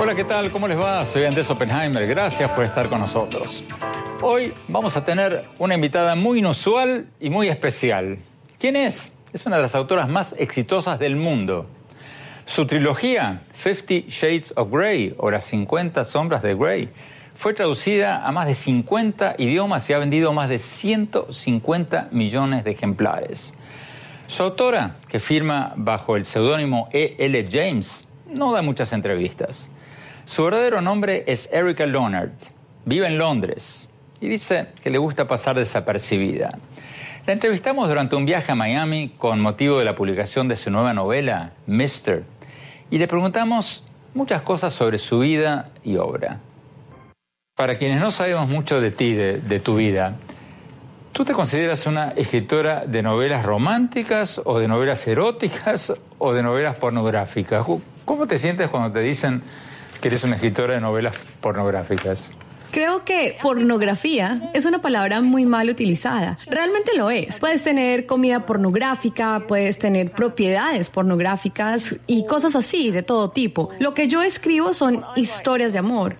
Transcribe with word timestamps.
Hola, 0.00 0.14
¿qué 0.16 0.24
tal? 0.24 0.50
¿Cómo 0.50 0.66
les 0.66 0.78
va? 0.78 1.04
Soy 1.04 1.24
Andrés 1.24 1.50
Oppenheimer. 1.50 2.06
Gracias 2.06 2.50
por 2.52 2.64
estar 2.64 2.88
con 2.88 3.00
nosotros. 3.00 3.62
Hoy 4.22 4.52
vamos 4.68 4.96
a 4.96 5.04
tener 5.04 5.44
una 5.58 5.74
invitada 5.74 6.14
muy 6.14 6.38
inusual 6.38 7.06
y 7.20 7.28
muy 7.28 7.48
especial. 7.48 8.18
¿Quién 8.58 8.76
es? 8.76 9.12
Es 9.34 9.44
una 9.44 9.56
de 9.56 9.62
las 9.62 9.74
autoras 9.74 10.08
más 10.08 10.34
exitosas 10.38 10.98
del 10.98 11.16
mundo. 11.16 11.66
Su 12.46 12.66
trilogía, 12.66 13.42
Fifty 13.52 14.06
Shades 14.08 14.54
of 14.56 14.70
Grey, 14.72 15.14
o 15.18 15.30
Las 15.30 15.44
50 15.44 16.04
Sombras 16.04 16.42
de 16.42 16.54
Grey, 16.54 16.88
fue 17.40 17.54
traducida 17.54 18.26
a 18.26 18.32
más 18.32 18.46
de 18.46 18.54
50 18.54 19.36
idiomas 19.38 19.88
y 19.88 19.94
ha 19.94 19.98
vendido 19.98 20.34
más 20.34 20.50
de 20.50 20.58
150 20.58 22.08
millones 22.10 22.64
de 22.64 22.72
ejemplares. 22.72 23.54
Su 24.26 24.42
autora, 24.42 24.96
que 25.08 25.20
firma 25.20 25.72
bajo 25.74 26.16
el 26.16 26.26
seudónimo 26.26 26.90
E. 26.92 27.16
L. 27.18 27.48
James, 27.50 28.06
no 28.26 28.52
da 28.52 28.60
muchas 28.60 28.92
entrevistas. 28.92 29.70
Su 30.26 30.44
verdadero 30.44 30.82
nombre 30.82 31.24
es 31.28 31.50
Erica 31.50 31.86
Leonard. 31.86 32.32
Vive 32.84 33.06
en 33.06 33.16
Londres 33.16 33.88
y 34.20 34.28
dice 34.28 34.66
que 34.82 34.90
le 34.90 34.98
gusta 34.98 35.26
pasar 35.26 35.56
desapercibida. 35.56 36.58
La 37.24 37.32
entrevistamos 37.32 37.88
durante 37.88 38.16
un 38.16 38.26
viaje 38.26 38.52
a 38.52 38.54
Miami 38.54 39.14
con 39.16 39.40
motivo 39.40 39.78
de 39.78 39.86
la 39.86 39.96
publicación 39.96 40.46
de 40.46 40.56
su 40.56 40.70
nueva 40.70 40.92
novela, 40.92 41.52
Mister, 41.66 42.24
y 42.90 42.98
le 42.98 43.08
preguntamos 43.08 43.86
muchas 44.12 44.42
cosas 44.42 44.74
sobre 44.74 44.98
su 44.98 45.20
vida 45.20 45.70
y 45.82 45.96
obra. 45.96 46.40
Para 47.60 47.76
quienes 47.76 48.00
no 48.00 48.10
sabemos 48.10 48.48
mucho 48.48 48.80
de 48.80 48.90
ti, 48.90 49.12
de, 49.12 49.60
tu 49.60 49.76
vida, 49.76 50.16
¿tú 51.12 51.26
te 51.26 51.34
consideras 51.34 51.84
una 51.84 52.08
escritora 52.12 52.86
de 52.86 53.02
novelas 53.02 53.44
románticas 53.44 54.40
o 54.42 54.58
de 54.58 54.66
novelas 54.66 55.06
eróticas 55.06 55.92
o 56.16 56.32
de 56.32 56.42
novelas 56.42 56.76
pornográficas? 56.76 57.66
¿Cómo 58.06 58.26
te 58.26 58.38
sientes 58.38 58.70
cuando 58.70 58.90
te 58.90 59.00
dicen 59.00 59.42
que 60.00 60.08
eres 60.08 60.24
una 60.24 60.36
escritora 60.36 60.72
de 60.72 60.80
novelas 60.80 61.14
pornográficas. 61.42 62.32
Creo 62.70 63.04
que 63.04 63.36
pornografía 63.42 64.50
es 64.54 64.64
una 64.64 64.80
palabra 64.80 65.20
muy 65.20 65.44
mal 65.44 65.68
utilizada. 65.68 66.38
Realmente 66.46 66.96
lo 66.96 67.10
es. 67.10 67.40
Puedes 67.40 67.62
tener 67.62 68.06
comida 68.06 68.46
pornográfica, 68.46 69.42
puedes 69.46 69.78
tener 69.78 70.12
propiedades 70.12 70.88
pornográficas 70.88 71.96
y 72.06 72.24
cosas 72.24 72.56
así 72.56 72.90
de 72.90 73.02
todo 73.02 73.32
tipo. 73.32 73.68
Lo 73.80 73.92
que 73.92 74.08
yo 74.08 74.22
escribo 74.22 74.72
son 74.72 75.04
historias 75.14 75.74
de 75.74 75.80
amor. 75.80 76.16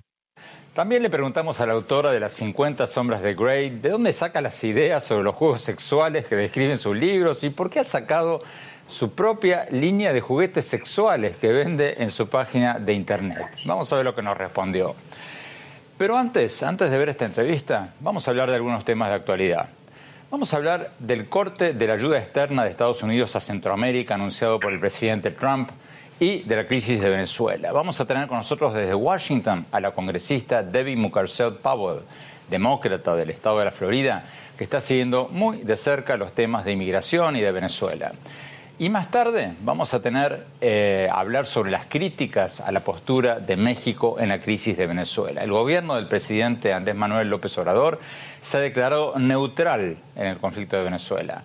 También 0.73 1.03
le 1.03 1.09
preguntamos 1.09 1.59
a 1.59 1.65
la 1.65 1.73
autora 1.73 2.13
de 2.13 2.21
las 2.21 2.31
50 2.31 2.87
sombras 2.87 3.21
de 3.21 3.33
Grey 3.33 3.71
de 3.71 3.89
dónde 3.89 4.13
saca 4.13 4.39
las 4.39 4.63
ideas 4.63 5.03
sobre 5.03 5.25
los 5.25 5.35
juegos 5.35 5.61
sexuales 5.63 6.25
que 6.25 6.37
describen 6.37 6.77
sus 6.77 6.95
libros 6.95 7.43
y 7.43 7.49
por 7.49 7.69
qué 7.69 7.81
ha 7.81 7.83
sacado 7.83 8.41
su 8.87 9.11
propia 9.11 9.67
línea 9.69 10.13
de 10.13 10.21
juguetes 10.21 10.65
sexuales 10.65 11.35
que 11.35 11.51
vende 11.51 11.95
en 11.97 12.09
su 12.09 12.29
página 12.29 12.79
de 12.79 12.93
internet. 12.93 13.47
Vamos 13.65 13.91
a 13.91 13.97
ver 13.97 14.05
lo 14.05 14.15
que 14.15 14.21
nos 14.21 14.37
respondió. 14.37 14.95
Pero 15.97 16.15
antes, 16.15 16.63
antes 16.63 16.89
de 16.89 16.97
ver 16.97 17.09
esta 17.09 17.25
entrevista, 17.25 17.93
vamos 17.99 18.25
a 18.25 18.31
hablar 18.31 18.49
de 18.49 18.55
algunos 18.55 18.85
temas 18.85 19.09
de 19.09 19.15
actualidad. 19.15 19.67
Vamos 20.29 20.53
a 20.53 20.57
hablar 20.57 20.91
del 20.99 21.27
corte 21.27 21.73
de 21.73 21.87
la 21.87 21.95
ayuda 21.95 22.17
externa 22.17 22.63
de 22.63 22.69
Estados 22.69 23.03
Unidos 23.03 23.35
a 23.35 23.41
Centroamérica 23.41 24.15
anunciado 24.15 24.57
por 24.57 24.71
el 24.71 24.79
presidente 24.79 25.31
Trump 25.31 25.69
y 26.21 26.43
de 26.43 26.55
la 26.55 26.67
crisis 26.67 27.01
de 27.01 27.09
Venezuela. 27.09 27.71
Vamos 27.71 27.99
a 27.99 28.05
tener 28.05 28.27
con 28.27 28.37
nosotros 28.37 28.75
desde 28.75 28.93
Washington 28.93 29.65
a 29.71 29.79
la 29.79 29.89
congresista 29.89 30.61
Debbie 30.61 30.95
Mucarsel 30.95 31.55
Powell, 31.55 32.01
demócrata 32.47 33.15
del 33.15 33.31
estado 33.31 33.57
de 33.57 33.65
la 33.65 33.71
Florida, 33.71 34.23
que 34.55 34.63
está 34.63 34.81
siguiendo 34.81 35.29
muy 35.31 35.63
de 35.63 35.75
cerca 35.75 36.17
los 36.17 36.33
temas 36.33 36.63
de 36.63 36.73
inmigración 36.73 37.35
y 37.37 37.41
de 37.41 37.51
Venezuela. 37.51 38.11
Y 38.77 38.89
más 38.89 39.09
tarde 39.09 39.55
vamos 39.61 39.95
a 39.95 40.03
tener 40.03 40.45
eh, 40.61 41.09
hablar 41.11 41.47
sobre 41.47 41.71
las 41.71 41.87
críticas 41.87 42.61
a 42.61 42.71
la 42.71 42.81
postura 42.81 43.39
de 43.39 43.57
México 43.57 44.17
en 44.19 44.29
la 44.29 44.39
crisis 44.39 44.77
de 44.77 44.85
Venezuela. 44.85 45.41
El 45.43 45.51
gobierno 45.51 45.95
del 45.95 46.07
presidente 46.07 46.71
Andrés 46.71 46.95
Manuel 46.95 47.31
López 47.31 47.57
Obrador 47.57 47.99
se 48.41 48.57
ha 48.57 48.61
declarado 48.61 49.17
neutral 49.17 49.97
en 50.15 50.27
el 50.27 50.37
conflicto 50.37 50.77
de 50.77 50.83
Venezuela. 50.83 51.41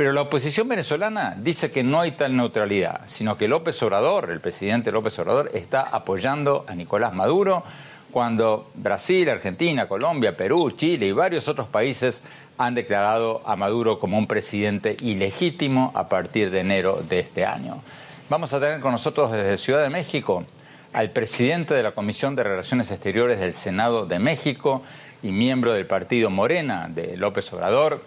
Pero 0.00 0.14
la 0.14 0.22
oposición 0.22 0.66
venezolana 0.66 1.36
dice 1.36 1.70
que 1.70 1.82
no 1.82 2.00
hay 2.00 2.12
tal 2.12 2.34
neutralidad, 2.34 3.02
sino 3.04 3.36
que 3.36 3.48
López 3.48 3.82
Obrador, 3.82 4.30
el 4.30 4.40
presidente 4.40 4.90
López 4.90 5.18
Obrador, 5.18 5.50
está 5.52 5.82
apoyando 5.82 6.64
a 6.66 6.74
Nicolás 6.74 7.12
Maduro 7.12 7.64
cuando 8.10 8.70
Brasil, 8.76 9.28
Argentina, 9.28 9.88
Colombia, 9.88 10.38
Perú, 10.38 10.70
Chile 10.70 11.04
y 11.04 11.12
varios 11.12 11.48
otros 11.48 11.68
países 11.68 12.22
han 12.56 12.74
declarado 12.74 13.42
a 13.44 13.56
Maduro 13.56 13.98
como 13.98 14.16
un 14.16 14.26
presidente 14.26 14.96
ilegítimo 15.02 15.92
a 15.94 16.08
partir 16.08 16.50
de 16.50 16.60
enero 16.60 17.02
de 17.06 17.20
este 17.20 17.44
año. 17.44 17.82
Vamos 18.30 18.54
a 18.54 18.58
tener 18.58 18.80
con 18.80 18.92
nosotros 18.92 19.30
desde 19.30 19.58
Ciudad 19.58 19.82
de 19.82 19.90
México 19.90 20.46
al 20.94 21.10
presidente 21.10 21.74
de 21.74 21.82
la 21.82 21.92
Comisión 21.92 22.34
de 22.36 22.44
Relaciones 22.44 22.90
Exteriores 22.90 23.38
del 23.38 23.52
Senado 23.52 24.06
de 24.06 24.18
México 24.18 24.80
y 25.22 25.30
miembro 25.30 25.74
del 25.74 25.84
partido 25.84 26.30
Morena 26.30 26.88
de 26.88 27.18
López 27.18 27.52
Obrador, 27.52 28.00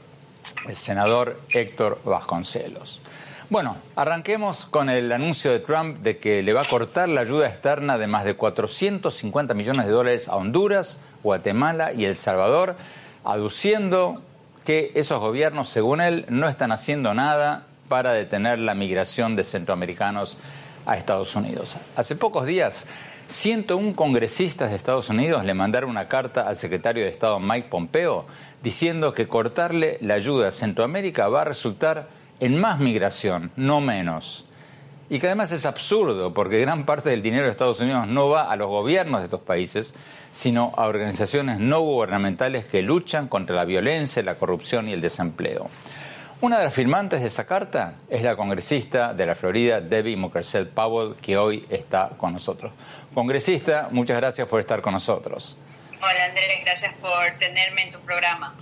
el 0.67 0.75
senador 0.75 1.39
Héctor 1.49 1.99
Vasconcelos. 2.03 3.01
Bueno, 3.49 3.77
arranquemos 3.95 4.65
con 4.65 4.89
el 4.89 5.11
anuncio 5.11 5.51
de 5.51 5.59
Trump 5.59 5.99
de 5.99 6.17
que 6.17 6.41
le 6.41 6.53
va 6.53 6.61
a 6.61 6.67
cortar 6.67 7.09
la 7.09 7.21
ayuda 7.21 7.47
externa 7.47 7.97
de 7.97 8.07
más 8.07 8.25
de 8.25 8.35
450 8.35 9.53
millones 9.53 9.85
de 9.85 9.91
dólares 9.91 10.27
a 10.27 10.37
Honduras, 10.37 10.99
Guatemala 11.21 11.93
y 11.93 12.05
El 12.05 12.15
Salvador, 12.15 12.75
aduciendo 13.23 14.21
que 14.65 14.91
esos 14.95 15.19
gobiernos, 15.19 15.69
según 15.69 16.01
él, 16.01 16.25
no 16.29 16.47
están 16.47 16.71
haciendo 16.71 17.13
nada 17.13 17.67
para 17.89 18.13
detener 18.13 18.59
la 18.59 18.73
migración 18.73 19.35
de 19.35 19.43
centroamericanos 19.43 20.37
a 20.85 20.97
Estados 20.97 21.35
Unidos. 21.35 21.77
Hace 21.95 22.15
pocos 22.15 22.45
días, 22.45 22.87
101 23.27 23.95
congresistas 23.95 24.69
de 24.69 24.75
Estados 24.75 25.09
Unidos 25.09 25.43
le 25.43 25.53
mandaron 25.53 25.89
una 25.89 26.07
carta 26.07 26.47
al 26.47 26.55
secretario 26.55 27.03
de 27.03 27.09
Estado 27.09 27.39
Mike 27.39 27.67
Pompeo 27.69 28.25
diciendo 28.63 29.13
que 29.13 29.27
cortarle 29.27 29.97
la 30.01 30.15
ayuda 30.15 30.47
a 30.47 30.51
Centroamérica 30.51 31.27
va 31.27 31.41
a 31.41 31.45
resultar 31.45 32.07
en 32.39 32.59
más 32.59 32.79
migración, 32.79 33.51
no 33.55 33.81
menos. 33.81 34.45
Y 35.09 35.19
que 35.19 35.27
además 35.27 35.51
es 35.51 35.65
absurdo 35.65 36.33
porque 36.33 36.61
gran 36.61 36.85
parte 36.85 37.09
del 37.09 37.21
dinero 37.21 37.45
de 37.45 37.51
Estados 37.51 37.81
Unidos 37.81 38.07
no 38.07 38.29
va 38.29 38.49
a 38.49 38.55
los 38.55 38.67
gobiernos 38.67 39.19
de 39.19 39.25
estos 39.25 39.41
países, 39.41 39.93
sino 40.31 40.73
a 40.77 40.87
organizaciones 40.87 41.59
no 41.59 41.81
gubernamentales 41.81 42.65
que 42.65 42.81
luchan 42.81 43.27
contra 43.27 43.55
la 43.55 43.65
violencia, 43.65 44.23
la 44.23 44.35
corrupción 44.35 44.87
y 44.87 44.93
el 44.93 45.01
desempleo. 45.01 45.69
Una 46.41 46.57
de 46.57 46.65
las 46.65 46.73
firmantes 46.73 47.21
de 47.21 47.27
esa 47.27 47.45
carta 47.45 47.95
es 48.09 48.23
la 48.23 48.35
congresista 48.35 49.13
de 49.13 49.25
la 49.25 49.35
Florida, 49.35 49.79
Debbie 49.79 50.17
Mucarsel 50.17 50.67
Powell, 50.67 51.15
que 51.15 51.37
hoy 51.37 51.65
está 51.69 52.09
con 52.17 52.33
nosotros. 52.33 52.71
Congresista, 53.13 53.89
muchas 53.91 54.17
gracias 54.17 54.47
por 54.47 54.59
estar 54.59 54.81
con 54.81 54.93
nosotros. 54.93 55.57
Hola 56.05 56.25
Andrés, 56.25 56.59
gracias 56.65 56.93
por 56.95 57.37
tenerme 57.39 57.83
en 57.83 57.91
tu 57.91 57.99
programa. 57.99 58.53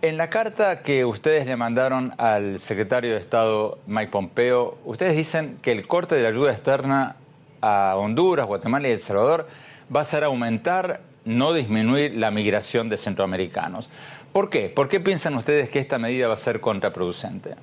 En 0.00 0.16
la 0.16 0.30
carta 0.30 0.80
que 0.80 1.04
ustedes 1.04 1.44
le 1.44 1.56
mandaron 1.56 2.14
al 2.18 2.60
secretario 2.60 3.14
de 3.14 3.18
Estado 3.18 3.80
Mike 3.88 4.12
Pompeo, 4.12 4.78
ustedes 4.84 5.16
dicen 5.16 5.58
que 5.60 5.72
el 5.72 5.88
corte 5.88 6.14
de 6.14 6.22
la 6.22 6.28
ayuda 6.28 6.52
externa 6.52 7.16
a 7.60 7.96
Honduras, 7.96 8.46
Guatemala 8.46 8.86
y 8.86 8.92
El 8.92 9.00
Salvador 9.00 9.48
va 9.94 10.02
a 10.02 10.04
ser 10.04 10.22
aumentar 10.22 11.00
no 11.24 11.52
disminuir 11.52 12.14
la 12.14 12.30
migración 12.30 12.88
de 12.88 12.96
centroamericanos. 12.96 13.90
¿Por 14.32 14.48
qué? 14.48 14.68
¿Por 14.68 14.88
qué 14.88 15.00
piensan 15.00 15.34
ustedes 15.34 15.70
que 15.70 15.80
esta 15.80 15.98
medida 15.98 16.28
va 16.28 16.34
a 16.34 16.36
ser 16.36 16.60
contraproducente? 16.60 17.56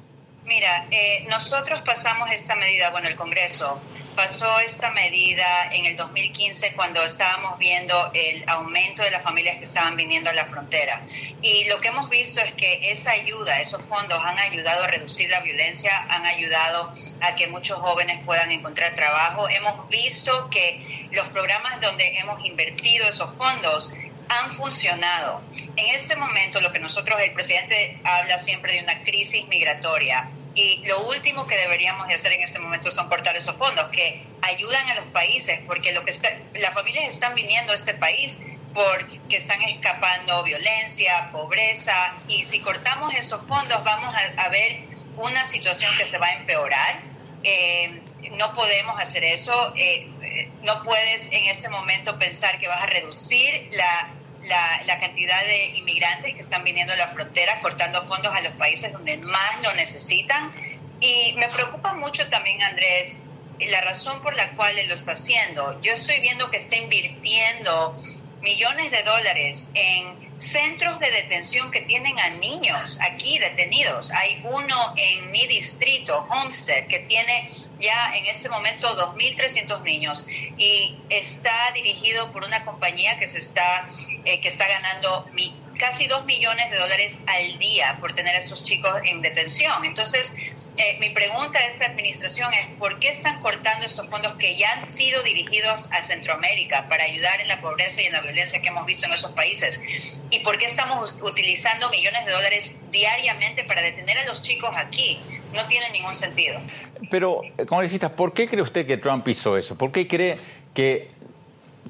Mira, 0.51 0.85
eh, 0.91 1.23
nosotros 1.29 1.81
pasamos 1.81 2.29
esta 2.29 2.57
medida, 2.57 2.89
bueno, 2.89 3.07
el 3.07 3.15
Congreso 3.15 3.81
pasó 4.17 4.59
esta 4.59 4.91
medida 4.91 5.69
en 5.71 5.85
el 5.85 5.95
2015 5.95 6.73
cuando 6.73 7.01
estábamos 7.03 7.57
viendo 7.57 8.11
el 8.13 8.43
aumento 8.47 9.01
de 9.01 9.11
las 9.11 9.23
familias 9.23 9.59
que 9.59 9.63
estaban 9.63 9.95
viniendo 9.95 10.29
a 10.29 10.33
la 10.33 10.43
frontera. 10.43 11.03
Y 11.41 11.63
lo 11.69 11.79
que 11.79 11.87
hemos 11.87 12.09
visto 12.09 12.41
es 12.41 12.51
que 12.51 12.91
esa 12.91 13.11
ayuda, 13.11 13.61
esos 13.61 13.81
fondos 13.83 14.21
han 14.25 14.39
ayudado 14.39 14.83
a 14.83 14.87
reducir 14.87 15.29
la 15.29 15.39
violencia, 15.39 16.05
han 16.09 16.25
ayudado 16.25 16.91
a 17.21 17.33
que 17.35 17.47
muchos 17.47 17.79
jóvenes 17.79 18.19
puedan 18.25 18.51
encontrar 18.51 18.93
trabajo. 18.93 19.47
Hemos 19.47 19.87
visto 19.87 20.49
que 20.49 21.07
los 21.11 21.29
programas 21.29 21.79
donde 21.79 22.19
hemos 22.19 22.43
invertido 22.43 23.07
esos 23.07 23.33
fondos 23.37 23.95
han 24.27 24.51
funcionado. 24.51 25.41
En 25.77 25.95
este 25.95 26.17
momento 26.17 26.59
lo 26.59 26.73
que 26.73 26.79
nosotros, 26.79 27.21
el 27.21 27.31
presidente 27.31 27.97
habla 28.03 28.37
siempre 28.37 28.73
de 28.73 28.83
una 28.83 29.01
crisis 29.03 29.47
migratoria 29.47 30.29
y 30.53 30.83
lo 30.85 31.07
último 31.07 31.47
que 31.47 31.55
deberíamos 31.55 32.07
de 32.07 32.15
hacer 32.15 32.33
en 32.33 32.43
este 32.43 32.59
momento 32.59 32.91
son 32.91 33.07
cortar 33.07 33.35
esos 33.37 33.55
fondos 33.55 33.89
que 33.89 34.21
ayudan 34.41 34.87
a 34.89 34.95
los 34.95 35.05
países 35.05 35.59
porque 35.65 35.93
lo 35.93 36.03
que 36.03 36.11
está, 36.11 36.29
las 36.53 36.73
familias 36.73 37.05
están 37.07 37.35
viniendo 37.35 37.71
a 37.71 37.75
este 37.75 37.93
país 37.93 38.39
porque 38.73 39.37
están 39.37 39.61
escapando 39.63 40.43
violencia, 40.43 41.29
pobreza 41.31 42.15
y 42.27 42.43
si 42.43 42.59
cortamos 42.59 43.13
esos 43.15 43.45
fondos 43.47 43.83
vamos 43.83 44.13
a, 44.37 44.49
ver 44.49 44.83
una 45.17 45.45
situación 45.47 45.91
que 45.97 46.05
se 46.05 46.17
va 46.17 46.27
a 46.27 46.33
empeorar. 46.33 46.99
Eh, 47.43 48.01
no 48.33 48.53
podemos 48.53 48.99
hacer 48.99 49.23
eso. 49.23 49.73
Eh, 49.75 50.07
eh, 50.21 50.49
no 50.63 50.83
puedes 50.83 51.27
en 51.31 51.45
este 51.47 51.69
momento 51.69 52.17
pensar 52.17 52.59
que 52.59 52.67
vas 52.67 52.83
a 52.83 52.85
reducir 52.85 53.69
la 53.71 54.09
la, 54.45 54.81
la, 54.85 54.99
cantidad 54.99 55.41
de 55.45 55.77
inmigrantes 55.77 56.33
que 56.35 56.41
están 56.41 56.63
viniendo 56.63 56.93
a 56.93 56.95
la 56.95 57.07
frontera, 57.07 57.59
cortando 57.59 58.01
fondos 58.03 58.33
a 58.33 58.41
los 58.41 58.53
países 58.53 58.91
donde 58.91 59.17
más 59.17 59.61
lo 59.61 59.73
necesitan. 59.73 60.51
Y 60.99 61.33
me 61.37 61.47
preocupa 61.47 61.93
mucho 61.93 62.27
también, 62.29 62.61
Andrés, 62.63 63.19
la 63.59 63.81
razón 63.81 64.21
por 64.21 64.35
la 64.35 64.51
cual 64.51 64.77
él 64.77 64.87
lo 64.87 64.95
está 64.95 65.13
haciendo. 65.13 65.79
Yo 65.81 65.93
estoy 65.93 66.19
viendo 66.19 66.49
que 66.49 66.57
está 66.57 66.75
invirtiendo 66.75 67.95
millones 68.41 68.91
de 68.91 69.03
dólares 69.03 69.69
en 69.73 70.30
centros 70.41 70.99
de 70.99 71.11
detención 71.11 71.71
que 71.71 71.81
tienen 71.81 72.19
a 72.19 72.29
niños 72.31 72.99
aquí 73.01 73.37
detenidos. 73.37 74.11
Hay 74.11 74.41
uno 74.43 74.93
en 74.97 75.31
mi 75.31 75.45
distrito, 75.47 76.27
Homestead, 76.29 76.87
que 76.87 76.99
tiene 76.99 77.47
ya 77.79 78.13
en 78.15 78.25
este 78.25 78.49
momento 78.49 78.87
2.300 79.15 79.81
niños 79.83 80.27
y 80.57 80.97
está 81.09 81.71
dirigido 81.73 82.31
por 82.31 82.43
una 82.43 82.65
compañía 82.65 83.19
que 83.19 83.27
se 83.27 83.37
está 83.37 83.87
eh, 84.25 84.39
que 84.39 84.47
está 84.47 84.67
ganando 84.67 85.27
mi, 85.33 85.53
casi 85.81 86.05
2 86.05 86.25
millones 86.25 86.69
de 86.69 86.77
dólares 86.77 87.19
al 87.25 87.57
día 87.57 87.97
por 87.99 88.13
tener 88.13 88.35
a 88.35 88.37
estos 88.37 88.63
chicos 88.63 88.91
en 89.03 89.23
detención. 89.23 89.83
Entonces, 89.83 90.35
eh, 90.77 90.97
mi 90.99 91.09
pregunta 91.09 91.57
a 91.57 91.65
esta 91.65 91.87
administración 91.87 92.53
es, 92.53 92.67
¿por 92.77 92.99
qué 92.99 93.09
están 93.09 93.41
cortando 93.41 93.87
estos 93.87 94.07
fondos 94.07 94.35
que 94.35 94.55
ya 94.55 94.73
han 94.73 94.85
sido 94.85 95.23
dirigidos 95.23 95.89
a 95.91 96.03
Centroamérica 96.03 96.87
para 96.87 97.05
ayudar 97.05 97.41
en 97.41 97.47
la 97.47 97.59
pobreza 97.61 98.03
y 98.03 98.05
en 98.05 98.13
la 98.13 98.21
violencia 98.21 98.61
que 98.61 98.67
hemos 98.67 98.85
visto 98.85 99.07
en 99.07 99.13
esos 99.13 99.31
países? 99.31 99.81
¿Y 100.29 100.41
por 100.41 100.59
qué 100.59 100.67
estamos 100.67 101.19
utilizando 101.23 101.89
millones 101.89 102.27
de 102.27 102.31
dólares 102.31 102.75
diariamente 102.91 103.63
para 103.63 103.81
detener 103.81 104.19
a 104.19 104.25
los 104.25 104.43
chicos 104.43 104.69
aquí? 104.77 105.19
No 105.55 105.65
tiene 105.65 105.89
ningún 105.89 106.13
sentido. 106.13 106.61
Pero, 107.09 107.41
congresista, 107.67 108.15
¿por 108.15 108.33
qué 108.33 108.47
cree 108.47 108.61
usted 108.61 108.85
que 108.85 108.97
Trump 108.97 109.27
hizo 109.27 109.57
eso? 109.57 109.75
¿Por 109.75 109.91
qué 109.91 110.07
cree 110.07 110.37
que 110.75 111.09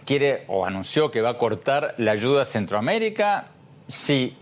quiere 0.05 0.45
o 0.47 0.65
anunció 0.65 1.11
que 1.11 1.19
va 1.19 1.31
a 1.31 1.37
cortar 1.37 1.93
la 1.97 2.11
ayuda 2.11 2.43
a 2.43 2.45
Centroamérica? 2.45 3.51
Sí, 3.91 4.35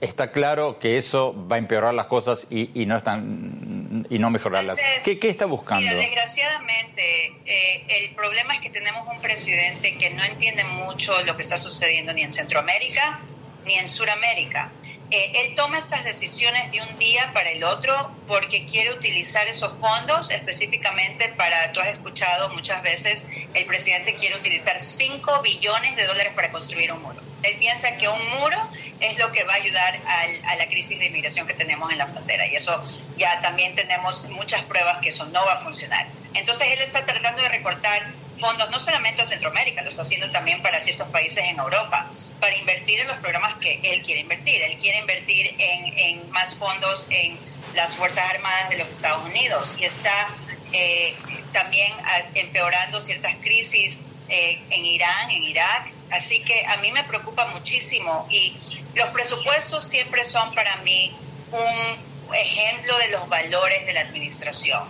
está 0.00 0.30
claro 0.30 0.78
que 0.78 0.98
eso 0.98 1.34
va 1.50 1.56
a 1.56 1.58
empeorar 1.58 1.94
las 1.94 2.06
cosas 2.06 2.46
y, 2.50 2.86
no 2.86 2.96
están 2.96 4.06
y 4.10 4.18
no 4.18 4.30
mejorarlas. 4.30 4.78
¿Qué, 5.04 5.28
está 5.28 5.46
buscando? 5.46 5.96
desgraciadamente, 5.96 7.32
eh, 7.46 7.84
el 7.88 8.14
problema 8.14 8.54
es 8.54 8.60
que 8.60 8.70
tenemos 8.70 9.08
un 9.08 9.20
presidente 9.20 9.96
que 9.96 10.10
no 10.10 10.24
entiende 10.24 10.64
mucho 10.64 11.12
lo 11.24 11.36
que 11.36 11.42
está 11.42 11.56
sucediendo 11.56 12.12
ni 12.12 12.22
en 12.22 12.30
Centroamérica 12.30 13.20
ni 13.64 13.74
en 13.74 13.88
Sudamérica. 13.88 14.70
Eh, 15.10 15.32
él 15.34 15.54
toma 15.54 15.78
estas 15.78 16.02
decisiones 16.04 16.70
de 16.72 16.80
un 16.80 16.98
día 16.98 17.30
para 17.32 17.50
el 17.50 17.62
otro 17.62 18.10
porque 18.26 18.64
quiere 18.64 18.92
utilizar 18.92 19.46
esos 19.48 19.78
fondos 19.78 20.30
específicamente 20.30 21.28
para, 21.36 21.72
tú 21.72 21.80
has 21.80 21.88
escuchado 21.88 22.48
muchas 22.50 22.82
veces, 22.82 23.26
el 23.52 23.66
presidente 23.66 24.14
quiere 24.14 24.36
utilizar 24.36 24.80
5 24.80 25.42
billones 25.42 25.96
de 25.96 26.06
dólares 26.06 26.32
para 26.34 26.50
construir 26.50 26.90
un 26.92 27.02
muro. 27.02 27.20
Él 27.42 27.56
piensa 27.58 27.96
que 27.96 28.08
un 28.08 28.28
muro 28.40 28.56
es 29.00 29.18
lo 29.18 29.30
que 29.30 29.44
va 29.44 29.52
a 29.52 29.56
ayudar 29.56 30.00
a 30.46 30.56
la 30.56 30.66
crisis 30.66 30.98
de 30.98 31.06
inmigración 31.06 31.46
que 31.46 31.52
tenemos 31.52 31.92
en 31.92 31.98
la 31.98 32.06
frontera 32.06 32.46
y 32.46 32.56
eso 32.56 32.82
ya 33.18 33.42
también 33.42 33.74
tenemos 33.74 34.24
muchas 34.30 34.62
pruebas 34.62 34.98
que 35.02 35.10
eso 35.10 35.26
no 35.26 35.44
va 35.44 35.52
a 35.52 35.58
funcionar. 35.58 36.06
Entonces 36.32 36.68
él 36.72 36.80
está 36.80 37.04
tratando 37.04 37.42
de 37.42 37.48
recortar 37.48 38.02
fondos 38.38 38.70
no 38.70 38.80
solamente 38.80 39.22
a 39.22 39.24
Centroamérica, 39.24 39.82
lo 39.82 39.88
está 39.88 40.02
haciendo 40.02 40.30
también 40.30 40.60
para 40.62 40.80
ciertos 40.80 41.08
países 41.08 41.44
en 41.44 41.58
Europa, 41.58 42.08
para 42.40 42.56
invertir 42.56 43.00
en 43.00 43.08
los 43.08 43.16
programas 43.18 43.54
que 43.54 43.80
él 43.82 44.02
quiere 44.02 44.20
invertir. 44.20 44.62
Él 44.62 44.76
quiere 44.78 44.98
invertir 44.98 45.54
en, 45.58 46.30
más 46.30 46.56
fondos 46.56 47.06
en 47.10 47.38
las 47.74 47.94
Fuerzas 47.94 48.30
Armadas 48.30 48.70
de 48.70 48.78
los 48.78 48.88
Estados 48.88 49.24
Unidos 49.24 49.76
y 49.78 49.84
está 49.84 50.28
eh, 50.72 51.14
también 51.52 51.92
empeorando 52.34 53.00
ciertas 53.00 53.34
crisis 53.36 53.98
eh, 54.28 54.60
en 54.70 54.84
Irán, 54.84 55.30
en 55.30 55.42
Irak. 55.42 55.92
Así 56.10 56.40
que 56.40 56.64
a 56.66 56.76
mí 56.78 56.92
me 56.92 57.04
preocupa 57.04 57.46
muchísimo 57.46 58.26
y 58.30 58.56
los 58.94 59.08
presupuestos 59.10 59.84
siempre 59.84 60.24
son 60.24 60.54
para 60.54 60.76
mí 60.78 61.14
un 61.52 62.34
ejemplo 62.34 62.96
de 62.98 63.08
los 63.08 63.28
valores 63.28 63.86
de 63.86 63.92
la 63.92 64.00
administración. 64.00 64.82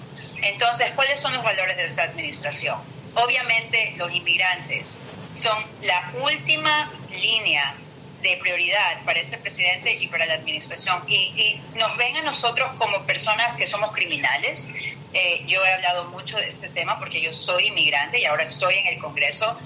Entonces, 0.42 0.90
¿cuáles 0.94 1.20
son 1.20 1.32
los 1.34 1.42
valores 1.42 1.76
de 1.76 1.84
esta 1.84 2.02
administración? 2.02 2.78
Obviamente 3.14 3.94
los 3.96 4.12
inmigrantes 4.12 4.98
son 5.34 5.56
la 5.82 6.12
última 6.22 6.90
línea 7.10 7.74
de 8.22 8.36
prioridad 8.38 9.02
para 9.04 9.20
este 9.20 9.36
presidente 9.38 9.94
y 9.94 10.08
para 10.08 10.26
la 10.26 10.34
administración. 10.34 11.02
Y, 11.06 11.60
nos 11.76 11.96
ven 11.96 12.16
a 12.16 12.22
nosotros 12.22 12.72
como 12.78 13.02
personas 13.02 13.56
que 13.56 13.66
somos 13.66 13.92
criminales. 13.92 14.68
Eh, 15.12 15.44
yo 15.46 15.64
he 15.64 15.72
hablado 15.72 16.06
mucho 16.06 16.36
de 16.38 16.48
este 16.48 16.68
tema 16.68 16.98
porque 16.98 17.20
yo 17.20 17.32
soy 17.32 17.68
inmigrante 17.68 18.18
y 18.18 18.24
ahora 18.24 18.42
estoy 18.42 18.76
en 18.76 18.86
el 18.86 18.98
Congreso. 18.98 19.56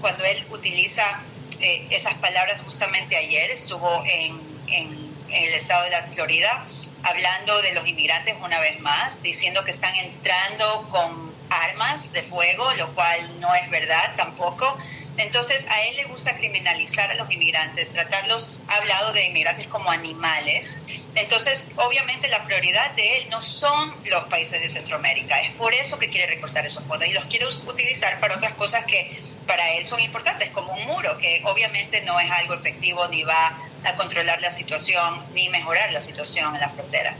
Cuando 0.00 0.24
él 0.24 0.44
utiliza 0.50 1.20
eh, 1.60 1.86
esas 1.90 2.14
palabras 2.14 2.60
justamente 2.62 3.16
ayer, 3.16 3.50
estuvo 3.50 4.04
en, 4.06 4.40
en 4.68 5.14
el 5.30 5.54
estado 5.54 5.84
de 5.84 5.90
la 5.90 6.02
Florida 6.04 6.64
hablando 7.02 7.60
de 7.62 7.72
los 7.72 7.86
inmigrantes 7.86 8.34
una 8.42 8.60
vez 8.60 8.80
más, 8.80 9.22
diciendo 9.22 9.64
que 9.64 9.70
están 9.70 9.94
entrando 9.96 10.86
con 10.90 11.27
armas 11.50 12.12
de 12.12 12.22
fuego, 12.22 12.64
lo 12.78 12.94
cual 12.94 13.40
no 13.40 13.54
es 13.54 13.68
verdad 13.70 14.14
tampoco. 14.16 14.78
Entonces, 15.16 15.66
a 15.68 15.82
él 15.82 15.96
le 15.96 16.04
gusta 16.04 16.36
criminalizar 16.36 17.10
a 17.10 17.14
los 17.14 17.30
inmigrantes, 17.30 17.90
tratarlos, 17.90 18.48
ha 18.68 18.76
hablado 18.76 19.12
de 19.12 19.24
inmigrantes 19.26 19.66
como 19.66 19.90
animales. 19.90 20.80
Entonces, 21.16 21.66
obviamente 21.76 22.28
la 22.28 22.44
prioridad 22.44 22.92
de 22.94 23.16
él 23.16 23.30
no 23.30 23.42
son 23.42 23.92
los 24.04 24.24
países 24.24 24.60
de 24.60 24.68
Centroamérica, 24.68 25.40
es 25.40 25.50
por 25.50 25.74
eso 25.74 25.98
que 25.98 26.08
quiere 26.08 26.34
recortar 26.34 26.64
esos 26.64 26.84
fondos 26.84 27.08
y 27.08 27.12
los 27.12 27.24
quiere 27.24 27.46
utilizar 27.46 28.20
para 28.20 28.36
otras 28.36 28.54
cosas 28.54 28.84
que 28.84 29.20
para 29.46 29.72
él 29.72 29.84
son 29.84 29.98
importantes, 30.00 30.50
como 30.50 30.72
un 30.72 30.86
muro, 30.86 31.18
que 31.18 31.42
obviamente 31.44 32.00
no 32.02 32.20
es 32.20 32.30
algo 32.30 32.54
efectivo 32.54 33.08
ni 33.08 33.24
va 33.24 33.58
a 33.84 33.94
controlar 33.94 34.40
la 34.40 34.52
situación 34.52 35.20
ni 35.34 35.48
mejorar 35.48 35.90
la 35.90 36.00
situación 36.00 36.54
en 36.54 36.60
la 36.60 36.68
frontera. 36.68 37.14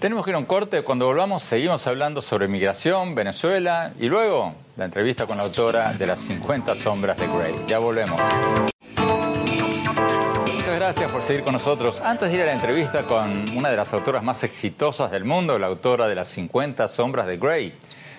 Tenemos 0.00 0.24
que 0.24 0.30
ir 0.30 0.34
a 0.34 0.38
un 0.38 0.46
corte. 0.46 0.80
Cuando 0.80 1.04
volvamos, 1.04 1.42
seguimos 1.42 1.86
hablando 1.86 2.22
sobre 2.22 2.48
migración, 2.48 3.14
Venezuela 3.14 3.92
y 4.00 4.08
luego 4.08 4.54
la 4.78 4.86
entrevista 4.86 5.26
con 5.26 5.36
la 5.36 5.42
autora 5.42 5.92
de 5.92 6.06
Las 6.06 6.20
50 6.20 6.74
Sombras 6.74 7.18
de 7.18 7.26
Grey. 7.26 7.54
Ya 7.66 7.80
volvemos. 7.80 8.18
Muchas 10.54 10.74
gracias 10.74 11.12
por 11.12 11.20
seguir 11.20 11.44
con 11.44 11.52
nosotros. 11.52 12.00
Antes 12.00 12.30
de 12.30 12.36
ir 12.36 12.40
a 12.40 12.46
la 12.46 12.54
entrevista 12.54 13.02
con 13.02 13.44
una 13.54 13.68
de 13.68 13.76
las 13.76 13.92
autoras 13.92 14.22
más 14.22 14.42
exitosas 14.42 15.10
del 15.10 15.26
mundo, 15.26 15.58
la 15.58 15.66
autora 15.66 16.08
de 16.08 16.14
Las 16.14 16.30
50 16.30 16.88
Sombras 16.88 17.26
de 17.26 17.36
Grey, 17.36 17.74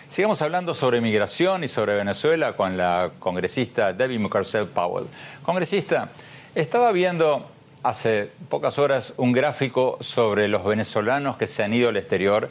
sigamos 0.08 0.40
hablando 0.44 0.76
sobre 0.76 1.02
migración 1.02 1.64
y 1.64 1.68
sobre 1.68 1.96
Venezuela 1.96 2.56
con 2.56 2.78
la 2.78 3.10
congresista 3.18 3.92
Debbie 3.92 4.20
McCarcel 4.20 4.68
Powell. 4.68 5.08
Congresista, 5.42 6.10
estaba 6.54 6.92
viendo 6.92 7.50
hace 7.84 8.30
pocas 8.50 8.78
horas 8.78 9.14
un 9.18 9.32
gráfico 9.32 9.98
sobre 10.02 10.48
los 10.48 10.64
venezolanos 10.64 11.38
que 11.38 11.48
se 11.48 11.64
han 11.64 11.74
ido 11.74 11.90
al 11.90 11.98
exterior 11.98 12.50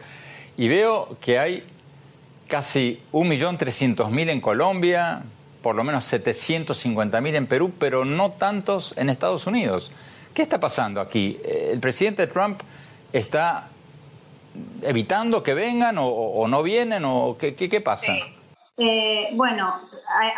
y 0.56 0.68
veo 0.68 1.16
que 1.20 1.38
hay 1.38 1.64
casi 2.48 3.00
1.300.000 3.12 4.30
en 4.30 4.40
Colombia, 4.40 5.22
por 5.62 5.76
lo 5.76 5.84
menos 5.84 6.12
750.000 6.12 7.34
en 7.36 7.46
Perú, 7.46 7.72
pero 7.78 8.04
no 8.04 8.32
tantos 8.32 8.94
en 8.96 9.08
Estados 9.08 9.46
Unidos. 9.46 9.92
¿Qué 10.34 10.42
está 10.42 10.58
pasando 10.58 11.00
aquí? 11.00 11.38
¿El 11.44 11.78
presidente 11.80 12.26
Trump 12.26 12.60
está 13.12 13.68
evitando 14.82 15.42
que 15.42 15.54
vengan 15.54 15.96
o, 15.98 16.46
no 16.48 16.62
vienen 16.62 17.04
o 17.04 17.36
qué, 17.38 17.80
pasa? 17.80 18.12
Eh, 18.82 19.28
bueno, 19.34 19.74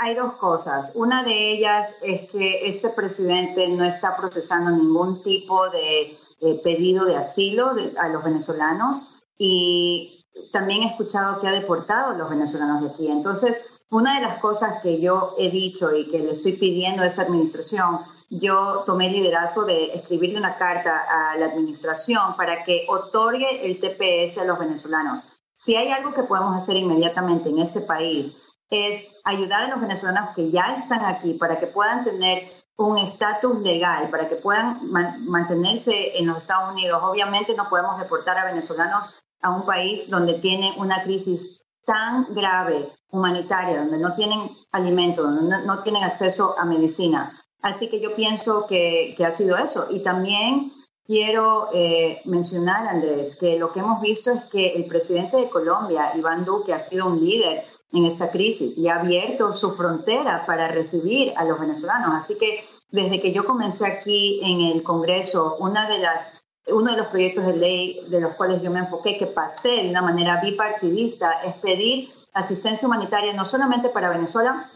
hay, 0.00 0.16
dos 0.16 0.32
cosas. 0.32 0.90
Una 0.96 1.22
de 1.22 1.52
ellas 1.52 1.98
es 2.02 2.28
que 2.28 2.66
este 2.66 2.88
presidente 2.88 3.68
no 3.68 3.84
está 3.84 4.16
procesando 4.16 4.72
ningún 4.72 5.22
tipo 5.22 5.70
de, 5.70 6.18
pedido 6.64 7.04
de 7.04 7.16
asilo 7.16 7.72
a 7.98 8.08
los 8.08 8.24
venezolanos 8.24 9.22
y 9.38 10.26
también 10.50 10.82
he 10.82 10.86
escuchado 10.88 11.40
que 11.40 11.46
ha 11.46 11.52
deportado 11.52 12.14
a 12.14 12.18
los 12.18 12.28
venezolanos 12.28 12.82
de 12.82 12.88
aquí. 12.88 13.08
Entonces, 13.08 13.80
una 13.90 14.16
de 14.16 14.26
las 14.26 14.40
cosas 14.40 14.82
que 14.82 15.00
yo 15.00 15.36
he 15.38 15.48
dicho 15.48 15.94
y 15.94 16.10
que 16.10 16.18
le 16.18 16.32
estoy 16.32 16.54
pidiendo 16.54 17.02
a 17.02 17.06
esta 17.06 17.22
administración, 17.22 18.00
yo 18.28 18.82
tomé 18.84 19.06
el 19.06 19.12
liderazgo 19.12 19.64
de 19.64 19.94
escribirle 19.94 20.38
una 20.38 20.56
carta 20.56 21.04
a 21.08 21.36
la 21.36 21.46
administración 21.46 22.34
para 22.36 22.64
que 22.64 22.86
otorgue 22.88 23.64
el 23.64 23.78
TPS 23.78 24.38
a 24.38 24.44
los 24.44 24.58
venezolanos. 24.58 25.31
Si 25.62 25.76
hay 25.76 25.92
algo 25.92 26.12
que 26.12 26.24
podemos 26.24 26.56
hacer 26.56 26.74
inmediatamente 26.74 27.48
en 27.48 27.60
este 27.60 27.82
país 27.82 28.56
es 28.68 29.20
ayudar 29.22 29.62
a 29.62 29.68
los 29.68 29.80
venezolanos 29.80 30.34
que 30.34 30.50
ya 30.50 30.74
están 30.74 31.04
aquí 31.04 31.34
para 31.34 31.60
que 31.60 31.68
puedan 31.68 32.02
tener 32.02 32.42
un 32.76 32.98
estatus 32.98 33.60
legal, 33.60 34.10
para 34.10 34.28
que 34.28 34.34
puedan 34.34 34.80
mantenerse 34.90 36.18
en 36.18 36.26
los 36.26 36.38
Estados 36.38 36.72
Unidos. 36.72 37.00
Obviamente 37.04 37.54
no 37.54 37.68
podemos 37.68 37.96
deportar 38.00 38.38
a 38.38 38.46
venezolanos 38.46 39.22
a 39.40 39.50
un 39.50 39.64
país 39.64 40.10
donde 40.10 40.34
tiene 40.34 40.74
una 40.78 41.00
crisis 41.04 41.62
tan 41.86 42.26
grave 42.34 42.88
humanitaria, 43.12 43.82
donde 43.82 43.98
no 43.98 44.16
tienen 44.16 44.40
alimento, 44.72 45.22
donde 45.22 45.64
no, 45.64 45.78
tienen 45.84 46.02
acceso 46.02 46.58
a 46.58 46.64
medicina. 46.64 47.30
Así 47.60 47.88
que 47.88 48.00
yo 48.00 48.16
pienso 48.16 48.66
que, 48.66 49.14
ha 49.24 49.30
sido 49.30 49.56
eso. 49.58 49.86
Y 49.90 50.02
también 50.02 50.72
quiero 51.06 51.68
eh, 51.72 52.20
mencionar, 52.24 52.86
Andrés, 52.86 53.36
que 53.36 53.58
lo 53.58 53.72
que 53.72 53.80
hemos 53.80 54.00
visto 54.00 54.32
es 54.32 54.44
que 54.44 54.74
el 54.74 54.86
presidente 54.86 55.36
de 55.36 55.50
Colombia, 55.50 56.12
Iván 56.16 56.44
Duque, 56.44 56.72
ha 56.72 56.78
sido 56.78 57.06
un 57.06 57.24
líder 57.24 57.64
en 57.92 58.06
esta 58.06 58.30
crisis 58.30 58.78
y 58.78 58.88
ha 58.88 59.00
abierto 59.00 59.52
su 59.52 59.72
frontera 59.72 60.44
para 60.46 60.68
recibir 60.68 61.32
a 61.36 61.44
los 61.44 61.60
venezolanos. 61.60 62.14
Así 62.14 62.38
que 62.38 62.64
desde 62.90 63.20
que 63.20 63.32
yo 63.32 63.44
comencé 63.44 63.86
aquí 63.86 64.40
en 64.42 64.60
el 64.60 64.82
Congreso, 64.82 65.56
una 65.58 65.88
de 65.88 65.98
las 65.98 66.42
uno 66.68 66.92
de 66.92 66.98
los 66.98 67.08
proyectos 67.08 67.44
de 67.46 67.56
ley 67.56 68.00
de 68.08 68.20
los 68.20 68.34
cuales 68.34 68.62
yo 68.62 68.70
me 68.70 68.80
enfoqué, 68.80 69.18
que 69.18 69.26
pasé 69.26 69.68
de 69.68 69.90
una 69.90 70.02
manera 70.02 70.40
bipartidista, 70.40 71.42
es 71.42 71.54
pedir 71.54 72.08
asistencia 72.32 72.86
humanitaria 72.86 73.32
no 73.32 73.44
solamente 73.44 73.88
para 73.88 74.10
Venezuela, 74.10 74.70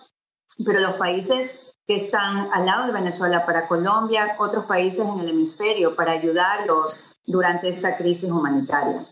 pero 0.65 0.81
los 0.81 0.97
países 0.97 1.76
que 1.87 1.97
están 1.97 2.49
al 2.53 2.67
lado 2.67 2.87
de 2.87 2.93
Venezuela, 2.93 3.47
para 3.47 3.67
Colombia, 3.69 4.35
otros 4.39 4.65
países 4.67 5.07
en 5.07 5.21
el 5.21 5.29
hemisferio, 5.29 5.95
para 5.95 6.13
ayudarlos 6.13 7.17
durante 7.27 7.69
esta 7.69 7.97
crisis 7.97 8.31
humanitaria. 8.31 9.03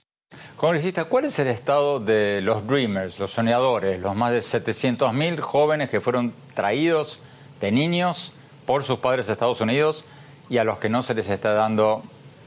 Congresista, 0.57 1.05
¿cuál 1.05 1.27
es 1.27 1.39
el 1.39 1.49
estado 1.49 2.01
de 2.01 2.41
los 2.41 2.67
Dreamers, 2.67 3.19
los 3.19 3.33
soñadores, 3.33 4.01
los 4.01 4.17
más 4.17 4.33
de 4.33 4.39
700.000 4.41 5.41
jóvenes 5.41 5.91
que 5.91 6.01
fueron 6.01 6.33
traídos 6.55 7.21
de 7.61 7.71
niños 7.71 8.33
por 8.67 8.83
sus 8.83 8.99
padres 8.99 9.29
a 9.29 9.33
Estados 9.33 9.61
Unidos 9.61 10.05
y 10.49 10.59
a 10.59 10.65
los 10.65 10.79
que 10.79 10.89
no 10.89 11.03
se 11.03 11.15
les 11.15 11.29
está 11.29 11.53
dando 11.53 12.03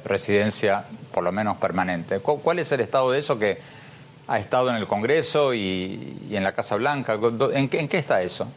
residencia, 0.05 0.85
por 1.13 1.23
lo 1.23 1.31
menos 1.31 1.57
permanente. 1.57 2.19
¿Cuál 2.19 2.59
es 2.59 2.71
el 2.71 2.81
estado 2.81 3.11
de 3.11 3.19
eso 3.19 3.37
que 3.39 3.59
ha 4.27 4.39
estado 4.39 4.69
en 4.69 4.75
el 4.75 4.87
Congreso 4.87 5.53
y, 5.53 6.27
en 6.31 6.43
la 6.43 6.53
Casa 6.53 6.75
Blanca? 6.75 7.17
¿En 7.53 7.69
qué, 7.69 7.97
está 7.97 8.21
eso? 8.21 8.47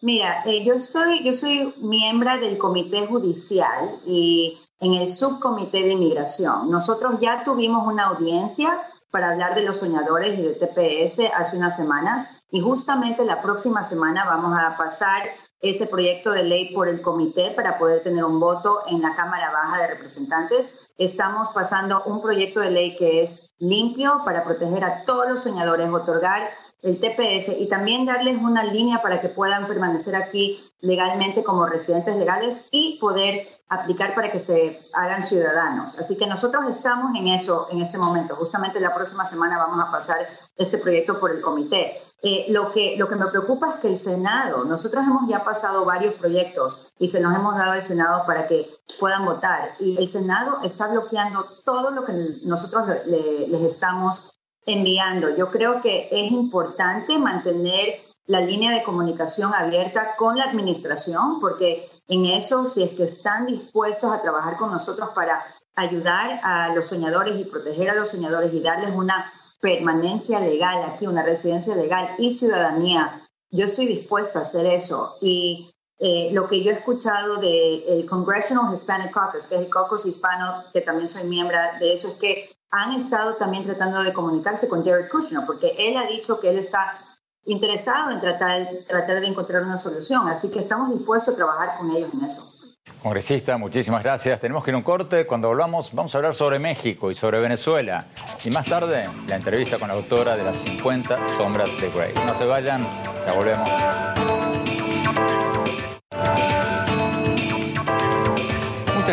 Mira, 0.00 0.44
eh, 0.46 0.62
yo, 0.64 0.74
estoy, 0.74 1.24
yo 1.24 1.32
soy 1.32 1.74
miembro 1.78 2.38
del 2.38 2.56
Comité 2.56 3.06
Judicial 3.06 3.90
y 4.06 4.56
en 4.78 4.94
el 4.94 5.10
Subcomité 5.10 5.82
de 5.82 5.92
Inmigración. 5.92 6.70
Nosotros 6.70 7.18
ya 7.20 7.42
tuvimos 7.42 7.84
una 7.84 8.06
audiencia 8.06 8.80
para 9.10 9.30
hablar 9.30 9.56
de 9.56 9.62
los 9.62 9.78
soñadores 9.78 10.38
y 10.38 10.42
de 10.42 10.54
TPS 10.54 11.32
hace 11.34 11.56
unas 11.56 11.76
semanas 11.76 12.44
y 12.52 12.60
justamente 12.60 13.24
la 13.24 13.42
próxima 13.42 13.82
semana 13.82 14.24
vamos 14.24 14.56
a 14.56 14.76
pasar 14.76 15.22
ese 15.60 15.88
proyecto 15.88 16.30
de 16.30 16.44
ley 16.44 16.72
por 16.72 16.88
el 16.88 17.02
comité 17.02 17.50
para 17.50 17.78
poder 17.78 18.02
tener 18.04 18.24
un 18.24 18.38
voto 18.38 18.82
en 18.86 19.02
la 19.02 19.16
Cámara 19.16 19.50
Baja 19.50 19.82
de 19.82 19.88
Representantes. 19.88 20.92
Estamos 20.96 21.48
pasando 21.48 22.04
un 22.04 22.22
proyecto 22.22 22.60
de 22.60 22.70
ley 22.70 22.96
que 22.96 23.22
es 23.22 23.50
limpio 23.58 24.20
para 24.24 24.44
proteger 24.44 24.84
a 24.84 25.04
todos 25.04 25.28
los 25.28 25.42
soñadores, 25.42 25.90
otorgar 25.90 26.48
el 26.82 27.00
TPS 27.00 27.58
y 27.58 27.68
también 27.68 28.06
darles 28.06 28.40
una 28.40 28.64
línea 28.64 29.02
para 29.02 29.20
que 29.20 29.28
puedan 29.28 29.66
permanecer 29.66 30.14
aquí 30.14 30.62
legalmente 30.80 31.42
como 31.42 31.66
residentes 31.66 32.16
legales 32.16 32.68
y 32.70 32.98
poder 33.00 33.46
aplicar 33.68 34.14
para 34.14 34.30
que 34.30 34.38
se 34.38 34.80
hagan 34.94 35.22
ciudadanos. 35.22 35.98
Así 35.98 36.16
que 36.16 36.26
nosotros 36.26 36.64
estamos 36.68 37.14
en 37.16 37.28
eso 37.28 37.66
en 37.70 37.82
este 37.82 37.98
momento. 37.98 38.36
Justamente 38.36 38.80
la 38.80 38.94
próxima 38.94 39.24
semana 39.24 39.58
vamos 39.58 39.84
a 39.86 39.90
pasar 39.90 40.18
este 40.56 40.78
proyecto 40.78 41.18
por 41.18 41.32
el 41.32 41.40
comité. 41.40 41.96
Eh, 42.22 42.46
lo, 42.48 42.72
que, 42.72 42.96
lo 42.96 43.08
que 43.08 43.14
me 43.14 43.26
preocupa 43.26 43.74
es 43.74 43.80
que 43.80 43.88
el 43.88 43.96
Senado, 43.96 44.64
nosotros 44.64 45.04
hemos 45.04 45.28
ya 45.28 45.44
pasado 45.44 45.84
varios 45.84 46.14
proyectos 46.14 46.92
y 46.98 47.08
se 47.08 47.20
los 47.20 47.32
hemos 47.32 47.56
dado 47.56 47.72
al 47.72 47.82
Senado 47.82 48.24
para 48.26 48.48
que 48.48 48.68
puedan 48.98 49.24
votar. 49.24 49.70
Y 49.78 49.98
el 49.98 50.08
Senado 50.08 50.58
está 50.64 50.88
bloqueando 50.88 51.44
todo 51.64 51.90
lo 51.90 52.04
que 52.04 52.12
nosotros 52.44 52.88
les 53.06 53.62
estamos 53.62 54.32
enviando. 54.68 55.36
Yo 55.36 55.50
creo 55.50 55.82
que 55.82 56.08
es 56.10 56.30
importante 56.30 57.18
mantener 57.18 58.00
la 58.26 58.40
línea 58.40 58.70
de 58.70 58.82
comunicación 58.82 59.52
abierta 59.54 60.14
con 60.16 60.36
la 60.36 60.44
administración, 60.44 61.40
porque 61.40 61.88
en 62.08 62.26
eso, 62.26 62.66
si 62.66 62.82
es 62.82 62.90
que 62.90 63.04
están 63.04 63.46
dispuestos 63.46 64.12
a 64.12 64.20
trabajar 64.20 64.56
con 64.56 64.70
nosotros 64.70 65.10
para 65.14 65.42
ayudar 65.74 66.40
a 66.42 66.74
los 66.74 66.88
soñadores 66.88 67.38
y 67.40 67.44
proteger 67.44 67.90
a 67.90 67.94
los 67.94 68.10
soñadores 68.10 68.52
y 68.52 68.60
darles 68.60 68.94
una 68.94 69.32
permanencia 69.60 70.40
legal 70.40 70.82
aquí, 70.84 71.06
una 71.06 71.22
residencia 71.22 71.74
legal 71.74 72.08
y 72.18 72.30
ciudadanía, 72.30 73.10
yo 73.50 73.64
estoy 73.64 73.86
dispuesta 73.86 74.40
a 74.40 74.42
hacer 74.42 74.66
eso. 74.66 75.16
Y 75.20 75.70
eh, 75.98 76.28
lo 76.32 76.48
que 76.48 76.62
yo 76.62 76.70
he 76.70 76.74
escuchado 76.74 77.36
del 77.38 78.06
Congressional 78.08 78.72
Hispanic 78.72 79.10
Caucus, 79.12 79.46
que 79.46 79.56
es 79.56 79.62
el 79.62 79.70
caucus 79.70 80.06
hispano, 80.06 80.62
que 80.72 80.80
también 80.80 81.08
soy 81.08 81.24
miembro 81.24 81.56
de 81.80 81.92
eso, 81.92 82.08
es 82.08 82.14
que 82.14 82.50
han 82.70 82.92
estado 82.92 83.34
también 83.36 83.64
tratando 83.64 84.02
de 84.02 84.12
comunicarse 84.12 84.68
con 84.68 84.84
Jared 84.84 85.08
Kushner, 85.10 85.44
porque 85.46 85.74
él 85.78 85.96
ha 85.96 86.06
dicho 86.06 86.40
que 86.40 86.50
él 86.50 86.58
está 86.58 86.98
interesado 87.44 88.10
en 88.10 88.20
tratar, 88.20 88.66
tratar 88.86 89.20
de 89.20 89.26
encontrar 89.26 89.62
una 89.62 89.78
solución. 89.78 90.28
Así 90.28 90.50
que 90.50 90.58
estamos 90.58 90.92
dispuestos 90.92 91.34
a 91.34 91.36
trabajar 91.36 91.78
con 91.78 91.90
ellos 91.90 92.12
en 92.14 92.24
eso. 92.24 92.58
Congresista, 93.02 93.56
muchísimas 93.58 94.02
gracias. 94.02 94.40
Tenemos 94.40 94.64
que 94.64 94.70
ir 94.70 94.74
a 94.74 94.78
un 94.78 94.84
corte. 94.84 95.26
Cuando 95.26 95.48
volvamos, 95.48 95.92
vamos 95.92 96.14
a 96.14 96.18
hablar 96.18 96.34
sobre 96.34 96.58
México 96.58 97.10
y 97.10 97.14
sobre 97.14 97.38
Venezuela. 97.40 98.06
Y 98.44 98.50
más 98.50 98.66
tarde, 98.66 99.08
la 99.28 99.36
entrevista 99.36 99.78
con 99.78 99.88
la 99.88 99.94
autora 99.94 100.36
de 100.36 100.42
las 100.42 100.56
50 100.56 101.28
Sombras 101.36 101.80
de 101.80 101.90
Grey. 101.90 102.12
No 102.26 102.34
se 102.34 102.44
vayan, 102.44 102.84
ya 103.26 103.32
volvemos. 103.34 104.37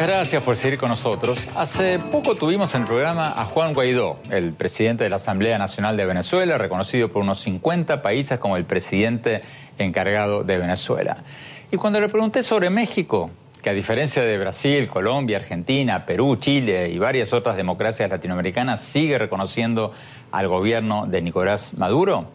Muchas 0.05 0.17
gracias 0.17 0.43
por 0.43 0.55
seguir 0.55 0.77
con 0.77 0.89
nosotros. 0.89 1.39
Hace 1.55 1.97
poco 1.97 2.35
tuvimos 2.35 2.75
en 2.75 2.81
el 2.81 2.87
programa 2.87 3.33
a 3.41 3.45
Juan 3.45 3.73
Guaidó, 3.73 4.19
el 4.29 4.53
presidente 4.53 5.03
de 5.03 5.09
la 5.09 5.15
Asamblea 5.15 5.57
Nacional 5.57 5.97
de 5.97 6.05
Venezuela, 6.05 6.59
reconocido 6.59 7.11
por 7.11 7.23
unos 7.23 7.39
50 7.39 8.03
países 8.03 8.37
como 8.37 8.55
el 8.55 8.65
presidente 8.65 9.41
encargado 9.79 10.43
de 10.43 10.59
Venezuela. 10.59 11.23
Y 11.71 11.77
cuando 11.77 11.99
le 11.99 12.07
pregunté 12.07 12.43
sobre 12.43 12.69
México, 12.69 13.31
que 13.63 13.71
a 13.71 13.73
diferencia 13.73 14.21
de 14.21 14.37
Brasil, 14.37 14.87
Colombia, 14.87 15.37
Argentina, 15.37 16.05
Perú, 16.05 16.35
Chile 16.35 16.87
y 16.89 16.99
varias 16.99 17.33
otras 17.33 17.57
democracias 17.57 18.07
latinoamericanas 18.07 18.81
sigue 18.81 19.17
reconociendo 19.17 19.91
al 20.31 20.47
gobierno 20.47 21.07
de 21.07 21.23
Nicolás 21.23 21.73
Maduro, 21.79 22.27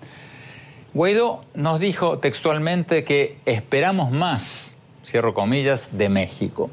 Guaidó 0.92 1.44
nos 1.54 1.78
dijo 1.78 2.18
textualmente 2.18 3.04
que 3.04 3.36
esperamos 3.46 4.10
más, 4.10 4.74
cierro 5.04 5.34
comillas, 5.34 5.96
de 5.96 6.08
México. 6.08 6.68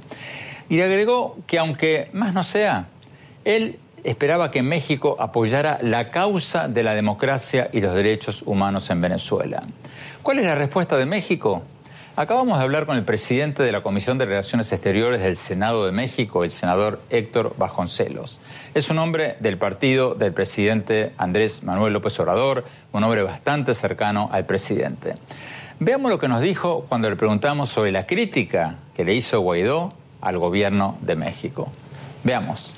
Y 0.69 0.75
le 0.75 0.83
agregó 0.83 1.37
que 1.47 1.59
aunque 1.59 2.09
más 2.13 2.33
no 2.33 2.43
sea, 2.43 2.87
él 3.45 3.79
esperaba 4.03 4.51
que 4.51 4.61
México 4.61 5.15
apoyara 5.19 5.79
la 5.81 6.11
causa 6.11 6.67
de 6.67 6.83
la 6.83 6.93
democracia 6.93 7.69
y 7.71 7.81
los 7.81 7.93
derechos 7.93 8.41
humanos 8.43 8.89
en 8.89 9.01
Venezuela. 9.01 9.63
¿Cuál 10.23 10.39
es 10.39 10.45
la 10.45 10.55
respuesta 10.55 10.97
de 10.97 11.05
México? 11.05 11.63
Acabamos 12.15 12.57
de 12.57 12.63
hablar 12.63 12.87
con 12.87 12.97
el 12.97 13.03
presidente 13.03 13.61
de 13.61 13.71
la 13.71 13.81
Comisión 13.81 14.17
de 14.17 14.25
Relaciones 14.25 14.71
Exteriores 14.71 15.21
del 15.21 15.35
Senado 15.35 15.85
de 15.85 15.91
México, 15.91 16.43
el 16.43 16.49
senador 16.49 16.99
Héctor 17.11 17.53
Vasconcelos. 17.57 18.39
Es 18.73 18.89
un 18.89 18.97
hombre 18.97 19.35
del 19.39 19.57
partido 19.57 20.15
del 20.15 20.33
presidente 20.33 21.13
Andrés 21.17 21.63
Manuel 21.63 21.93
López 21.93 22.19
Obrador, 22.19 22.65
un 22.91 23.03
hombre 23.03 23.21
bastante 23.21 23.75
cercano 23.75 24.29
al 24.31 24.47
presidente. 24.47 25.13
Veamos 25.79 26.09
lo 26.09 26.17
que 26.17 26.27
nos 26.27 26.41
dijo 26.41 26.87
cuando 26.89 27.07
le 27.07 27.17
preguntamos 27.17 27.69
sobre 27.69 27.91
la 27.91 28.07
crítica 28.07 28.77
que 28.95 29.05
le 29.05 29.13
hizo 29.13 29.39
Guaidó 29.41 29.93
al 30.21 30.37
gobierno 30.37 30.97
de 31.01 31.15
México. 31.15 31.71
Veamos. 32.23 32.73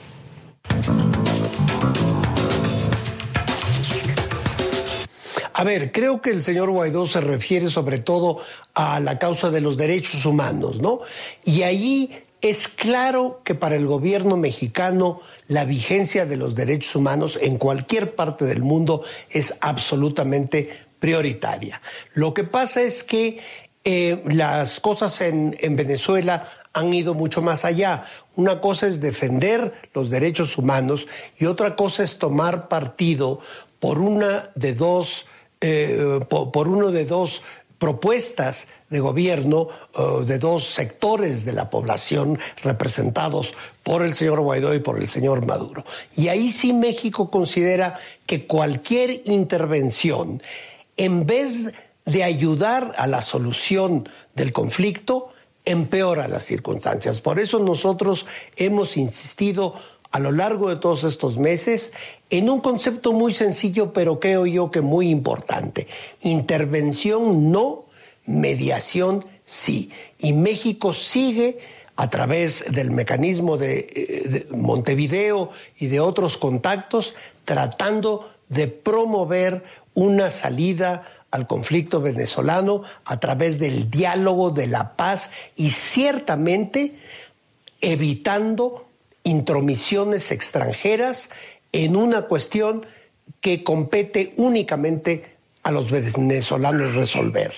A 5.53 5.63
ver, 5.65 5.91
creo 5.91 6.21
que 6.21 6.29
el 6.29 6.41
señor 6.41 6.69
Guaidó 6.69 7.05
se 7.05 7.19
refiere 7.19 7.69
sobre 7.69 7.99
todo 7.99 8.39
a 8.73 9.01
la 9.01 9.19
causa 9.19 9.51
de 9.51 9.59
los 9.59 9.75
derechos 9.75 10.25
humanos, 10.25 10.79
¿no? 10.79 11.01
Y 11.43 11.63
ahí 11.63 12.23
es 12.41 12.69
claro 12.69 13.41
que 13.43 13.55
para 13.55 13.75
el 13.75 13.85
gobierno 13.85 14.37
mexicano 14.37 15.19
la 15.47 15.65
vigencia 15.65 16.25
de 16.25 16.37
los 16.37 16.55
derechos 16.55 16.95
humanos 16.95 17.37
en 17.41 17.57
cualquier 17.57 18.15
parte 18.15 18.45
del 18.45 18.63
mundo 18.63 19.03
es 19.29 19.55
absolutamente 19.59 20.69
prioritaria. 20.99 21.81
Lo 22.13 22.33
que 22.33 22.45
pasa 22.45 22.81
es 22.81 23.03
que 23.03 23.39
eh, 23.83 24.21
las 24.25 24.79
cosas 24.79 25.21
en, 25.21 25.55
en 25.61 25.75
Venezuela 25.75 26.45
han 26.73 26.93
ido 26.93 27.13
mucho 27.13 27.41
más 27.41 27.65
allá. 27.65 28.05
Una 28.35 28.61
cosa 28.61 28.87
es 28.87 29.01
defender 29.01 29.73
los 29.93 30.09
derechos 30.09 30.57
humanos 30.57 31.07
y 31.37 31.45
otra 31.45 31.75
cosa 31.75 32.03
es 32.03 32.17
tomar 32.17 32.67
partido 32.67 33.39
por 33.79 33.99
una 33.99 34.51
de 34.55 34.73
dos, 34.75 35.25
eh, 35.61 36.19
por, 36.29 36.67
uno 36.67 36.91
de 36.91 37.05
dos 37.05 37.41
propuestas 37.77 38.67
de 38.89 38.99
gobierno 38.99 39.69
eh, 39.97 40.25
de 40.25 40.37
dos 40.37 40.65
sectores 40.65 41.45
de 41.45 41.53
la 41.53 41.69
población 41.69 42.37
representados 42.61 43.53
por 43.83 44.03
el 44.03 44.13
señor 44.13 44.41
Guaidó 44.41 44.75
y 44.75 44.79
por 44.79 44.99
el 44.99 45.07
señor 45.07 45.45
Maduro. 45.45 45.85
Y 46.15 46.27
ahí 46.27 46.51
sí 46.51 46.73
México 46.73 47.31
considera 47.31 47.97
que 48.25 48.45
cualquier 48.45 49.21
intervención, 49.25 50.41
en 50.97 51.25
vez 51.25 51.65
de 51.65 51.73
ayudar 52.23 52.93
a 52.97 53.07
la 53.07 53.21
solución 53.21 54.09
del 54.35 54.51
conflicto, 54.51 55.29
empeora 55.65 56.27
las 56.27 56.43
circunstancias. 56.43 57.21
Por 57.21 57.39
eso 57.39 57.59
nosotros 57.59 58.25
hemos 58.55 58.97
insistido 58.97 59.75
a 60.11 60.19
lo 60.19 60.31
largo 60.31 60.69
de 60.69 60.77
todos 60.77 61.03
estos 61.03 61.37
meses 61.37 61.91
en 62.29 62.49
un 62.49 62.61
concepto 62.61 63.13
muy 63.13 63.33
sencillo, 63.33 63.93
pero 63.93 64.19
creo 64.19 64.45
yo 64.45 64.71
que 64.71 64.81
muy 64.81 65.09
importante. 65.09 65.87
Intervención 66.21 67.51
no, 67.51 67.85
mediación 68.25 69.23
sí. 69.43 69.91
Y 70.17 70.33
México 70.33 70.93
sigue 70.93 71.59
a 71.95 72.09
través 72.09 72.71
del 72.71 72.91
mecanismo 72.91 73.57
de, 73.57 73.79
eh, 73.79 74.47
Montevideo 74.51 75.49
y 75.77 75.87
de 75.87 75.99
otros 75.99 76.37
contactos, 76.37 77.13
tratando 77.45 78.31
de 78.47 78.67
promover 78.67 79.63
una 79.93 80.29
salida 80.29 81.05
al 81.31 81.47
conflicto 81.47 82.01
venezolano 82.01 82.83
a 83.05 83.19
través 83.19 83.59
del 83.59 83.89
diálogo, 83.89 84.51
de 84.51 84.67
la 84.67 84.95
paz 84.95 85.29
y 85.55 85.71
ciertamente 85.71 86.95
evitando 87.81 88.87
intromisiones 89.23 90.31
extranjeras 90.31 91.29
en 91.71 91.95
una 91.95 92.23
cuestión 92.23 92.85
que 93.41 93.63
compete 93.63 94.33
únicamente 94.37 95.37
a 95.63 95.71
los 95.71 95.91
venezolanos 95.91 96.95
resolver. 96.95 97.53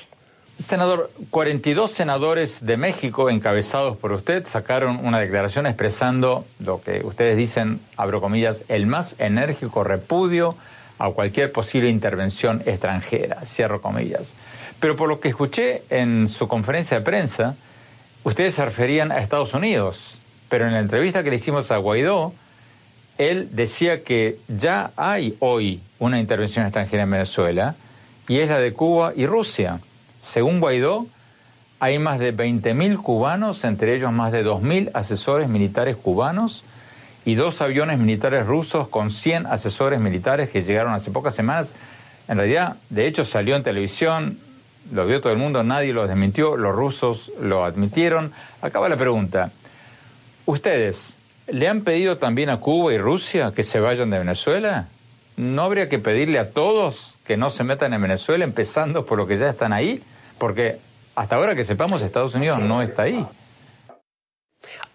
Senador, 0.59 1.11
42 1.31 1.91
senadores 1.91 2.63
de 2.63 2.77
México, 2.77 3.29
encabezados 3.29 3.97
por 3.97 4.11
usted, 4.11 4.45
sacaron 4.45 5.03
una 5.03 5.19
declaración 5.19 5.65
expresando 5.65 6.45
lo 6.59 6.81
que 6.81 7.01
ustedes 7.03 7.35
dicen, 7.35 7.79
abro 7.97 8.21
comillas, 8.21 8.63
el 8.67 8.85
más 8.85 9.15
enérgico 9.17 9.83
repudio 9.83 10.55
a 11.05 11.11
cualquier 11.11 11.51
posible 11.51 11.89
intervención 11.89 12.61
extranjera, 12.65 13.43
cierro 13.45 13.81
comillas. 13.81 14.35
Pero 14.79 14.95
por 14.95 15.09
lo 15.09 15.19
que 15.19 15.29
escuché 15.29 15.83
en 15.89 16.27
su 16.27 16.47
conferencia 16.47 16.99
de 16.99 17.03
prensa, 17.03 17.55
ustedes 18.23 18.53
se 18.53 18.63
referían 18.63 19.11
a 19.11 19.19
Estados 19.19 19.53
Unidos, 19.53 20.19
pero 20.49 20.67
en 20.67 20.73
la 20.73 20.79
entrevista 20.79 21.23
que 21.23 21.31
le 21.31 21.37
hicimos 21.37 21.71
a 21.71 21.77
Guaidó, 21.77 22.33
él 23.17 23.49
decía 23.51 24.03
que 24.03 24.37
ya 24.47 24.91
hay 24.95 25.35
hoy 25.39 25.81
una 25.99 26.19
intervención 26.19 26.65
extranjera 26.65 27.03
en 27.03 27.11
Venezuela 27.11 27.75
y 28.27 28.39
es 28.39 28.49
la 28.49 28.59
de 28.59 28.73
Cuba 28.73 29.13
y 29.15 29.25
Rusia. 29.25 29.79
Según 30.21 30.59
Guaidó, 30.59 31.07
hay 31.79 31.97
más 31.97 32.19
de 32.19 32.35
20.000 32.35 33.01
cubanos, 33.01 33.63
entre 33.63 33.95
ellos 33.95 34.11
más 34.11 34.31
de 34.31 34.45
2.000 34.45 34.91
asesores 34.93 35.49
militares 35.49 35.95
cubanos 35.95 36.63
y 37.25 37.35
dos 37.35 37.61
aviones 37.61 37.99
militares 37.99 38.47
rusos 38.47 38.87
con 38.87 39.11
100 39.11 39.45
asesores 39.47 39.99
militares 39.99 40.49
que 40.49 40.63
llegaron 40.63 40.93
hace 40.93 41.11
pocas 41.11 41.35
semanas. 41.35 41.73
En 42.27 42.37
realidad, 42.37 42.77
de 42.89 43.07
hecho, 43.07 43.25
salió 43.25 43.55
en 43.55 43.63
televisión, 43.63 44.39
lo 44.91 45.05
vio 45.05 45.21
todo 45.21 45.31
el 45.31 45.39
mundo, 45.39 45.63
nadie 45.63 45.93
lo 45.93 46.07
desmintió, 46.07 46.57
los 46.57 46.75
rusos 46.75 47.31
lo 47.39 47.63
admitieron. 47.63 48.33
Acaba 48.61 48.89
la 48.89 48.97
pregunta. 48.97 49.51
¿Ustedes 50.45 51.17
le 51.47 51.67
han 51.67 51.81
pedido 51.81 52.17
también 52.17 52.49
a 52.49 52.57
Cuba 52.57 52.93
y 52.93 52.97
Rusia 52.97 53.51
que 53.55 53.63
se 53.63 53.79
vayan 53.79 54.09
de 54.09 54.19
Venezuela? 54.19 54.87
¿No 55.37 55.63
habría 55.63 55.89
que 55.89 55.99
pedirle 55.99 56.39
a 56.39 56.51
todos 56.51 57.15
que 57.25 57.37
no 57.37 57.49
se 57.49 57.63
metan 57.63 57.93
en 57.93 58.01
Venezuela, 58.01 58.43
empezando 58.43 59.05
por 59.05 59.17
los 59.17 59.27
que 59.27 59.37
ya 59.37 59.49
están 59.49 59.73
ahí? 59.73 60.03
Porque 60.37 60.79
hasta 61.15 61.35
ahora 61.35 61.55
que 61.55 61.63
sepamos, 61.63 62.01
Estados 62.01 62.33
Unidos 62.33 62.59
no 62.59 62.81
está 62.81 63.03
ahí. 63.03 63.25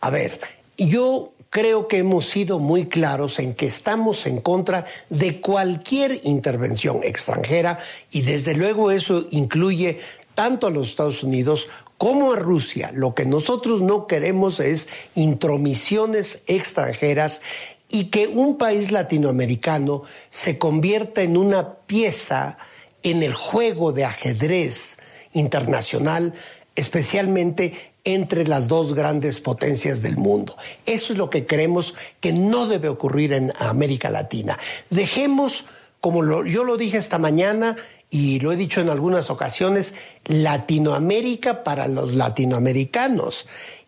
A 0.01 0.11
ver, 0.11 0.39
yo 0.77 1.33
creo 1.51 1.89
que 1.89 1.99
hemos 1.99 2.27
sido 2.27 2.59
muy 2.59 2.87
claros 2.87 3.39
en 3.39 3.55
que 3.55 3.67
estamos 3.67 4.27
en 4.27 4.41
contra 4.41 4.87
de 5.11 5.41
cualquier 5.41 6.21
intervención 6.25 7.01
extranjera 7.03 7.79
y 8.11 8.23
desde 8.23 8.55
luego 8.55 8.91
eso 8.91 9.27
incluye 9.31 9.99
tanto 10.35 10.67
a 10.67 10.71
los 10.71 10.89
Estados 10.89 11.23
Unidos 11.23 11.69
como 11.99 12.33
a 12.33 12.37
Rusia. 12.37 12.91
Lo 12.93 13.15
que 13.15 13.25
nosotros 13.25 13.81
no 13.81 14.07
queremos 14.07 14.61
es 14.61 14.89
intromisiones 15.15 16.43
extranjeras 16.47 17.41
y 17.89 18.07
que 18.07 18.27
un 18.29 18.59
país 18.59 18.91
latinoamericano 18.91 20.03
se 20.31 20.59
convierta 20.59 21.23
en 21.23 21.37
una 21.37 21.75
pieza 21.87 22.59
en 23.03 23.23
el 23.23 23.35
juego 23.35 23.93
de 23.93 24.05
ajedrez 24.05 24.99
internacional, 25.33 26.35
especialmente 26.75 27.95
entre 28.07 28.47
las 28.47 28.69
dos 28.69 28.95
grandes 28.95 29.41
potencias 29.41 30.01
del 30.01 30.17
mundo. 30.17 30.57
Eso 30.87 31.13
es 31.13 31.19
lo 31.19 31.29
que 31.29 31.45
creemos 31.45 31.95
que 32.21 32.33
no 32.33 32.69
debe 32.69 32.89
ocurrir 32.89 33.33
en 33.33 33.53
América 33.59 34.11
Latina. 34.11 34.57
Dejemos, 34.91 35.65
como 36.01 36.45
yo 36.45 36.63
lo 36.63 36.77
dije 36.77 36.99
esta 36.99 37.19
mañana 37.19 37.77
y 38.09 38.39
lo 38.39 38.53
he 38.53 38.57
dicho 38.57 38.81
en 38.81 38.91
algunas 38.91 39.29
ocasiones, 39.29 39.93
Latinoamérica 40.25 41.65
para 41.65 41.89
los 41.89 42.15
latinoamericanos 42.15 43.47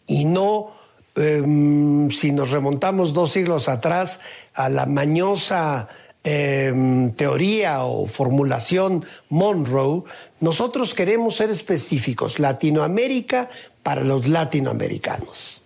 y 0.09 0.25
no 0.25 0.73
em, 1.15 2.11
si 2.11 2.33
nos 2.33 2.51
remontamos 2.51 3.15
dos 3.15 3.31
siglos 3.31 3.69
atrás 3.69 4.19
a 4.53 4.69
la 4.69 4.87
mañosa 4.87 5.89
em, 6.25 7.13
teoría 7.13 7.85
o 7.85 8.07
formulación 8.07 9.07
Monroe, 9.29 10.03
nosotros 10.41 10.95
queremos 10.95 11.37
ser 11.37 11.51
específicos, 11.51 12.41
Latinoamérica 12.41 13.49
para 13.89 14.05
los 14.05 14.27
latinoamericanos. 14.27 15.63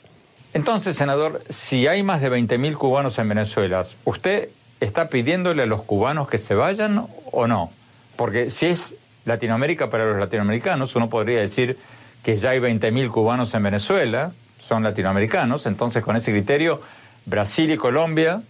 Entonces, 0.54 0.96
senador, 0.96 1.42
si 1.48 1.88
hay 1.88 2.04
más 2.04 2.20
de 2.20 2.30
20.000 2.30 2.74
cubanos 2.74 3.18
en 3.18 3.28
Venezuela, 3.28 3.82
¿usted 4.04 4.50
está 4.78 5.08
pidiéndole 5.08 5.64
a 5.64 5.66
los 5.66 5.82
cubanos 5.82 6.28
que 6.28 6.38
se 6.38 6.54
vayan 6.54 7.08
o 7.32 7.48
no? 7.48 7.72
Porque 8.14 8.48
si 8.50 8.66
es 8.66 8.94
Latinoamérica 9.24 9.90
para 9.90 10.04
los 10.04 10.20
latinoamericanos, 10.20 10.94
uno 10.94 11.11
podría 11.11 11.40
decir 11.40 11.78
que 12.22 12.37
ya 12.37 12.50
hay 12.50 12.61
20.000 12.61 13.11
cubanos 13.11 13.54
en 13.54 13.64
Venezuela, 13.64 14.30
son 14.61 14.85
latinoamericanos, 14.85 15.66
entonces 15.66 16.04
con 16.04 16.14
ese 16.14 16.30
criterio 16.30 16.80
Brasil 17.26 17.72
y 17.72 17.76
Colombia 17.76 18.42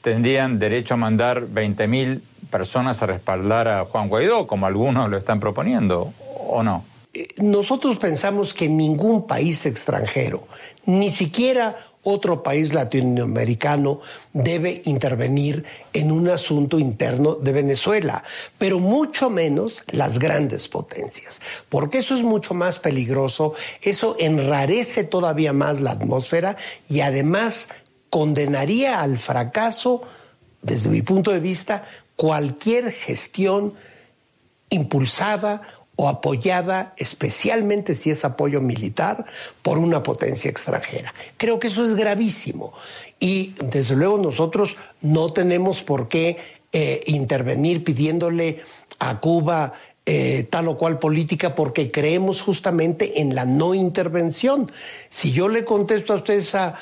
tendrían 0.00 0.60
derecho 0.60 0.94
a 0.94 0.96
mandar 0.96 1.48
20.000 1.48 2.20
personas 2.52 3.02
a 3.02 3.06
respaldar 3.06 3.66
a 3.66 3.84
Juan 3.84 4.08
Guaidó, 4.08 4.46
como 4.46 4.66
algunos 4.66 5.10
lo 5.10 5.18
están 5.18 5.40
proponiendo, 5.40 6.14
¿o 6.46 6.62
no? 6.62 6.91
Eh, 7.14 7.28
nosotros 7.42 7.98
pensamos 7.98 8.54
que 8.54 8.68
ningún 8.68 9.26
país 9.26 9.66
extranjero, 9.66 10.46
ni 10.86 11.10
siquiera 11.10 11.76
otro 12.04 12.42
país 12.42 12.72
latinoamericano 12.72 14.00
debe 14.32 14.82
intervenir 14.86 15.64
en 15.92 16.10
un 16.10 16.28
asunto 16.28 16.78
interno 16.78 17.34
de 17.34 17.52
Venezuela, 17.52 18.24
pero 18.58 18.80
mucho 18.80 19.30
menos 19.30 19.84
las 19.88 20.18
grandes 20.18 20.68
potencias, 20.68 21.40
porque 21.68 21.98
eso 21.98 22.14
es 22.14 22.22
mucho 22.22 22.54
más 22.54 22.78
peligroso, 22.78 23.54
eso 23.82 24.16
enrarece 24.18 25.04
todavía 25.04 25.52
más 25.52 25.80
la 25.80 25.92
atmósfera 25.92 26.56
y 26.88 27.00
además 27.00 27.68
condenaría 28.10 29.00
al 29.00 29.16
fracaso, 29.16 30.02
desde 30.60 30.90
mi 30.90 31.02
punto 31.02 31.30
de 31.30 31.40
vista, 31.40 31.84
cualquier 32.16 32.90
gestión 32.90 33.74
impulsada 34.70 35.62
o 36.02 36.08
apoyada, 36.08 36.94
especialmente 36.96 37.94
si 37.94 38.10
es 38.10 38.24
apoyo 38.24 38.60
militar, 38.60 39.24
por 39.62 39.78
una 39.78 40.02
potencia 40.02 40.50
extranjera. 40.50 41.14
Creo 41.36 41.60
que 41.60 41.68
eso 41.68 41.84
es 41.84 41.94
gravísimo 41.94 42.72
y 43.20 43.54
desde 43.62 43.94
luego 43.94 44.18
nosotros 44.18 44.76
no 45.00 45.32
tenemos 45.32 45.84
por 45.84 46.08
qué 46.08 46.38
eh, 46.72 47.04
intervenir 47.06 47.84
pidiéndole 47.84 48.62
a 48.98 49.20
Cuba 49.20 49.74
eh, 50.04 50.48
tal 50.50 50.66
o 50.66 50.76
cual 50.76 50.98
política 50.98 51.54
porque 51.54 51.92
creemos 51.92 52.42
justamente 52.42 53.20
en 53.20 53.36
la 53.36 53.44
no 53.44 53.72
intervención. 53.72 54.72
Si 55.08 55.30
yo 55.30 55.48
le 55.48 55.64
contesto 55.64 56.14
a 56.14 56.16
usted 56.16 56.34
esa 56.34 56.74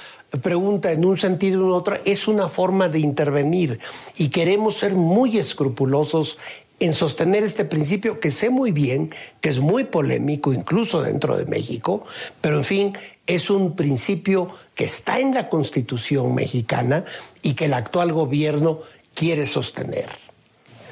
pregunta 0.42 0.92
en 0.92 1.04
un 1.04 1.18
sentido 1.18 1.62
en 1.62 1.72
otro, 1.72 1.96
es 2.06 2.26
una 2.26 2.48
forma 2.48 2.88
de 2.88 3.00
intervenir 3.00 3.80
y 4.16 4.30
queremos 4.30 4.76
ser 4.76 4.94
muy 4.94 5.36
escrupulosos 5.36 6.38
en 6.80 6.94
sostener 6.94 7.44
este 7.44 7.64
principio 7.64 8.18
que 8.18 8.30
sé 8.30 8.50
muy 8.50 8.72
bien, 8.72 9.10
que 9.40 9.50
es 9.50 9.60
muy 9.60 9.84
polémico 9.84 10.52
incluso 10.52 11.02
dentro 11.02 11.36
de 11.36 11.44
México, 11.44 12.04
pero 12.40 12.56
en 12.56 12.64
fin, 12.64 12.98
es 13.26 13.50
un 13.50 13.76
principio 13.76 14.50
que 14.74 14.84
está 14.84 15.20
en 15.20 15.34
la 15.34 15.48
Constitución 15.48 16.34
mexicana 16.34 17.04
y 17.42 17.54
que 17.54 17.66
el 17.66 17.74
actual 17.74 18.12
gobierno 18.12 18.80
quiere 19.14 19.46
sostener. 19.46 20.06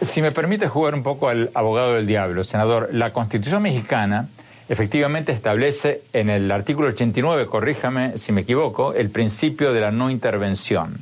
Si 0.02 0.22
me 0.22 0.30
permite 0.30 0.68
jugar 0.68 0.94
un 0.94 1.02
poco 1.02 1.28
al 1.28 1.50
abogado 1.54 1.94
del 1.94 2.06
diablo, 2.06 2.44
senador, 2.44 2.90
la 2.92 3.12
Constitución 3.12 3.62
mexicana 3.62 4.28
efectivamente 4.68 5.32
establece 5.32 6.02
en 6.12 6.28
el 6.28 6.50
artículo 6.50 6.88
89, 6.88 7.46
corríjame 7.46 8.18
si 8.18 8.30
me 8.32 8.42
equivoco, 8.42 8.92
el 8.92 9.10
principio 9.10 9.72
de 9.72 9.80
la 9.80 9.90
no 9.90 10.10
intervención. 10.10 10.98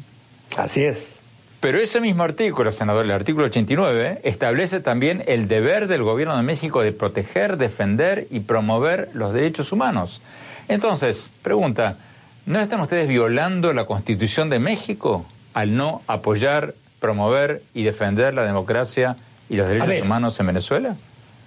Así 0.57 0.85
es. 0.85 1.16
Pero 1.61 1.79
ese 1.79 2.01
mismo 2.01 2.23
artículo, 2.23 2.71
senador, 2.71 3.05
el 3.05 3.11
artículo 3.11 3.47
89, 3.47 4.21
establece 4.25 4.81
también 4.81 5.25
el 5.27 5.49
deber 5.49 5.89
del 5.89 6.03
gobierno 6.03 6.37
de 6.37 6.43
México 6.43 6.83
de 6.83 6.93
proteger, 6.93 7.57
defender 7.57 8.27
y 8.31 8.41
promover 8.41 9.09
los 9.15 9.33
derechos 9.33 9.73
humanos. 9.73 10.21
Entonces, 10.69 11.33
pregunta, 11.43 11.97
¿no 12.45 12.61
están 12.61 12.81
ustedes 12.81 13.09
violando 13.09 13.73
la 13.73 13.87
Constitución 13.87 14.51
de 14.51 14.59
México 14.59 15.25
al 15.55 15.75
no 15.77 16.03
apoyar, 16.07 16.75
promover 17.01 17.63
y 17.73 17.85
defender 17.85 18.35
la 18.35 18.45
democracia 18.45 19.17
y 19.49 19.57
los 19.57 19.69
derechos 19.69 20.03
humanos 20.03 20.39
en 20.39 20.47
Venezuela? 20.47 20.97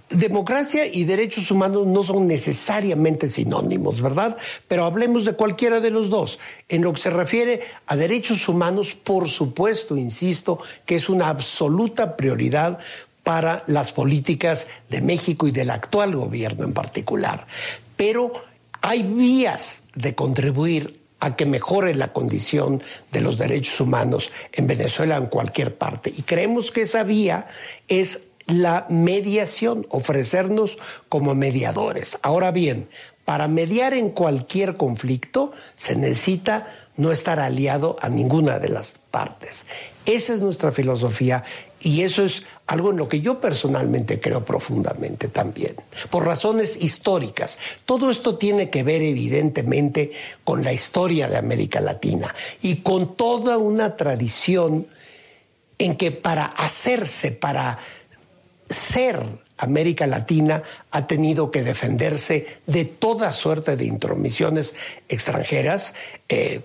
Democracia 0.10 0.86
y 0.86 1.04
derechos 1.04 1.52
humanos 1.52 1.86
no 1.86 2.04
son 2.04 2.28
necesariamente 2.28 3.30
sinónimos, 3.30 4.02
¿verdad? 4.02 4.38
Pero 4.68 4.86
hablemos 4.86 5.26
de 5.26 5.34
cualquiera 5.34 5.80
de 5.80 5.92
los 5.92 6.10
dos. 6.10 6.40
En 6.68 6.82
lo 6.82 6.94
que 6.94 7.02
se 7.02 7.10
refiere 7.10 7.62
a 7.88 7.96
derechos 7.96 8.48
humanos, 8.50 8.96
por 8.96 9.30
supuesto, 9.30 9.96
insisto, 9.98 10.60
que 10.86 10.96
es 10.96 11.10
una 11.10 11.30
absoluta 11.30 12.18
prioridad 12.18 12.80
para 13.24 13.64
las 13.68 13.92
políticas 13.92 14.68
de 14.90 15.02
México 15.02 15.48
y 15.48 15.52
del 15.52 15.70
actual 15.70 16.16
gobierno 16.16 16.66
en 16.66 16.74
particular. 16.74 17.46
Pero 17.96 18.34
hay 18.82 19.04
vías 19.04 19.84
de 19.94 20.16
contribuir 20.16 21.00
a 21.20 21.36
que 21.36 21.46
mejore 21.46 21.96
la 21.96 22.14
condición 22.14 22.82
de 23.12 23.22
los 23.22 23.38
derechos 23.38 23.82
humanos 23.82 24.32
en 24.54 24.68
Venezuela 24.68 25.18
en 25.18 25.28
cualquier 25.28 25.78
parte. 25.78 26.12
Y 26.16 26.22
creemos 26.22 26.72
que 26.72 26.84
esa 26.84 27.04
vía 27.04 27.48
es 27.88 28.22
la 28.50 28.86
mediación, 28.90 29.88
ofrecernos 29.90 30.78
como 31.08 31.36
mediadores. 31.36 32.18
Ahora 32.22 32.52
bien, 32.52 32.88
para 33.30 33.48
mediar 33.48 33.94
en 33.94 34.10
cualquier 34.10 34.76
conflicto 34.76 35.52
se 35.76 35.96
necesita 35.96 36.68
no 36.96 37.12
estar 37.12 37.40
aliado 37.40 37.96
a 38.02 38.10
ninguna 38.10 38.58
de 38.58 38.70
las 38.70 39.00
partes. 39.12 39.68
Esa 40.06 40.34
es 40.34 40.42
nuestra 40.42 40.72
filosofía 40.72 41.44
y 41.80 42.02
eso 42.02 42.26
es 42.26 42.42
algo 42.66 42.90
en 42.90 42.98
lo 42.98 43.08
que 43.08 43.22
yo 43.22 43.40
personalmente 43.40 44.20
creo 44.20 44.44
profundamente 44.44 45.28
también, 45.28 45.76
por 46.10 46.26
razones 46.26 46.76
históricas. 46.76 47.60
Todo 47.86 48.10
esto 48.10 48.40
tiene 48.40 48.72
que 48.72 48.82
ver 48.82 49.04
evidentemente 49.04 50.12
con 50.44 50.64
la 50.64 50.74
historia 50.74 51.28
de 51.28 51.38
América 51.38 51.80
Latina 51.80 52.34
y 52.64 52.78
con 52.78 53.16
toda 53.16 53.60
una 53.60 53.96
tradición 53.96 54.88
en 55.78 55.96
que 55.96 56.12
para 56.12 56.46
hacerse, 56.46 57.32
para 57.32 57.80
ser 58.70 59.40
América 59.58 60.08
Latina 60.08 60.64
ha 60.92 61.06
tenido 61.06 61.52
que 61.52 61.64
defenderse 61.64 62.48
de 62.66 62.86
toda 62.86 63.34
suerte 63.34 63.76
de 63.76 63.86
intromisiones 63.86 64.74
extranjeras. 65.10 65.94
Eh, 66.30 66.62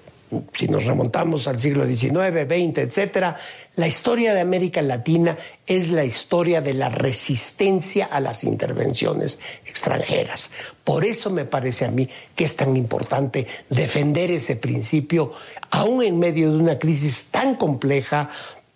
si 0.52 0.68
nos 0.68 0.84
remontamos 0.84 1.46
al 1.48 1.60
siglo 1.60 1.84
XIX, 1.84 2.46
XX, 2.48 2.78
etcétera, 2.78 3.36
la 3.76 3.88
historia 3.88 4.34
de 4.34 4.40
América 4.40 4.82
Latina 4.82 5.36
es 5.66 5.90
la 5.90 6.04
historia 6.04 6.60
de 6.60 6.74
la 6.74 6.88
resistencia 6.88 8.06
a 8.06 8.20
las 8.20 8.44
intervenciones 8.44 9.38
extranjeras. 9.66 10.50
Por 10.84 11.04
eso 11.04 11.30
me 11.30 11.44
parece 11.44 11.84
a 11.84 11.90
mí 11.90 12.08
que 12.34 12.44
es 12.44 12.56
tan 12.56 12.76
importante 12.76 13.46
defender 13.68 14.30
ese 14.30 14.56
principio, 14.56 15.32
aún 15.70 16.02
en 16.02 16.18
medio 16.18 16.50
de 16.50 16.56
una 16.56 16.78
crisis 16.78 17.26
tan 17.30 17.56
compleja, 17.56 18.30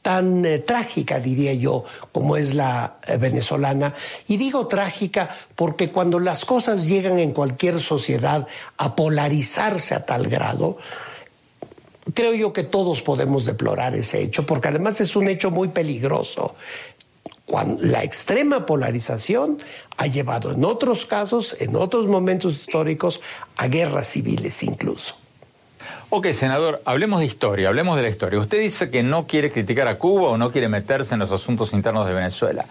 tan 0.09 0.43
eh, 0.47 0.61
trágica, 0.61 1.21
diría 1.21 1.53
yo, 1.53 1.85
como 2.13 2.39
es 2.39 2.55
la 2.55 2.97
eh, 3.07 3.19
venezolana. 3.19 3.93
Y 4.27 4.39
digo 4.39 4.67
trágica 4.67 5.29
porque 5.55 5.91
cuando 5.91 6.19
las 6.19 6.47
cosas 6.47 6.87
llegan 6.87 7.19
en 7.19 7.33
cualquier 7.33 7.79
sociedad 7.79 8.47
a 8.79 8.97
polarizarse 8.97 9.95
a 9.95 10.07
tal 10.07 10.27
grado, 10.29 10.79
creo 12.15 12.33
yo 12.33 12.55
que 12.55 12.63
todos 12.63 13.03
podemos 13.03 13.45
deplorar 13.45 13.95
ese 13.97 14.23
hecho, 14.23 14.47
porque 14.47 14.69
además 14.69 14.99
es 15.03 15.15
un 15.15 15.29
hecho 15.29 15.51
muy 15.51 15.69
peligroso. 15.69 16.55
Cuando 17.45 17.85
la 17.85 18.03
extrema 18.03 18.65
polarización 18.65 19.59
ha 19.99 20.07
llevado 20.07 20.53
en 20.53 20.65
otros 20.65 21.05
casos, 21.05 21.55
en 21.61 21.77
otros 21.77 22.07
momentos 22.07 22.55
históricos, 22.55 23.21
a 23.59 23.69
guerras 23.69 24.09
civiles 24.09 24.63
incluso. 24.63 25.17
Ok, 26.11 26.29
senador, 26.33 26.81
hablemos 26.87 27.21
de 27.21 27.27
historia, 27.27 27.69
hablemos 27.69 27.95
de 27.97 28.03
la 28.03 28.09
historia. 28.09 28.41
Usted 28.41 28.61
dice 28.61 28.89
que 28.89 29.03
no 29.03 29.27
quiere 29.27 29.53
criticar 29.53 29.89
a 29.89 29.99
Cuba 29.99 30.31
o 30.31 30.39
no 30.39 30.51
quiere 30.51 30.71
meterse 30.71 31.13
en 31.13 31.21
los 31.21 31.31
asuntos 31.33 31.75
internos 31.75 32.07
de 32.07 32.15
Venezuela. 32.15 32.65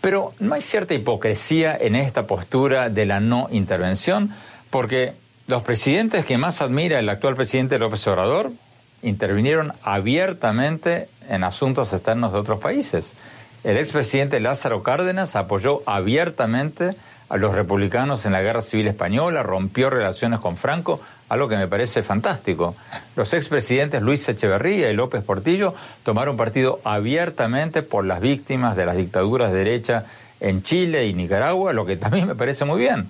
Pero 0.00 0.32
¿no 0.38 0.54
hay 0.54 0.62
cierta 0.62 0.94
hipocresía 0.94 1.76
en 1.78 1.94
esta 1.94 2.26
postura 2.26 2.88
de 2.88 3.04
la 3.04 3.20
no 3.20 3.48
intervención? 3.50 4.34
Porque 4.70 5.12
los 5.48 5.62
presidentes 5.62 6.24
que 6.24 6.38
más 6.38 6.62
admira 6.62 6.98
el 6.98 7.10
actual 7.10 7.36
presidente 7.36 7.78
López 7.78 8.06
Obrador 8.06 8.52
intervinieron 9.02 9.74
abiertamente 9.82 11.08
en 11.28 11.44
asuntos 11.44 11.92
externos 11.92 12.32
de 12.32 12.38
otros 12.38 12.58
países. 12.58 13.12
El 13.64 13.76
expresidente 13.76 14.40
Lázaro 14.40 14.82
Cárdenas 14.82 15.36
apoyó 15.36 15.82
abiertamente 15.84 16.96
a 17.28 17.36
los 17.36 17.54
republicanos 17.54 18.24
en 18.24 18.32
la 18.32 18.40
Guerra 18.40 18.62
Civil 18.62 18.88
Española, 18.88 19.42
rompió 19.42 19.88
relaciones 19.88 20.40
con 20.40 20.56
Franco, 20.56 21.00
algo 21.32 21.48
que 21.48 21.56
me 21.56 21.66
parece 21.66 22.02
fantástico. 22.02 22.76
Los 23.16 23.32
expresidentes 23.32 24.02
Luis 24.02 24.28
Echeverría 24.28 24.90
y 24.90 24.94
López 24.94 25.24
Portillo 25.24 25.74
tomaron 26.02 26.36
partido 26.36 26.80
abiertamente 26.84 27.82
por 27.82 28.04
las 28.04 28.20
víctimas 28.20 28.76
de 28.76 28.84
las 28.84 28.96
dictaduras 28.96 29.50
de 29.50 29.58
derecha 29.58 30.04
en 30.40 30.62
Chile 30.62 31.06
y 31.06 31.14
Nicaragua, 31.14 31.72
lo 31.72 31.86
que 31.86 31.96
también 31.96 32.26
me 32.28 32.34
parece 32.34 32.66
muy 32.66 32.78
bien. 32.78 33.08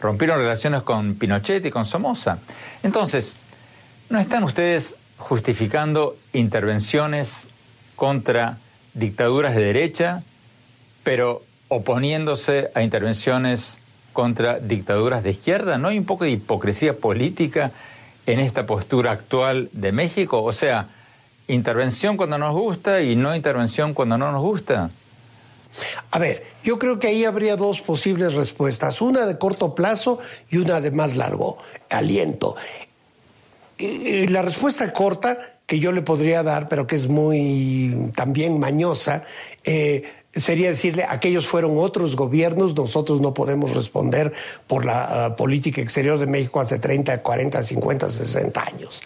Rompieron 0.00 0.38
relaciones 0.38 0.82
con 0.82 1.16
Pinochet 1.16 1.66
y 1.66 1.70
con 1.70 1.84
Somoza. 1.84 2.38
Entonces, 2.82 3.36
¿no 4.08 4.18
están 4.18 4.44
ustedes 4.44 4.96
justificando 5.18 6.16
intervenciones 6.32 7.48
contra 7.96 8.56
dictaduras 8.94 9.54
de 9.54 9.64
derecha, 9.64 10.22
pero 11.02 11.42
oponiéndose 11.68 12.70
a 12.74 12.82
intervenciones 12.82 13.78
contra 14.12 14.58
dictaduras 14.58 15.22
de 15.22 15.30
izquierda? 15.30 15.78
¿No 15.78 15.88
hay 15.88 15.98
un 15.98 16.04
poco 16.04 16.24
de 16.24 16.30
hipocresía 16.30 16.96
política 16.96 17.72
en 18.26 18.40
esta 18.40 18.66
postura 18.66 19.12
actual 19.12 19.68
de 19.72 19.92
México? 19.92 20.42
O 20.42 20.52
sea, 20.52 20.88
intervención 21.48 22.16
cuando 22.16 22.38
nos 22.38 22.52
gusta 22.52 23.00
y 23.00 23.16
no 23.16 23.34
intervención 23.34 23.94
cuando 23.94 24.18
no 24.18 24.32
nos 24.32 24.42
gusta. 24.42 24.90
A 26.10 26.18
ver, 26.18 26.46
yo 26.62 26.78
creo 26.78 26.98
que 26.98 27.08
ahí 27.08 27.24
habría 27.24 27.56
dos 27.56 27.80
posibles 27.82 28.34
respuestas, 28.34 29.00
una 29.00 29.26
de 29.26 29.38
corto 29.38 29.74
plazo 29.74 30.18
y 30.50 30.58
una 30.58 30.80
de 30.80 30.90
más 30.90 31.16
largo 31.16 31.58
aliento. 31.90 32.56
La 33.78 34.42
respuesta 34.42 34.92
corta 34.92 35.58
que 35.66 35.78
yo 35.78 35.92
le 35.92 36.00
podría 36.00 36.42
dar, 36.42 36.66
pero 36.66 36.86
que 36.86 36.96
es 36.96 37.08
muy 37.08 38.10
también 38.16 38.58
mañosa, 38.58 39.24
eh, 39.64 40.02
sería 40.40 40.70
decirle, 40.70 41.04
aquellos 41.08 41.46
fueron 41.46 41.78
otros 41.78 42.16
gobiernos, 42.16 42.74
nosotros 42.74 43.20
no 43.20 43.34
podemos 43.34 43.74
responder 43.74 44.32
por 44.66 44.84
la 44.84 45.26
ah, 45.26 45.36
política 45.36 45.80
exterior 45.80 46.18
de 46.18 46.26
México 46.26 46.60
hace 46.60 46.78
30, 46.78 47.22
40, 47.22 47.62
50, 47.62 48.10
60 48.10 48.62
años. 48.62 49.02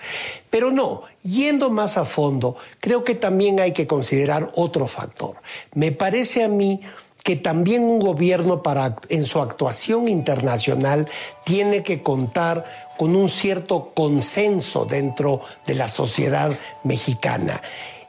Pero 0.50 0.70
no, 0.70 1.02
yendo 1.22 1.70
más 1.70 1.96
a 1.96 2.04
fondo, 2.04 2.56
creo 2.80 3.04
que 3.04 3.14
también 3.14 3.60
hay 3.60 3.72
que 3.72 3.86
considerar 3.86 4.50
otro 4.54 4.86
factor. 4.86 5.36
Me 5.74 5.92
parece 5.92 6.44
a 6.44 6.48
mí 6.48 6.80
que 7.22 7.36
también 7.36 7.84
un 7.84 8.00
gobierno 8.00 8.62
para, 8.62 8.96
en 9.08 9.24
su 9.24 9.40
actuación 9.40 10.08
internacional 10.08 11.08
tiene 11.44 11.82
que 11.82 12.02
contar 12.02 12.64
con 12.98 13.14
un 13.14 13.28
cierto 13.28 13.92
consenso 13.94 14.84
dentro 14.84 15.40
de 15.66 15.74
la 15.74 15.88
sociedad 15.88 16.56
mexicana. 16.82 17.62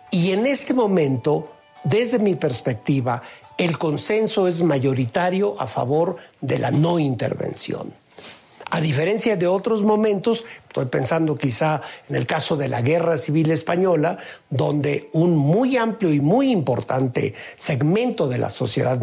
Y 0.09 0.31
en 0.31 0.45
este 0.45 0.73
momento 0.73 1.52
desde 1.83 2.19
mi 2.19 2.35
perspectiva, 2.35 3.21
el 3.57 3.77
consenso 3.77 4.47
es 4.47 4.63
mayoritario 4.63 5.55
a 5.59 5.67
favor 5.67 6.17
de 6.41 6.59
la 6.59 6.71
no 6.71 6.97
intervención. 6.99 7.93
A 8.71 8.81
diferencia 8.81 9.35
de 9.35 9.45
otros 9.45 9.83
momentos, 9.83 10.43
estoy 10.67 10.85
pensando 10.85 11.37
quizá 11.37 11.83
en 12.09 12.15
el 12.15 12.25
caso 12.25 12.57
de 12.57 12.67
la 12.67 12.81
Guerra 12.81 13.17
Civil 13.17 13.51
Española, 13.51 14.17
donde 14.49 15.09
un 15.13 15.37
muy 15.37 15.77
amplio 15.77 16.11
y 16.11 16.19
muy 16.19 16.49
importante 16.49 17.35
segmento 17.55 18.27
de 18.27 18.39
la 18.39 18.49
sociedad 18.49 18.99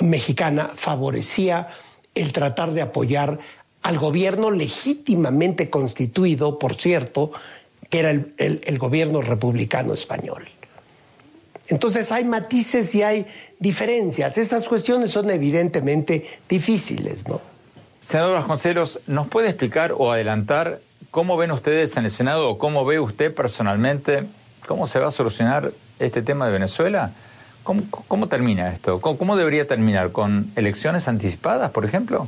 mexicana 0.00 0.70
favorecía 0.74 1.68
el 2.16 2.32
tratar 2.32 2.72
de 2.72 2.82
apoyar 2.82 3.38
al 3.82 3.98
gobierno 3.98 4.50
legítimamente 4.50 5.70
constituido, 5.70 6.58
por 6.58 6.74
cierto, 6.74 7.30
que 7.88 8.00
era 8.00 8.10
el 8.10 8.78
gobierno 8.78 9.22
republicano 9.22 9.94
español. 9.94 10.48
Entonces 11.68 12.10
hay 12.12 12.24
matices 12.24 12.94
y 12.94 13.02
hay 13.02 13.26
diferencias. 13.58 14.36
Estas 14.38 14.68
cuestiones 14.68 15.10
son 15.10 15.30
evidentemente 15.30 16.26
difíciles, 16.48 17.28
¿no? 17.28 17.40
Senador 18.00 18.34
Vasconcelos, 18.34 19.00
¿nos 19.06 19.28
puede 19.28 19.48
explicar 19.48 19.94
o 19.96 20.10
adelantar 20.10 20.80
cómo 21.10 21.36
ven 21.36 21.52
ustedes 21.52 21.96
en 21.96 22.04
el 22.04 22.10
Senado 22.10 22.48
o 22.50 22.58
cómo 22.58 22.84
ve 22.84 22.98
usted 22.98 23.32
personalmente 23.32 24.24
cómo 24.66 24.86
se 24.86 24.98
va 24.98 25.08
a 25.08 25.10
solucionar 25.10 25.72
este 25.98 26.22
tema 26.22 26.46
de 26.46 26.52
Venezuela? 26.52 27.12
¿Cómo, 27.62 28.26
termina 28.26 28.72
esto? 28.72 29.00
¿Cómo 29.00 29.36
debería 29.36 29.68
terminar? 29.68 30.10
¿Con 30.10 30.50
elecciones 30.56 31.06
anticipadas, 31.06 31.70
por 31.70 31.84
ejemplo? 31.84 32.26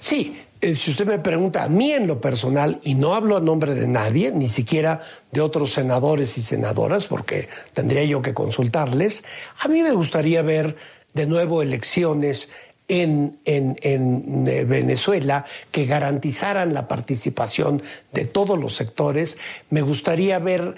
Sí, 0.00 0.40
eh, 0.60 0.76
si 0.76 0.90
usted 0.90 1.06
me 1.06 1.18
pregunta 1.18 1.64
a 1.64 1.68
mí 1.68 1.92
en 1.92 2.06
lo 2.06 2.20
personal, 2.20 2.80
y 2.84 2.94
no 2.94 3.14
hablo 3.14 3.36
a 3.36 3.40
nombre 3.40 3.74
de 3.74 3.86
nadie, 3.86 4.32
ni 4.32 4.48
siquiera 4.48 5.02
de 5.32 5.40
otros 5.40 5.72
senadores 5.72 6.38
y 6.38 6.42
senadoras, 6.42 7.06
porque 7.06 7.48
tendría 7.72 8.04
yo 8.04 8.22
que 8.22 8.34
consultarles, 8.34 9.24
a 9.60 9.68
mí 9.68 9.82
me 9.82 9.92
gustaría 9.92 10.42
ver 10.42 10.76
de 11.12 11.26
nuevo 11.26 11.62
elecciones 11.62 12.50
en, 12.88 13.38
en, 13.44 13.76
en, 13.82 14.46
eh, 14.46 14.64
Venezuela 14.64 15.44
que 15.70 15.86
garantizaran 15.86 16.74
la 16.74 16.88
participación 16.88 17.82
de 18.12 18.24
todos 18.24 18.58
los 18.58 18.74
sectores. 18.74 19.38
Me 19.70 19.82
gustaría 19.82 20.38
ver 20.38 20.76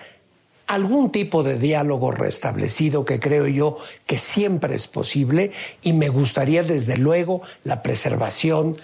algún 0.67 1.11
tipo 1.11 1.43
de 1.43 1.59
diálogo 1.59 2.11
restablecido 2.11 3.05
que 3.05 3.21
creo 3.21 3.47
yo 3.47 3.79
que 4.07 4.19
siempre 4.19 4.75
es 4.75 4.87
posible 4.87 5.53
y 5.83 5.93
me 5.93 6.09
gustaría 6.09 6.63
desde 6.63 6.97
luego 6.97 7.43
la 7.65 7.83
preservación 7.83 8.77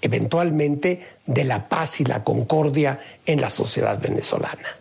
eventualmente 0.00 1.06
de 1.26 1.44
la 1.44 1.68
paz 1.68 2.00
y 2.00 2.04
la 2.04 2.22
concordia 2.24 3.00
en 3.24 3.40
la 3.40 3.50
sociedad 3.50 4.00
venezolana. 4.00 4.76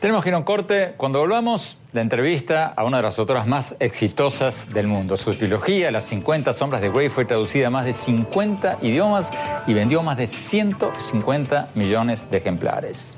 Tenemos 0.00 0.22
que 0.22 0.30
ir 0.30 0.34
a 0.36 0.38
un 0.38 0.44
corte. 0.44 0.94
Cuando 0.96 1.18
volvamos, 1.18 1.76
la 1.92 2.02
entrevista 2.02 2.66
a 2.66 2.84
una 2.84 2.98
de 2.98 3.02
las 3.02 3.18
autoras 3.18 3.48
más 3.48 3.74
exitosas 3.80 4.72
del 4.72 4.86
mundo. 4.86 5.16
Su 5.16 5.32
trilogía, 5.32 5.90
Las 5.90 6.04
50 6.04 6.52
Sombras 6.52 6.82
de 6.82 6.90
Grey, 6.90 7.08
fue 7.08 7.24
traducida 7.24 7.66
a 7.66 7.70
más 7.70 7.84
de 7.84 7.94
50 7.94 8.78
idiomas 8.82 9.28
y 9.66 9.72
vendió 9.72 10.04
más 10.04 10.16
de 10.16 10.28
150 10.28 11.70
millones 11.74 12.30
de 12.30 12.38
ejemplares. 12.38 13.08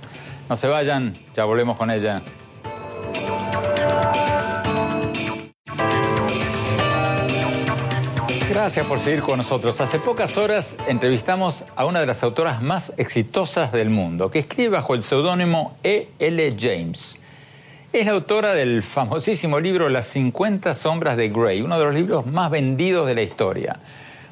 No 0.49 0.57
se 0.57 0.69
vayan, 0.69 1.13
ya 1.37 1.45
volvemos 1.45 1.77
con 1.77 1.91
ella. 1.91 2.23
Gracias 8.63 8.85
por 8.85 9.01
seguir 9.01 9.23
con 9.23 9.39
nosotros. 9.39 9.81
Hace 9.81 9.99
pocas 9.99 10.37
horas 10.37 10.77
entrevistamos 10.87 11.65
a 11.77 11.87
una 11.87 12.01
de 12.01 12.05
las 12.05 12.23
autoras 12.23 12.61
más 12.61 12.93
exitosas 12.99 13.73
del 13.73 13.89
mundo, 13.89 14.31
que 14.31 14.41
escribe 14.41 14.77
bajo 14.77 14.95
el 14.95 15.03
seudónimo 15.03 15.79
E. 15.83 16.11
L. 16.19 16.57
James. 16.61 17.19
Es 17.91 18.05
la 18.05 18.13
autora 18.13 18.53
del 18.53 18.83
famosísimo 18.83 19.59
libro 19.61 19.89
Las 19.89 20.09
50 20.09 20.75
sombras 20.75 21.17
de 21.17 21.31
Grey, 21.31 21.63
uno 21.63 21.79
de 21.79 21.87
los 21.87 21.95
libros 21.95 22.27
más 22.27 22.51
vendidos 22.51 23.07
de 23.07 23.15
la 23.15 23.23
historia. 23.23 23.81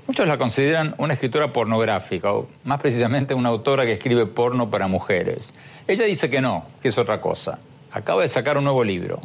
Muchos 0.06 0.28
la 0.28 0.36
consideran 0.36 0.94
una 0.98 1.14
escritora 1.14 1.50
pornográfica, 1.50 2.34
o 2.34 2.48
más 2.64 2.80
precisamente 2.82 3.32
una 3.32 3.48
autora 3.48 3.86
que 3.86 3.94
escribe 3.94 4.26
porno 4.26 4.68
para 4.68 4.88
mujeres. 4.88 5.54
Ella 5.86 6.04
dice 6.04 6.28
que 6.28 6.42
no, 6.42 6.66
que 6.82 6.88
es 6.88 6.98
otra 6.98 7.22
cosa. 7.22 7.60
Acaba 7.92 8.20
de 8.20 8.28
sacar 8.28 8.58
un 8.58 8.64
nuevo 8.64 8.84
libro. 8.84 9.22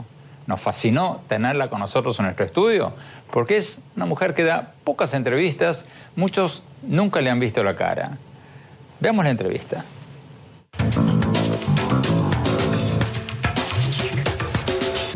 Nos 0.47 0.60
fascinó 0.60 1.21
tenerla 1.27 1.69
con 1.69 1.79
nosotros 1.79 2.19
en 2.19 2.25
nuestro 2.25 2.45
estudio 2.45 2.93
porque 3.34 3.58
es 3.58 3.79
una 3.95 4.06
mujer 4.06 4.36
que 4.36 4.43
da 4.43 4.73
pocas 4.84 5.15
entrevistas, 5.15 5.86
muchos 6.15 6.62
nunca 6.84 7.19
le 7.19 7.32
han 7.32 7.39
visto 7.39 7.63
la 7.63 7.75
cara. 7.75 8.17
Veamos 8.99 9.25
la 9.25 9.32
entrevista. 9.32 9.84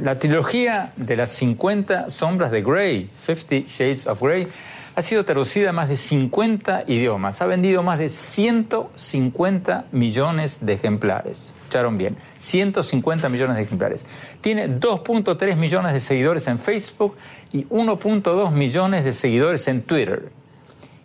La 0.01 0.17
trilogía 0.17 0.93
de 0.95 1.15
las 1.15 1.29
50 1.31 2.09
sombras 2.09 2.49
de 2.49 2.63
Grey, 2.63 3.11
50 3.27 3.71
Shades 3.71 4.07
of 4.07 4.19
Grey, 4.19 4.47
ha 4.95 5.01
sido 5.03 5.23
traducida 5.23 5.69
a 5.69 5.73
más 5.73 5.87
de 5.87 5.97
50 5.97 6.85
idiomas, 6.87 7.39
ha 7.43 7.45
vendido 7.45 7.83
más 7.83 7.99
de 7.99 8.09
150 8.09 9.85
millones 9.91 10.65
de 10.65 10.73
ejemplares 10.73 11.53
escucharon 11.67 11.97
bien, 11.97 12.15
150 12.37 13.27
millones 13.27 13.57
de 13.57 13.63
ejemplares. 13.63 14.05
Tiene 14.39 14.69
2.3 14.69 15.57
millones 15.57 15.91
de 15.91 15.99
seguidores 15.99 16.47
en 16.47 16.59
Facebook 16.59 17.17
y 17.51 17.65
1.2 17.65 18.51
millones 18.51 19.03
de 19.03 19.11
seguidores 19.11 19.67
en 19.67 19.81
Twitter. 19.81 20.31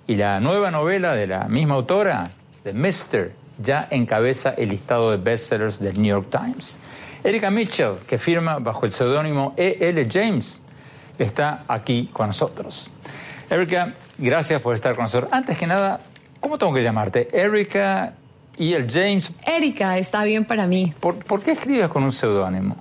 Y 0.07 0.15
la 0.15 0.39
nueva 0.39 0.71
novela 0.71 1.17
de 1.17 1.27
la 1.27 1.49
misma 1.49 1.75
autora, 1.75 2.31
The 2.63 2.73
Mister, 2.73 3.33
ya 3.59 3.89
encabeza 3.91 4.51
el 4.51 4.69
listado 4.69 5.11
de 5.11 5.17
bestsellers 5.17 5.81
del 5.81 6.01
New 6.01 6.11
York 6.11 6.29
Times. 6.31 6.79
Erika 7.25 7.51
Mitchell, 7.51 7.97
que 8.07 8.19
firma 8.19 8.59
bajo 8.59 8.87
el 8.87 8.93
seudónimo 8.93 9.55
E.L. 9.57 10.09
James, 10.11 10.61
está 11.19 11.65
aquí 11.67 12.09
con 12.13 12.29
nosotros. 12.29 12.91
Erika, 13.51 13.95
gracias 14.17 14.63
por 14.63 14.77
estar 14.77 14.95
con 14.95 15.05
nosotros. 15.05 15.33
Antes 15.33 15.59
que 15.59 15.67
nada, 15.67 16.01
¿cómo 16.41 16.57
tengo 16.57 16.73
que 16.73 16.83
llamarte? 16.83 17.29
Erika 17.33 18.15
y 18.57 18.75
el 18.75 18.91
James. 18.91 19.31
Erika, 19.47 19.99
está 19.99 20.25
bien 20.25 20.45
para 20.45 20.67
mí. 20.67 20.93
¿Por, 21.01 21.43
qué 21.43 21.53
escribes 21.53 21.89
con 21.89 22.03
un 22.05 22.13
seudónimo? 22.13 22.77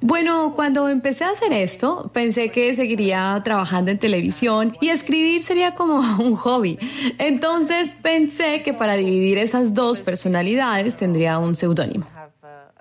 Bueno, 0.00 0.52
cuando 0.54 0.88
empecé 0.88 1.24
a 1.24 1.30
hacer 1.30 1.52
esto, 1.52 2.10
pensé 2.12 2.50
que 2.50 2.74
seguiría 2.74 3.40
trabajando 3.44 3.90
en 3.90 3.98
televisión 3.98 4.76
y 4.80 4.88
escribir 4.88 5.42
sería 5.42 5.74
como 5.74 5.94
un 6.22 6.36
hobby. 6.36 6.78
Entonces 7.18 7.94
pensé 8.02 8.62
que 8.62 8.74
para 8.74 8.94
dividir 8.94 9.38
esas 9.38 9.74
dos 9.74 10.00
personalidades 10.00 10.96
tendría 10.96 11.38
un 11.38 11.54
seudónimo. 11.54 12.06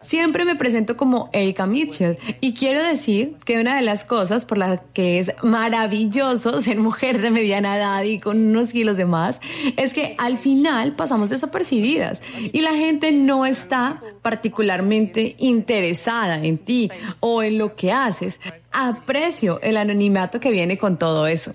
Siempre 0.02 0.46
me 0.46 0.56
presento 0.56 0.98
como 0.98 1.30
Erika 1.32 1.68
Mitchell 1.68 2.18
y 2.40 2.54
quiero 2.54 2.84
decir 2.84 3.36
que 3.46 3.60
una 3.60 3.76
de 3.76 3.84
las 3.84 4.04
cosas 4.04 4.46
por 4.46 4.58
las 4.58 4.80
que 4.94 5.20
es 5.20 5.34
maravilloso 5.44 6.60
ser 6.60 6.78
mujer 6.78 7.22
de 7.22 7.30
mediana 7.30 7.78
edad 7.78 8.04
y 8.04 8.20
con 8.20 8.38
unos 8.38 8.72
kilos 8.72 8.98
de 8.98 9.06
más 9.06 9.42
es 9.78 9.94
que 9.94 10.16
al 10.18 10.38
final 10.38 10.94
pasamos 10.94 11.30
desapercibidas 11.30 12.22
y 12.52 12.62
la 12.62 12.74
gente 12.74 13.12
no 13.12 13.46
está 13.46 14.02
particularmente 14.22 15.36
interesada 15.38 16.44
en 16.44 16.58
ti 16.58 16.90
o 17.20 17.44
en 17.44 17.60
lo 17.60 17.76
que 17.76 17.92
haces. 17.92 18.40
Aprecio 18.72 19.62
el 19.62 19.78
anonimato 19.78 20.40
que 20.40 20.50
viene 20.50 20.78
con 20.78 20.98
todo 20.98 21.28
eso. 21.28 21.52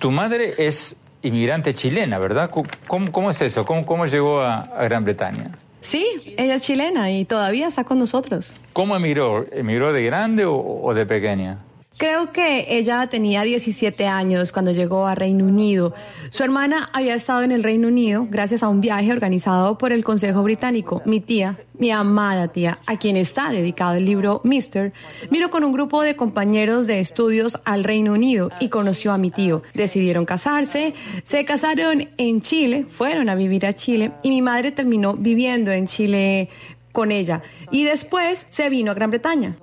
Tu 0.00 0.10
madre 0.10 0.54
es 0.58 0.96
inmigrante 1.22 1.72
chilena, 1.74 2.18
¿verdad? 2.18 2.50
¿Cómo, 2.88 3.30
es 3.30 3.40
eso? 3.42 3.64
¿Cómo, 3.64 4.06
llegó 4.06 4.42
a 4.42 4.66
Gran 4.82 5.04
Bretaña? 5.04 5.52
Sí, 5.82 6.06
ella 6.36 6.54
es 6.54 6.62
chilena 6.62 7.10
y 7.10 7.24
todavía 7.24 7.66
está 7.66 7.84
con 7.84 7.98
nosotros. 7.98 8.54
¿Cómo 8.72 8.96
emigró? 8.96 9.44
¿Emigró 9.52 9.92
de 9.92 10.04
grande 10.04 10.44
o, 10.46 10.94
de 10.94 11.04
pequeña? 11.04 11.58
Creo 11.98 12.32
que 12.32 12.78
ella 12.78 13.06
tenía 13.06 13.42
17 13.42 14.06
años 14.06 14.50
cuando 14.50 14.72
llegó 14.72 15.06
a 15.06 15.14
Reino 15.14 15.44
Unido. 15.44 15.94
Su 16.30 16.42
hermana 16.42 16.88
había 16.92 17.14
estado 17.14 17.42
en 17.42 17.52
el 17.52 17.62
Reino 17.62 17.88
Unido 17.88 18.26
gracias 18.30 18.62
a 18.62 18.68
un 18.68 18.80
viaje 18.80 19.12
organizado 19.12 19.78
por 19.78 19.92
el 19.92 20.02
Consejo 20.02 20.42
Británico. 20.42 21.02
Mi 21.04 21.20
tía, 21.20 21.60
mi 21.78 21.90
amada 21.90 22.48
tía, 22.48 22.78
a 22.86 22.98
quien 22.98 23.16
está 23.16 23.50
dedicado 23.50 23.94
el 23.94 24.06
libro 24.06 24.40
Mister, 24.44 24.92
miró 25.30 25.50
con 25.50 25.64
un 25.64 25.72
grupo 25.72 26.02
de 26.02 26.16
compañeros 26.16 26.86
de 26.86 27.00
estudios 27.00 27.60
al 27.64 27.84
Reino 27.84 28.12
Unido 28.14 28.50
y 28.58 28.68
conoció 28.68 29.12
a 29.12 29.18
mi 29.18 29.30
tío. 29.30 29.62
Decidieron 29.74 30.24
casarse, 30.24 30.94
se 31.24 31.44
casaron 31.44 32.04
en 32.16 32.40
Chile, 32.40 32.86
fueron 32.90 33.28
a 33.28 33.34
vivir 33.34 33.66
a 33.66 33.74
Chile 33.74 34.12
y 34.22 34.30
mi 34.30 34.42
madre 34.42 34.72
terminó 34.72 35.14
viviendo 35.14 35.70
en 35.70 35.86
Chile 35.86 36.48
con 36.92 37.10
ella 37.10 37.42
y 37.70 37.84
después 37.84 38.46
se 38.50 38.68
vino 38.68 38.90
a 38.90 38.94
Gran 38.94 39.10
Bretaña. 39.10 39.56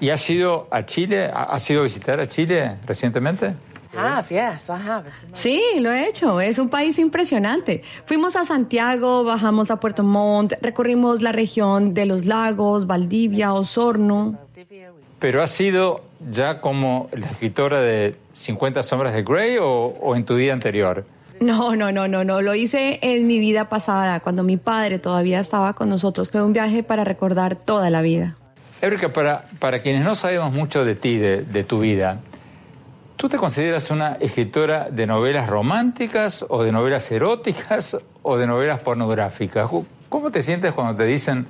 ¿Y 0.00 0.10
has 0.10 0.28
ido 0.28 0.66
a 0.70 0.84
Chile? 0.84 1.30
¿Has 1.32 1.68
ido 1.70 1.80
a 1.80 1.84
visitar 1.84 2.20
a 2.20 2.26
Chile 2.26 2.76
recientemente? 2.86 3.54
Sí, 5.32 5.62
lo 5.78 5.92
he 5.92 6.08
hecho. 6.08 6.40
Es 6.40 6.58
un 6.58 6.68
país 6.68 6.98
impresionante. 6.98 7.82
Fuimos 8.06 8.36
a 8.36 8.44
Santiago, 8.44 9.24
bajamos 9.24 9.70
a 9.70 9.78
Puerto 9.78 10.02
Montt, 10.02 10.54
recorrimos 10.60 11.22
la 11.22 11.32
región 11.32 11.94
de 11.94 12.06
los 12.06 12.24
lagos, 12.24 12.86
Valdivia, 12.86 13.54
Osorno. 13.54 14.36
¿Pero 15.20 15.42
has 15.42 15.50
sido 15.52 16.02
ya 16.30 16.60
como 16.60 17.08
la 17.12 17.26
escritora 17.26 17.80
de 17.80 18.16
50 18.32 18.82
sombras 18.82 19.14
de 19.14 19.22
Grey 19.22 19.58
o, 19.58 19.68
o 19.68 20.16
en 20.16 20.24
tu 20.24 20.34
vida 20.34 20.52
anterior? 20.52 21.06
No, 21.40 21.76
no, 21.76 21.92
no, 21.92 22.08
no, 22.08 22.24
no. 22.24 22.40
Lo 22.42 22.54
hice 22.54 22.98
en 23.00 23.26
mi 23.26 23.38
vida 23.38 23.68
pasada, 23.68 24.20
cuando 24.20 24.42
mi 24.42 24.56
padre 24.56 24.98
todavía 24.98 25.40
estaba 25.40 25.72
con 25.72 25.88
nosotros. 25.88 26.30
Fue 26.30 26.42
un 26.42 26.52
viaje 26.52 26.82
para 26.82 27.04
recordar 27.04 27.56
toda 27.56 27.90
la 27.90 28.02
vida. 28.02 28.36
Erika, 28.84 29.08
para, 29.12 29.46
para 29.58 29.80
quienes 29.80 30.04
no 30.04 30.14
sabemos 30.14 30.52
mucho 30.52 30.84
de 30.84 30.94
ti, 30.94 31.16
de, 31.16 31.64
tu 31.64 31.80
vida, 31.80 32.20
¿tú 33.16 33.28
te 33.28 33.38
consideras 33.38 33.90
una 33.90 34.14
escritora 34.14 34.90
de 34.90 35.06
novelas 35.06 35.48
románticas 35.48 36.44
o 36.48 36.62
de 36.62 36.70
novelas 36.70 37.10
eróticas 37.10 37.96
o 38.22 38.36
de 38.36 38.46
novelas 38.46 38.80
pornográficas? 38.80 39.70
¿Cómo 40.08 40.30
te 40.30 40.42
sientes 40.42 40.72
cuando 40.72 40.96
te 40.96 41.04
dicen 41.04 41.46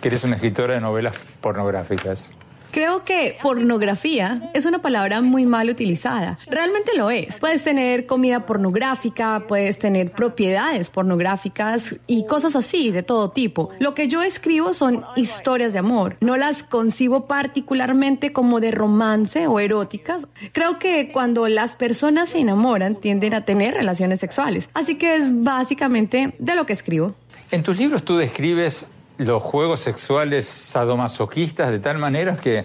que 0.00 0.08
eres 0.08 0.24
una 0.24 0.36
escritora 0.36 0.74
de 0.74 0.80
novelas 0.80 1.14
pornográficas? 1.42 2.32
Creo 2.70 3.04
que 3.04 3.36
pornografía 3.42 4.50
es 4.54 4.64
una 4.64 4.80
palabra 4.80 5.20
muy 5.22 5.44
mal 5.44 5.70
utilizada. 5.70 6.38
Realmente 6.46 6.96
lo 6.96 7.10
es. 7.10 7.38
Puedes 7.40 7.64
tener 7.64 8.06
comida 8.06 8.46
pornográfica, 8.46 9.44
puedes 9.48 9.78
tener 9.78 10.12
propiedades 10.12 10.88
pornográficas 10.88 11.96
y 12.06 12.26
cosas 12.26 12.54
así 12.54 12.90
de 12.92 13.02
todo 13.02 13.30
tipo. 13.30 13.70
Lo 13.80 13.94
que 13.94 14.08
yo 14.08 14.22
escribo 14.22 14.72
son 14.72 15.04
historias 15.16 15.72
de 15.72 15.80
amor. 15.80 16.16
No 16.20 16.36
las 16.36 16.62
concibo 16.62 17.26
particularmente 17.26 18.32
como 18.32 18.60
de 18.60 18.70
romance 18.70 19.46
o 19.46 19.58
eróticas. 19.58 20.28
Creo 20.52 20.78
que 20.78 21.10
cuando 21.12 21.48
las 21.48 21.74
personas 21.74 22.30
se 22.30 22.38
enamoran 22.38 22.94
tienden 22.94 23.34
a 23.34 23.44
tener 23.44 23.74
relaciones 23.74 24.20
sexuales. 24.20 24.70
Así 24.74 24.94
que 24.96 25.16
es 25.16 25.42
básicamente 25.42 26.34
de 26.38 26.54
lo 26.54 26.66
que 26.66 26.72
escribo. 26.72 27.14
En 27.50 27.64
tus 27.64 27.78
libros 27.78 28.04
tú 28.04 28.16
describes 28.16 28.86
los 29.20 29.42
juegos 29.42 29.80
sexuales 29.80 30.46
sadomasoquistas 30.46 31.70
de 31.70 31.78
tal 31.78 31.98
manera 31.98 32.36
que 32.36 32.64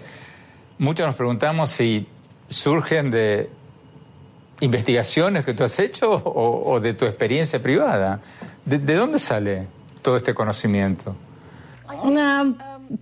muchos 0.78 1.06
nos 1.06 1.14
preguntamos 1.14 1.70
si 1.70 2.06
surgen 2.48 3.10
de 3.10 3.50
investigaciones 4.60 5.44
que 5.44 5.52
tú 5.52 5.64
has 5.64 5.78
hecho 5.78 6.10
o, 6.10 6.80
de 6.80 6.94
tu 6.94 7.04
experiencia 7.04 7.62
privada. 7.62 8.20
¿De, 8.64 8.78
dónde 8.94 9.18
sale 9.18 9.66
todo 10.00 10.16
este 10.16 10.32
conocimiento? 10.32 11.14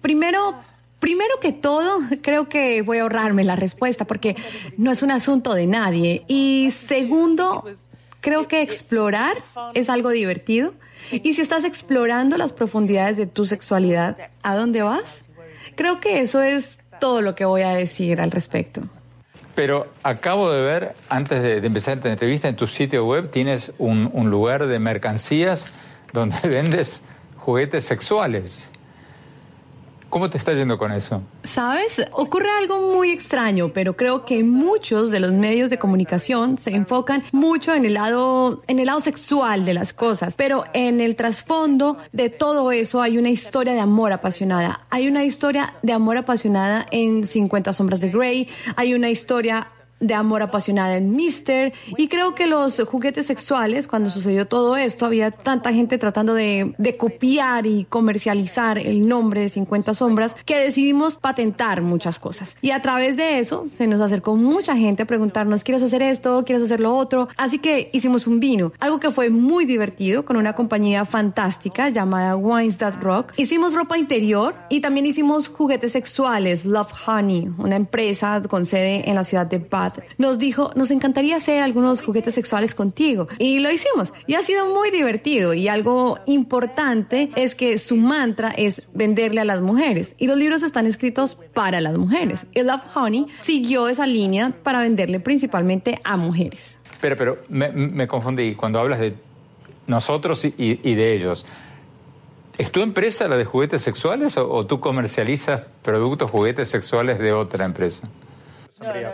primero, 0.01 0.55
primero 0.99 1.39
que 1.41 1.53
todo, 1.53 1.99
creo 2.23 2.49
que 2.49 2.83
voy 2.83 2.99
a 2.99 3.03
ahorrarme 3.03 3.45
la 3.45 3.55
respuesta 3.55 4.05
porque 4.05 4.35
no 4.77 4.91
es 4.91 5.03
un 5.03 5.13
asunto 5.13 5.55
de 5.55 5.69
nadie. 5.69 6.25
Y 6.27 6.71
segundo, 6.73 7.65
Creo 8.25 8.49
que 8.49 8.63
explorar 8.63 9.37
es 9.75 9.91
algo 9.91 10.09
divertido. 10.09 10.73
Y 11.11 11.35
si 11.35 11.43
estás 11.43 11.63
explorando 11.63 12.39
las 12.39 12.55
profundidades 12.55 13.19
de 13.19 13.27
tu 13.27 13.45
sexualidad, 13.45 14.17
¿a 14.43 14.57
dónde 14.57 14.81
vas? 14.81 15.29
Creo 15.75 16.01
que 16.01 16.23
eso 16.23 16.41
es 16.41 16.83
todo 16.99 17.21
lo 17.21 17.35
que 17.35 17.45
voy 17.45 17.61
a 17.61 17.73
decir 17.73 18.23
al 18.23 18.31
respecto. 18.31 18.81
Pero 19.55 19.93
acabo 20.03 20.51
de 20.51 20.63
ver, 20.63 20.97
antes 21.11 21.43
de, 21.43 21.59
empezar 21.59 21.99
esta 21.99 22.11
entrevista, 22.11 22.49
en 22.49 22.57
tu 22.57 22.67
sitio 22.67 23.05
web 23.05 23.31
tienes 23.31 23.75
un, 23.77 24.09
un 24.15 24.31
lugar 24.31 24.69
de 24.69 24.79
mercancías 24.79 25.67
donde 26.15 26.37
vendes 26.49 27.03
juguetes 27.37 27.85
sexuales. 27.85 28.73
¿Cómo 30.15 30.31
te 30.31 30.39
está 30.39 30.53
yendo 30.53 30.79
con 30.79 30.93
eso? 30.93 31.23
Sabes, 31.43 32.01
ocurre 32.13 32.49
algo 32.61 32.95
muy 32.95 33.11
extraño, 33.11 33.73
pero 33.75 33.97
creo 33.97 34.25
que 34.25 34.45
muchos 34.45 35.11
de 35.11 35.19
los 35.19 35.33
medios 35.33 35.71
de 35.71 35.79
comunicación 35.81 36.57
se 36.57 36.71
enfocan 36.71 37.25
mucho 37.33 37.75
en 37.75 37.85
el 37.85 37.95
lado 37.95 38.63
en 38.69 38.79
el 38.79 38.87
lado 38.87 39.01
sexual 39.01 39.65
de 39.65 39.75
las 39.75 39.93
cosas, 39.93 40.37
pero 40.37 40.67
en 40.73 41.01
el 41.01 41.17
trasfondo 41.17 41.99
de 42.13 42.31
todo 42.31 42.71
eso 42.71 43.03
hay 43.03 43.19
una 43.19 43.29
historia 43.29 43.73
de 43.73 43.81
amor 43.81 44.13
apasionada. 44.13 44.87
Hay 44.89 45.09
una 45.09 45.25
historia 45.25 45.75
de 45.83 45.93
amor 45.93 46.17
apasionada 46.17 46.87
en 46.93 47.25
50 47.25 47.73
sombras 47.73 47.99
de 47.99 48.11
Grey, 48.11 48.49
hay 48.77 48.95
una 48.95 49.11
historia 49.11 49.67
de 50.07 50.15
amor 50.15 50.43
apasionada 50.43 50.97
en 50.97 51.15
Mister. 51.15 51.73
Y 51.97 52.09
creo 52.09 52.35
que 52.35 52.47
los 52.47 52.81
juguetes 52.89 53.27
sexuales, 53.27 53.87
cuando 53.87 54.11
sucedió 54.11 54.47
todo 54.47 54.77
esto, 54.77 55.07
había 55.07 55.31
tanta 55.31 55.73
gente 55.73 55.99
tratando 55.99 56.35
de, 56.35 56.75
de 56.79 56.97
copiar 56.97 57.67
y 57.67 57.85
comercializar 57.85 58.79
el 58.79 59.09
nombre 59.09 59.43
de 59.43 59.49
50 59.49 59.95
sombras 59.95 60.37
que 60.45 60.59
decidimos 60.59 61.17
patentar 61.17 61.83
muchas 61.83 62.19
cosas. 62.19 62.57
Y 62.61 62.71
a 62.71 62.83
través 62.83 63.17
de 63.17 63.39
eso 63.39 63.67
se 63.69 63.87
nos 63.87 64.01
acercó 64.01 64.37
mucha 64.37 64.77
gente 64.77 65.03
a 65.03 65.07
preguntarnos, 65.07 65.65
¿quieres 65.65 65.83
hacer 65.83 66.03
esto? 66.03 66.45
¿Quieres 66.45 66.63
hacer 66.63 66.81
lo 66.81 66.97
otro? 66.97 67.29
Así 67.37 67.59
que 67.59 67.89
hicimos 67.93 68.27
un 68.27 68.41
vino, 68.41 68.73
algo 68.81 68.99
que 68.99 69.11
fue 69.11 69.31
muy 69.31 69.65
divertido 69.65 70.25
con 70.25 70.37
una 70.37 70.55
compañía 70.55 71.05
fantástica 71.05 71.89
llamada 71.89 72.37
Wines 72.37 72.79
That 72.79 73.01
Rock. 73.01 73.33
Hicimos 73.37 73.75
ropa 73.75 73.99
interior 73.99 74.55
y 74.69 74.81
también 74.81 75.07
hicimos 75.07 75.49
juguetes 75.49 75.93
sexuales, 75.93 76.65
Love 76.65 76.93
Honey, 77.07 77.51
una 77.59 77.77
empresa 77.77 78.43
con 78.49 78.67
sede 78.67 79.09
en 79.09 79.15
la 79.15 79.25
ciudad 79.25 79.47
de 79.47 79.59
Bath 79.59 79.94
nos 80.19 80.39
dijo, 80.39 80.71
nos 80.75 80.91
encantaría 80.91 81.37
hacer 81.37 81.63
algunos 81.63 82.03
juguetes 82.03 82.35
sexuales 82.35 82.75
contigo. 82.75 83.29
Y 83.39 83.59
lo 83.59 83.71
hicimos. 83.71 84.13
Y 84.27 84.35
ha 84.35 84.43
sido 84.43 84.67
muy 84.67 84.91
divertido. 84.91 85.55
Y 85.55 85.69
algo 85.69 86.19
importante 86.27 87.31
es 87.37 87.55
que 87.55 87.79
su 87.79 87.97
mantra 87.97 88.51
es 88.51 88.89
venderle 88.95 89.41
a 89.41 89.45
las 89.45 89.61
mujeres. 89.61 90.15
Y 90.19 90.27
los 90.27 90.37
libros 90.37 90.63
están 90.63 90.87
escritos 90.87 91.37
para 91.53 91.81
las 91.81 91.97
mujeres. 91.97 92.47
Y 92.55 92.63
Love 92.63 92.83
Honey 92.95 93.27
siguió 93.41 93.89
esa 93.89 94.07
línea 94.07 94.53
para 94.63 94.81
venderle 94.81 95.21
principalmente 95.21 95.99
a 96.05 96.17
mujeres. 96.17 96.79
Pero, 97.01 97.17
pero 97.17 97.39
me, 97.49 98.07
confundí 98.07 98.55
cuando 98.55 98.81
hablas 98.81 98.99
de 98.99 99.15
nosotros 99.87 100.45
y, 100.45 100.95
de 100.95 101.15
ellos. 101.15 101.45
¿Es 102.57 102.71
tu 102.71 102.81
empresa 102.81 103.29
la 103.29 103.37
de 103.37 103.45
juguetes 103.45 103.83
sexuales 103.83 104.37
o, 104.39 104.65
tú 104.67 104.81
comercializas 104.81 105.63
productos, 105.83 106.31
juguetes 106.31 106.69
sexuales 106.69 107.19
de 107.19 107.33
otra 107.33 107.65
empresa? 107.65 108.09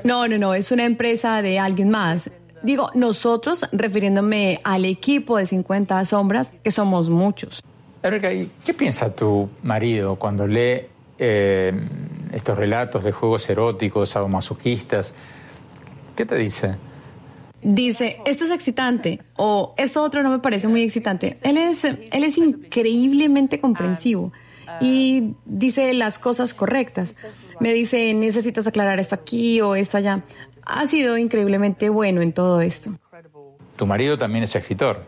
No, 0.05 0.27
no, 0.27 0.39
no, 0.39 0.55
es 0.55 0.71
una 0.73 0.85
empresa 0.85 1.43
de 1.43 1.59
alguien 1.59 1.91
más. 1.91 2.31
Digo, 2.63 2.91
nosotros, 2.95 3.67
refiriéndome 3.73 4.61
al 4.65 4.85
equipo 4.85 5.39
de 5.39 5.47
50 5.47 6.05
sombras, 6.05 6.53
que 6.63 6.71
somos 6.71 7.09
muchos. 7.09 7.63
Erika, 8.03 8.31
¿qué 8.65 8.75
piensa 8.75 9.15
tu 9.15 9.49
marido 9.63 10.17
cuando 10.17 10.47
lee 10.47 10.87
eh, 11.19 11.73
estos 12.33 12.57
relatos 12.57 13.05
de 13.05 13.13
juegos 13.13 13.49
eróticos, 13.51 14.11
sadomasoquistas? 14.11 15.15
¿Qué 16.17 16.25
te 16.25 16.37
dice? 16.37 16.77
Dice, 17.63 18.19
esto 18.25 18.45
es 18.45 18.51
excitante 18.51 19.21
o 19.37 19.75
esto 19.77 20.03
otro 20.03 20.23
no 20.23 20.31
me 20.31 20.39
parece 20.39 20.67
muy 20.69 20.83
excitante. 20.83 21.37
Él 21.43 21.59
es, 21.59 21.85
él 21.85 22.25
es 22.25 22.39
increíblemente 22.39 23.61
comprensivo 23.61 24.33
y 24.81 25.35
dice 25.45 25.93
las 25.93 26.19
cosas 26.19 26.55
correctas. 26.55 27.15
Me 27.61 27.75
dice, 27.75 28.15
necesitas 28.15 28.67
aclarar 28.67 28.99
esto 28.99 29.15
aquí 29.15 29.61
o 29.61 29.75
esto 29.75 29.99
allá. 29.99 30.23
Ha 30.65 30.87
sido 30.87 31.19
increíblemente 31.19 31.91
bueno 31.91 32.23
en 32.23 32.33
todo 32.33 32.61
esto. 32.63 32.93
Tu 33.77 33.87
marido 33.87 34.19
también 34.19 34.45
es 34.45 34.57
escritor. 34.57 35.05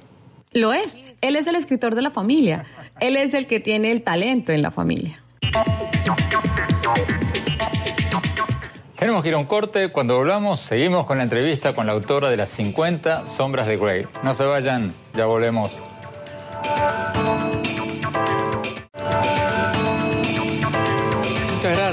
Lo 0.52 0.72
es. 0.72 0.98
Él 1.22 1.36
es 1.36 1.46
el 1.46 1.56
escritor 1.56 1.94
de 1.94 2.02
la 2.02 2.10
familia. 2.10 2.64
Él 3.00 3.16
es 3.16 3.32
el 3.32 3.46
que 3.46 3.60
tiene 3.60 3.90
el 3.90 4.02
talento 4.02 4.52
en 4.52 4.60
la 4.60 4.70
familia. 4.70 5.22
Tenemos 8.98 9.22
que 9.22 9.28
ir 9.30 9.34
a 9.34 9.38
un 9.38 9.46
corte. 9.46 9.90
Cuando 9.90 10.16
volvamos, 10.16 10.60
seguimos 10.60 11.06
con 11.06 11.18
la 11.18 11.24
entrevista 11.24 11.74
con 11.74 11.86
la 11.86 11.92
autora 11.92 12.30
de 12.30 12.36
las 12.36 12.50
50 12.50 13.26
Sombras 13.26 13.66
de 13.66 13.76
Grey. 13.76 14.06
No 14.22 14.34
se 14.34 14.44
vayan, 14.44 14.94
ya 15.14 15.24
volvemos. 15.24 15.72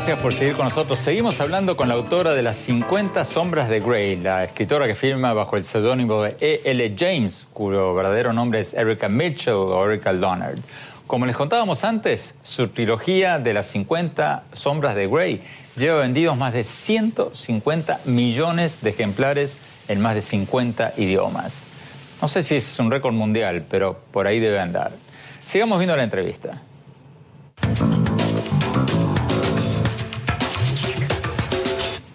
Gracias 0.10 0.24
por 0.24 0.34
seguir 0.34 0.56
con 0.56 0.66
nosotros. 0.66 0.98
Seguimos 0.98 1.40
hablando 1.40 1.78
con 1.78 1.88
la 1.88 1.94
autora 1.94 2.34
de 2.34 2.42
Las 2.42 2.58
50 2.58 3.24
Sombras 3.26 3.70
de 3.70 3.80
Grey, 3.80 4.16
la 4.16 4.44
escritora 4.44 4.88
que 4.88 4.96
firma 4.96 5.34
bajo 5.34 5.56
el 5.56 5.66
seudónimo 5.66 6.24
de 6.24 6.36
E.L. 6.40 6.96
James, 6.98 7.46
cuyo 7.54 7.94
verdadero 7.94 8.34
nombre 8.34 8.62
es 8.62 8.74
Erica 8.74 9.08
Mitchell 9.08 9.54
o 9.54 9.88
Erica 9.88 10.12
Leonard. 10.12 10.58
Como 11.06 11.28
les 11.28 11.36
contábamos 11.36 11.84
antes, 11.84 12.34
su 12.42 12.70
trilogía 12.70 13.38
de 13.38 13.54
Las 13.54 13.68
50 13.68 14.46
Sombras 14.54 14.96
de 14.96 15.06
Grey 15.06 15.44
lleva 15.78 16.00
vendidos 16.00 16.36
más 16.36 16.54
de 16.54 16.64
150 16.64 18.00
millones 18.06 18.82
de 18.82 18.90
ejemplares 18.90 19.60
en 19.88 20.02
más 20.02 20.16
de 20.16 20.24
50 20.24 20.94
idiomas. 20.98 21.66
No 22.20 22.30
sé 22.30 22.42
si 22.42 22.56
es 22.56 22.80
un 22.80 22.90
récord 22.90 23.14
mundial, 23.14 23.64
pero 23.70 24.00
por 24.12 24.26
ahí 24.26 24.40
debe 24.40 24.60
andar. 24.60 24.92
Sigamos 25.46 25.78
viendo 25.78 25.96
la 25.96 26.04
entrevista. 26.04 26.64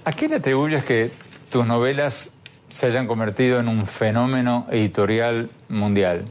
¿A 0.06 0.12
qué 0.12 0.28
le 0.28 0.36
atribuyes 0.36 0.84
que 0.84 1.10
tus 1.50 1.66
novelas 1.66 2.32
se 2.68 2.86
hayan 2.86 3.06
convertido 3.06 3.58
en 3.58 3.68
un 3.68 3.86
fenómeno 3.86 4.66
editorial 4.70 5.48
mundial? 5.68 6.26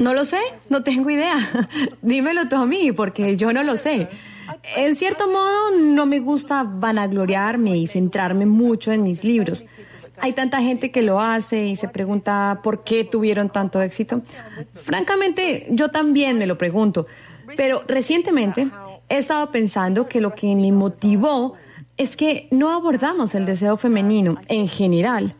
No 0.00 0.12
lo 0.12 0.24
sé, 0.24 0.40
no 0.68 0.82
tengo 0.82 1.08
idea. 1.10 1.36
Dímelo 2.02 2.48
tú 2.48 2.56
a 2.56 2.66
mí, 2.66 2.90
porque 2.90 3.36
yo 3.36 3.52
no 3.52 3.62
lo 3.62 3.76
sé. 3.76 4.08
En 4.76 4.96
cierto 4.96 5.28
modo, 5.28 5.76
no 5.78 6.06
me 6.06 6.18
gusta 6.18 6.64
vanagloriarme 6.64 7.76
y 7.76 7.86
centrarme 7.86 8.44
mucho 8.44 8.90
en 8.90 9.04
mis 9.04 9.22
libros. 9.22 9.64
Hay 10.20 10.32
tanta 10.32 10.60
gente 10.60 10.90
que 10.90 11.02
lo 11.02 11.20
hace 11.20 11.66
y 11.66 11.76
se 11.76 11.88
pregunta 11.88 12.60
por 12.64 12.82
qué 12.82 13.04
tuvieron 13.04 13.50
tanto 13.50 13.80
éxito. 13.80 14.22
Francamente, 14.74 15.68
yo 15.70 15.90
también 15.90 16.38
me 16.38 16.46
lo 16.48 16.58
pregunto. 16.58 17.06
Pero 17.56 17.84
recientemente 17.86 18.68
he 19.08 19.18
estado 19.18 19.52
pensando 19.52 20.08
que 20.08 20.20
lo 20.20 20.34
que 20.34 20.56
me 20.56 20.72
motivó 20.72 21.54
es 21.98 22.16
que 22.16 22.48
no 22.50 22.72
abordamos 22.72 23.34
el 23.34 23.44
deseo 23.44 23.76
femenino 23.76 24.40
en 24.48 24.68
general. 24.68 25.32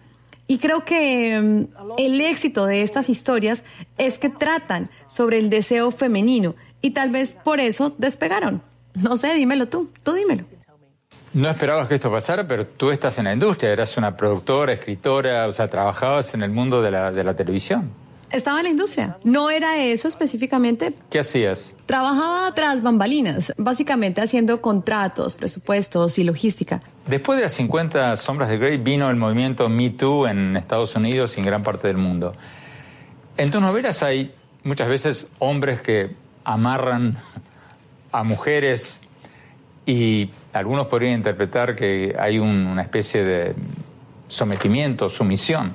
Y 0.47 0.59
creo 0.59 0.85
que 0.85 1.41
mm, 1.41 1.95
el 1.99 2.21
éxito 2.21 2.67
de 2.67 2.83
estas 2.83 3.09
historias 3.09 3.65
es 3.97 4.19
que 4.19 4.29
tratan 4.29 4.91
sobre 5.07 5.39
el 5.39 5.51
deseo 5.51 5.91
femenino 5.91 6.57
y 6.83 6.91
tal 6.91 7.11
vez 7.11 7.35
por 7.35 7.61
eso 7.61 7.95
despegaron. 7.97 8.61
No 8.95 9.17
sé, 9.17 9.35
dímelo 9.35 9.69
tú, 9.69 9.91
tú 10.03 10.15
dímelo. 10.15 10.45
No 11.35 11.49
esperabas 11.49 11.89
que 11.89 11.95
esto 11.95 12.11
pasara, 12.11 12.49
pero 12.49 12.67
tú 12.67 12.91
estás 12.91 13.19
en 13.19 13.27
la 13.27 13.35
industria, 13.35 13.71
eras 13.71 13.97
una 13.97 14.17
productora, 14.17 14.73
escritora, 14.73 15.47
o 15.47 15.53
sea, 15.53 15.69
trabajabas 15.69 16.35
en 16.35 16.43
el 16.43 16.51
mundo 16.51 16.83
de 16.83 16.91
la, 16.91 17.13
de 17.13 17.23
la 17.23 17.35
televisión. 17.35 17.91
Estaba 18.31 18.59
en 18.59 18.65
la 18.65 18.71
industria. 18.71 19.17
No 19.25 19.51
era 19.51 19.77
eso 19.79 20.07
específicamente. 20.07 20.93
¿Qué 21.11 21.19
hacías? 21.19 21.75
Trabajaba 21.87 22.55
tras 22.55 22.83
bambalinas, 22.83 23.55
básicamente 23.57 24.21
haciendo 24.21 24.61
contratos, 24.61 25.35
presupuestos 25.35 26.19
y 26.19 26.25
logística. 26.25 26.83
Después 27.07 27.39
de 27.39 27.45
las 27.45 27.53
50 27.53 28.17
sombras 28.17 28.51
de 28.51 28.59
Grey 28.59 28.77
vino 28.77 29.09
el 29.09 29.17
movimiento 29.17 29.69
Me 29.71 29.91
Too 29.91 30.29
en 30.29 30.57
Estados 30.57 30.95
Unidos 30.95 31.37
y 31.37 31.41
en 31.41 31.47
gran 31.47 31.63
parte 31.63 31.89
del 31.89 31.97
mundo. 31.97 32.35
En 33.39 33.51
tus 33.51 33.63
novelas 33.63 34.03
hay 34.03 34.35
muchas 34.63 34.89
veces 34.89 35.27
hombres 35.39 35.81
que 35.81 36.15
amarran 36.45 37.17
a 38.13 38.25
mujeres 38.25 39.01
y 39.87 40.31
algunos 40.53 40.87
podrían 40.89 41.15
interpretar 41.15 41.75
que 41.75 42.15
hay 42.19 42.39
una 42.39 42.83
especie 42.83 43.25
de 43.25 43.55
sometimiento, 44.29 45.09
sumisión 45.09 45.75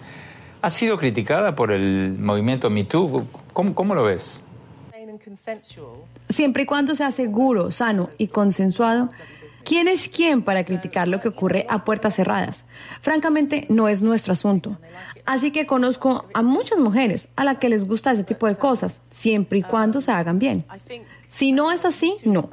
ha 0.64 0.70
sido 0.70 0.98
criticada 0.98 1.56
por 1.56 1.74
el 1.74 2.16
movimiento 2.18 2.70
MeToo. 2.70 3.28
¿Cómo, 3.52 3.76
cómo 3.76 3.94
lo 3.96 4.04
ves? 4.06 4.42
Siempre 6.30 6.64
y 6.64 6.66
cuando 6.66 6.96
sea 6.96 7.12
seguro, 7.12 7.70
sano 7.72 8.10
y 8.18 8.28
consensuado, 8.28 9.10
¿quién 9.66 9.90
es 9.90 10.08
quién 10.08 10.42
para 10.42 10.64
criticar 10.64 11.10
lo 11.10 11.20
que 11.20 11.28
ocurre 11.28 11.66
a 11.68 11.84
puertas 11.84 12.16
cerradas? 12.16 12.64
Francamente, 13.02 13.68
no 13.70 13.90
es 13.90 14.02
nuestro 14.02 14.32
asunto. 14.32 14.78
Así 15.26 15.52
que 15.52 15.66
conozco 15.66 16.26
a 16.34 16.42
muchas 16.42 16.80
mujeres 16.80 17.28
a 17.36 17.44
las 17.44 17.58
que 17.58 17.68
les 17.68 17.86
gusta 17.86 18.14
ese 18.14 18.24
tipo 18.24 18.48
de 18.48 18.56
cosas, 18.56 19.02
siempre 19.10 19.60
y 19.60 19.64
cuando 19.64 20.00
se 20.00 20.14
hagan 20.14 20.40
bien. 20.40 20.64
Si 21.28 21.52
no 21.52 21.74
es 21.74 21.84
así, 21.84 22.16
no. 22.24 22.50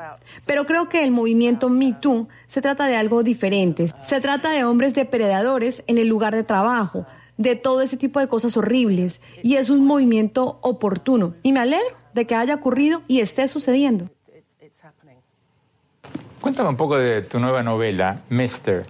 Pero 0.47 0.67
creo 0.67 0.89
que 0.89 1.05
el 1.05 1.13
movimiento 1.13 1.69
Me 1.69 1.93
Too 1.93 2.27
se 2.49 2.61
trata 2.61 2.87
de 2.87 2.97
algo 2.97 3.23
diferente. 3.23 3.87
Se 4.03 4.21
trata 4.21 4.51
de 4.51 4.65
hombres 4.65 4.95
depredadores 4.95 5.85
en 5.87 5.99
el 5.99 6.09
lugar 6.09 6.35
de 6.35 6.43
trabajo, 6.43 7.07
de 7.41 7.57
todo 7.57 7.81
ese 7.81 7.97
tipo 7.97 8.21
de 8.21 8.29
cosas 8.29 8.59
horribles 8.59 9.33
y 9.43 9.57
es 9.57 9.71
un 9.71 9.87
movimiento 9.87 10.59
oportuno 10.61 11.33
y 11.43 11.53
me 11.53 11.61
alegro 11.61 11.97
de 12.13 12.27
que 12.27 12.35
haya 12.35 12.55
ocurrido 12.55 13.01
y 13.09 13.21
esté 13.21 13.49
sucediendo. 13.49 14.11
Cuéntame 16.43 16.69
un 16.69 16.77
poco 16.77 16.99
de 16.99 17.23
tu 17.23 17.39
nueva 17.41 17.63
novela, 17.63 18.21
Mister. 18.29 18.87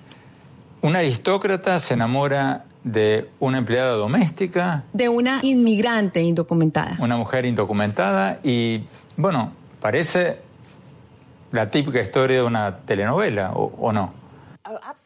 Un 0.83 0.97
aristócrata 0.97 1.79
se 1.79 1.95
enamora 1.95 2.65
de 2.83 3.29
una 3.39 3.59
empleada 3.59 3.93
doméstica. 3.93 4.83
De 4.93 5.09
una 5.09 5.39
inmigrante 5.43 6.21
indocumentada. 6.21 6.97
Una 6.99 7.17
mujer 7.17 7.45
indocumentada 7.45 8.41
y, 8.43 8.83
bueno, 9.17 9.53
parece 9.81 10.39
la 11.53 11.71
típica 11.71 12.01
historia 12.01 12.39
de 12.39 12.43
una 12.43 12.79
telenovela, 12.79 13.53
¿o, 13.53 13.93
no? 13.93 14.13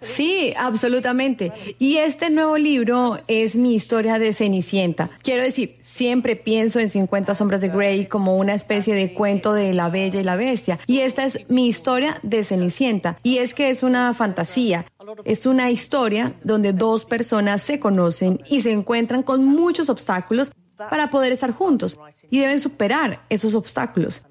Sí, 0.01 0.55
absolutamente. 0.57 1.53
Y 1.79 1.97
este 1.97 2.31
nuevo 2.31 2.57
libro 2.57 3.19
es 3.29 3.57
mi 3.57 3.75
historia 3.75 4.19
de 4.19 4.33
Cenicienta. 4.33 5.11
Quiero 5.23 5.43
decir, 5.43 5.77
siempre 5.83 6.37
pienso 6.37 6.81
en 6.81 6.89
50 6.89 7.35
sombras 7.35 7.61
de 7.61 7.69
Grey 7.69 8.07
como 8.07 8.35
una 8.37 8.55
especie 8.55 8.95
de 8.95 9.15
cuento 9.15 9.53
de 9.53 9.73
la 9.73 9.89
bella 9.89 10.21
y 10.21 10.25
la 10.25 10.37
bestia. 10.37 10.79
Y 10.87 11.01
esta 11.01 11.25
es 11.25 11.49
mi 11.49 11.67
historia 11.67 12.19
de 12.23 12.45
Cenicienta. 12.45 13.19
Y 13.23 13.39
es 13.39 13.55
que 13.55 13.71
es 13.71 13.83
una 13.83 14.13
fantasía. 14.15 14.87
Es 15.25 15.47
una 15.47 15.71
historia 15.71 16.35
donde 16.43 16.73
dos 16.73 17.05
personas 17.05 17.63
se 17.63 17.79
conocen 17.79 18.41
y 18.49 18.63
se 18.63 18.73
encuentran 18.73 19.23
con 19.23 19.45
muchos 19.45 19.89
obstáculos 19.89 20.53
para 20.77 21.11
poder 21.11 21.33
estar 21.33 21.53
juntos 21.53 21.99
y 22.31 22.41
deben 22.41 22.61
superar 22.61 23.21
esos 23.29 23.55
obstáculos. 23.55 24.23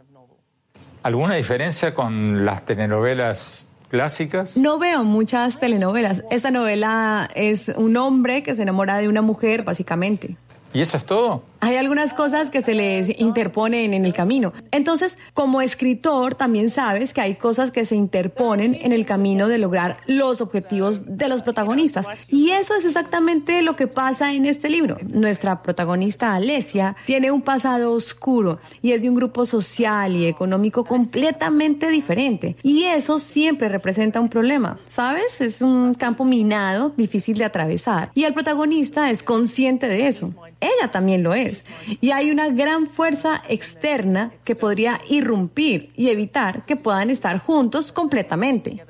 ¿Alguna 1.04 1.36
diferencia 1.36 1.94
con 1.94 2.46
las 2.46 2.66
telenovelas 2.66 3.68
clásicas? 3.94 4.58
No 4.58 4.80
veo 4.80 5.04
muchas 5.04 5.60
telenovelas. 5.60 6.24
Esta 6.32 6.50
novela 6.50 7.30
es 7.36 7.72
un 7.78 7.96
hombre 7.96 8.42
que 8.42 8.56
se 8.56 8.64
enamora 8.64 8.98
de 8.98 9.08
una 9.08 9.22
mujer, 9.22 9.62
básicamente. 9.62 10.36
¿Y 10.74 10.82
eso 10.82 10.98
es 10.98 11.06
todo? 11.06 11.44
Hay 11.64 11.78
algunas 11.78 12.14
cosas 12.14 12.50
que 12.50 12.60
se 12.60 12.74
les 12.74 13.08
interponen 13.22 13.94
en 13.94 14.04
el 14.04 14.14
camino. 14.14 14.52
Entonces, 14.72 15.18
como 15.34 15.62
escritor, 15.62 16.36
también 16.36 16.70
sabes 16.70 17.14
que 17.14 17.22
hay 17.22 17.36
cosas 17.36 17.72
que 17.72 17.86
se 17.86 17.96
interponen 17.96 18.78
en 18.82 18.92
el 18.92 19.06
camino 19.06 19.48
de 19.48 19.60
lograr 19.60 19.96
los 20.06 20.42
objetivos 20.42 21.18
de 21.18 21.30
los 21.30 21.42
protagonistas. 21.42 22.06
Y 22.28 22.50
eso 22.50 22.76
es 22.76 22.84
exactamente 22.84 23.62
lo 23.62 23.78
que 23.78 23.88
pasa 23.88 24.34
en 24.34 24.46
este 24.46 24.68
libro. 24.68 24.98
Nuestra 25.14 25.62
protagonista, 25.64 26.36
Alesia, 26.36 26.98
tiene 27.06 27.32
un 27.32 27.44
pasado 27.44 27.94
oscuro 27.94 28.60
y 28.82 28.92
es 28.92 29.02
de 29.02 29.10
un 29.10 29.16
grupo 29.16 29.46
social 29.46 30.18
y 30.18 30.28
económico 30.28 30.84
completamente 30.84 31.90
diferente. 31.90 32.58
Y 32.62 32.84
eso 32.84 33.20
siempre 33.20 33.70
representa 33.70 34.20
un 34.20 34.28
problema. 34.28 34.80
¿Sabes? 34.86 35.40
Es 35.40 35.62
un 35.62 35.94
campo 35.94 36.26
minado, 36.26 36.92
difícil 36.98 37.38
de 37.38 37.46
atravesar. 37.46 38.12
Y 38.16 38.26
el 38.26 38.34
protagonista 38.34 39.10
es 39.10 39.24
consciente 39.24 39.88
de 39.88 40.08
eso 40.08 40.34
ella 40.64 40.92
también 40.92 41.24
lo 41.24 41.34
es. 41.34 41.66
Y 42.02 42.12
hay 42.12 42.32
una 42.32 42.50
gran 42.50 42.88
fuerza 42.88 43.42
externa 43.48 44.32
que 44.44 44.56
podría 44.56 45.00
irrumpir 45.10 45.92
y 45.96 46.10
evitar 46.10 46.66
que 46.66 46.76
puedan 46.76 47.10
estar 47.10 47.40
juntos 47.40 47.92
completamente. 47.92 48.84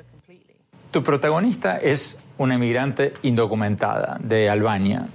Tu 0.92 1.04
protagonista 1.04 1.78
es 1.78 2.20
una 2.38 2.56
emigrante 2.56 3.14
indocumentada 3.24 4.18
de 4.22 4.50
Albania. 4.50 5.08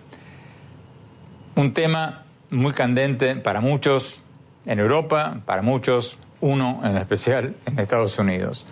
Un 1.55 1.75
tema 1.75 2.25
muy 2.51 2.73
candente 2.73 3.37
para 3.37 3.61
muchos 3.61 4.21
en 4.67 4.79
Europa, 4.79 5.41
para 5.45 5.63
muchos, 5.63 6.19
uno 6.41 6.81
en 6.85 6.97
especial 6.97 7.55
en 7.67 7.79
Estados 7.79 8.19
Unidos. 8.19 8.67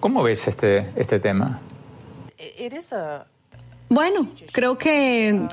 ¿Cómo 0.00 0.22
ves 0.22 0.46
este, 0.48 0.90
este 0.96 1.18
tema? 1.20 1.60
Bueno, 3.88 4.28
creo 4.52 4.78
que, 4.78 5.48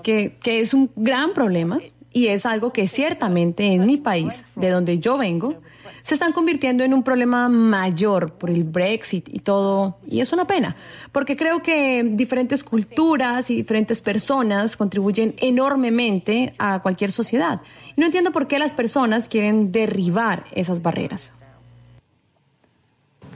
es 0.45 0.73
un 0.73 0.89
gran 0.95 1.33
problema 1.33 1.79
y 2.11 2.27
es 2.27 2.45
algo 2.45 2.73
que 2.73 2.87
ciertamente 2.87 3.73
en 3.73 3.85
mi 3.85 3.97
país, 3.97 4.45
de 4.55 4.69
donde 4.69 4.99
yo 4.99 5.17
vengo, 5.17 5.55
se 6.03 6.15
están 6.15 6.31
convirtiendo 6.31 6.83
en 6.83 6.93
un 6.93 7.03
problema 7.03 7.47
mayor 7.47 8.33
por 8.33 8.49
el 8.49 8.63
Brexit 8.63 9.29
y 9.29 9.39
todo. 9.39 9.97
Y 10.07 10.19
es 10.19 10.33
una 10.33 10.45
pena, 10.45 10.75
porque 11.11 11.37
creo 11.37 11.61
que 11.61 12.03
diferentes 12.03 12.63
culturas 12.63 13.49
y 13.51 13.55
diferentes 13.55 14.01
personas 14.01 14.75
contribuyen 14.75 15.35
enormemente 15.37 16.53
a 16.57 16.81
cualquier 16.81 17.11
sociedad. 17.11 17.61
Y 17.95 17.99
no 17.99 18.07
entiendo 18.07 18.31
por 18.31 18.47
qué 18.47 18.57
las 18.57 18.73
personas 18.73 19.29
quieren 19.29 19.71
derribar 19.71 20.45
esas 20.53 20.81
barreras. 20.81 21.33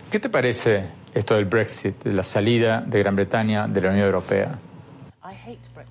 ¿Qué 0.09 0.19
te 0.19 0.29
parece 0.29 0.85
esto 1.13 1.35
del 1.35 1.45
Brexit, 1.45 2.03
de 2.03 2.13
la 2.13 2.23
salida 2.23 2.81
de 2.81 2.99
Gran 2.99 3.15
Bretaña 3.15 3.67
de 3.67 3.81
la 3.81 3.89
Unión 3.89 4.05
Europea? 4.05 4.59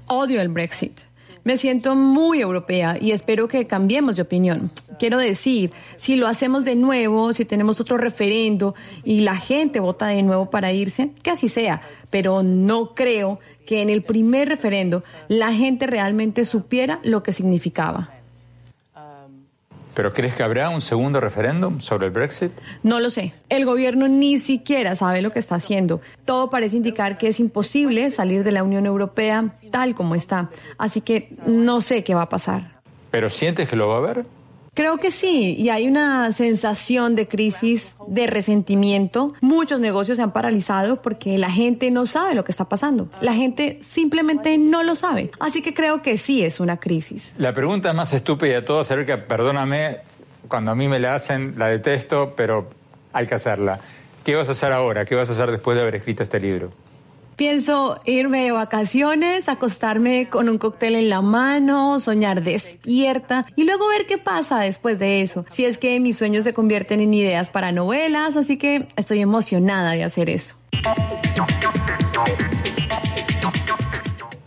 Odio 0.06 0.40
el 0.40 0.48
Brexit. 0.48 1.00
Me 1.44 1.58
siento 1.58 1.94
muy 1.94 2.40
europea 2.40 2.96
y 3.00 3.12
espero 3.12 3.48
que 3.48 3.66
cambiemos 3.66 4.16
de 4.16 4.22
opinión. 4.22 4.70
Quiero 4.98 5.18
decir, 5.18 5.72
si 5.96 6.16
lo 6.16 6.26
hacemos 6.26 6.64
de 6.64 6.74
nuevo, 6.74 7.32
si 7.34 7.44
tenemos 7.44 7.80
otro 7.80 7.98
referendo 7.98 8.74
y 9.04 9.20
la 9.20 9.36
gente 9.36 9.80
vota 9.80 10.06
de 10.06 10.22
nuevo 10.22 10.48
para 10.48 10.72
irse, 10.72 11.12
que 11.22 11.30
así 11.30 11.48
sea, 11.48 11.82
pero 12.10 12.42
no 12.42 12.94
creo 12.94 13.38
que 13.66 13.82
en 13.82 13.90
el 13.90 14.02
primer 14.02 14.48
referendo 14.48 15.04
la 15.28 15.52
gente 15.52 15.86
realmente 15.86 16.44
supiera 16.44 17.00
lo 17.02 17.22
que 17.22 17.32
significaba. 17.32 18.10
¿Pero 19.94 20.12
crees 20.12 20.34
que 20.34 20.42
habrá 20.42 20.70
un 20.70 20.80
segundo 20.80 21.20
referéndum 21.20 21.80
sobre 21.80 22.06
el 22.06 22.12
Brexit? 22.12 22.50
No 22.82 23.00
lo 23.00 23.10
sé. 23.10 23.34
El 23.48 23.64
gobierno 23.64 24.08
ni 24.08 24.38
siquiera 24.38 24.96
sabe 24.96 25.22
lo 25.22 25.30
que 25.30 25.38
está 25.38 25.54
haciendo. 25.54 26.00
Todo 26.24 26.50
parece 26.50 26.76
indicar 26.76 27.16
que 27.16 27.28
es 27.28 27.38
imposible 27.38 28.10
salir 28.10 28.42
de 28.42 28.52
la 28.52 28.64
Unión 28.64 28.86
Europea 28.86 29.50
tal 29.70 29.94
como 29.94 30.14
está. 30.14 30.50
Así 30.78 31.00
que 31.00 31.28
no 31.46 31.80
sé 31.80 32.02
qué 32.02 32.14
va 32.14 32.22
a 32.22 32.28
pasar. 32.28 32.80
¿Pero 33.10 33.30
sientes 33.30 33.68
que 33.68 33.76
lo 33.76 33.86
va 33.86 33.94
a 33.94 33.98
haber? 33.98 34.24
Creo 34.74 34.98
que 34.98 35.12
sí, 35.12 35.54
y 35.56 35.68
hay 35.68 35.86
una 35.86 36.32
sensación 36.32 37.14
de 37.14 37.28
crisis, 37.28 37.94
de 38.08 38.26
resentimiento. 38.26 39.32
Muchos 39.40 39.78
negocios 39.78 40.16
se 40.16 40.22
han 40.24 40.32
paralizado 40.32 41.00
porque 41.00 41.38
la 41.38 41.50
gente 41.50 41.92
no 41.92 42.06
sabe 42.06 42.34
lo 42.34 42.42
que 42.42 42.50
está 42.50 42.68
pasando. 42.68 43.08
La 43.20 43.34
gente 43.34 43.78
simplemente 43.82 44.58
no 44.58 44.82
lo 44.82 44.96
sabe. 44.96 45.30
Así 45.38 45.62
que 45.62 45.74
creo 45.74 46.02
que 46.02 46.18
sí 46.18 46.42
es 46.42 46.58
una 46.58 46.78
crisis. 46.78 47.34
La 47.38 47.54
pregunta 47.54 47.92
más 47.92 48.12
estúpida 48.12 48.54
de 48.54 48.62
todas, 48.62 48.88
que 48.88 49.16
perdóname, 49.16 49.98
cuando 50.48 50.72
a 50.72 50.74
mí 50.74 50.88
me 50.88 50.98
la 50.98 51.14
hacen, 51.14 51.54
la 51.56 51.68
detesto, 51.68 52.34
pero 52.36 52.68
hay 53.12 53.28
que 53.28 53.36
hacerla. 53.36 53.78
¿Qué 54.24 54.34
vas 54.34 54.48
a 54.48 54.52
hacer 54.52 54.72
ahora? 54.72 55.04
¿Qué 55.04 55.14
vas 55.14 55.28
a 55.28 55.32
hacer 55.32 55.52
después 55.52 55.76
de 55.76 55.82
haber 55.82 55.94
escrito 55.94 56.24
este 56.24 56.40
libro? 56.40 56.72
Pienso 57.36 57.98
irme 58.04 58.44
de 58.44 58.52
vacaciones, 58.52 59.48
acostarme 59.48 60.28
con 60.28 60.48
un 60.48 60.58
cóctel 60.58 60.94
en 60.94 61.08
la 61.08 61.20
mano, 61.20 61.98
soñar 61.98 62.42
despierta 62.42 63.46
y 63.56 63.64
luego 63.64 63.88
ver 63.88 64.06
qué 64.06 64.18
pasa 64.18 64.60
después 64.60 64.98
de 64.98 65.20
eso. 65.20 65.44
Si 65.50 65.64
es 65.64 65.78
que 65.78 65.98
mis 65.98 66.16
sueños 66.16 66.44
se 66.44 66.54
convierten 66.54 67.00
en 67.00 67.12
ideas 67.12 67.50
para 67.50 67.72
novelas, 67.72 68.36
así 68.36 68.56
que 68.56 68.88
estoy 68.96 69.20
emocionada 69.20 69.92
de 69.92 70.04
hacer 70.04 70.30
eso. 70.30 70.54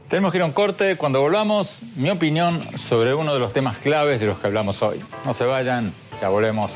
Tenemos 0.10 0.32
que 0.32 0.38
ir 0.38 0.42
a 0.44 0.46
un 0.46 0.54
corte. 0.54 0.96
Cuando 0.96 1.20
volvamos, 1.20 1.82
mi 1.98 2.10
opinión 2.10 2.62
sobre 2.78 3.14
uno 3.14 3.34
de 3.34 3.40
los 3.40 3.52
temas 3.52 3.78
claves 3.78 4.22
de 4.22 4.28
los 4.28 4.40
que 4.40 4.48
hablamos 4.48 4.82
hoy. 4.82 5.02
No 5.26 5.34
se 5.34 5.44
vayan, 5.44 5.92
ya 6.22 6.30
volvemos. 6.30 6.72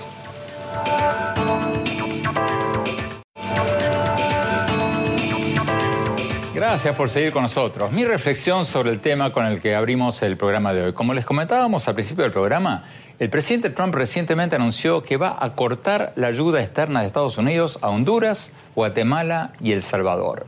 Gracias 6.61 6.95
por 6.95 7.09
seguir 7.09 7.31
con 7.31 7.41
nosotros. 7.41 7.91
Mi 7.91 8.05
reflexión 8.05 8.67
sobre 8.67 8.91
el 8.91 8.99
tema 8.99 9.33
con 9.33 9.47
el 9.47 9.59
que 9.59 9.73
abrimos 9.73 10.21
el 10.21 10.37
programa 10.37 10.75
de 10.75 10.83
hoy. 10.83 10.93
Como 10.93 11.15
les 11.15 11.25
comentábamos 11.25 11.87
al 11.87 11.95
principio 11.95 12.23
del 12.23 12.31
programa, 12.31 12.83
el 13.17 13.31
presidente 13.31 13.71
Trump 13.71 13.95
recientemente 13.95 14.57
anunció 14.57 15.01
que 15.01 15.17
va 15.17 15.35
a 15.39 15.53
cortar 15.53 16.13
la 16.15 16.27
ayuda 16.27 16.61
externa 16.61 17.01
de 17.01 17.07
Estados 17.07 17.39
Unidos 17.39 17.79
a 17.81 17.89
Honduras, 17.89 18.53
Guatemala 18.75 19.53
y 19.59 19.71
El 19.71 19.81
Salvador. 19.81 20.45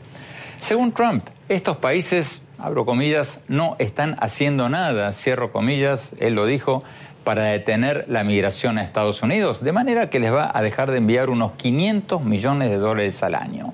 Según 0.60 0.92
Trump, 0.92 1.26
estos 1.50 1.78
países, 1.78 2.44
abro 2.60 2.86
comillas, 2.86 3.42
no 3.48 3.76
están 3.80 4.16
haciendo 4.20 4.70
nada, 4.70 5.14
cierro 5.14 5.52
comillas, 5.52 6.14
él 6.20 6.36
lo 6.36 6.46
dijo, 6.46 6.84
para 7.24 7.46
detener 7.46 8.06
la 8.08 8.24
migración 8.24 8.78
a 8.78 8.84
Estados 8.84 9.24
Unidos, 9.24 9.64
de 9.64 9.72
manera 9.72 10.12
que 10.12 10.20
les 10.20 10.32
va 10.32 10.52
a 10.54 10.62
dejar 10.62 10.92
de 10.92 11.00
enviar 11.00 11.32
unos 11.32 11.54
500 11.54 12.22
millones 12.24 12.70
de 12.70 12.78
dólares 12.78 13.24
al 13.24 13.34
año. 13.34 13.74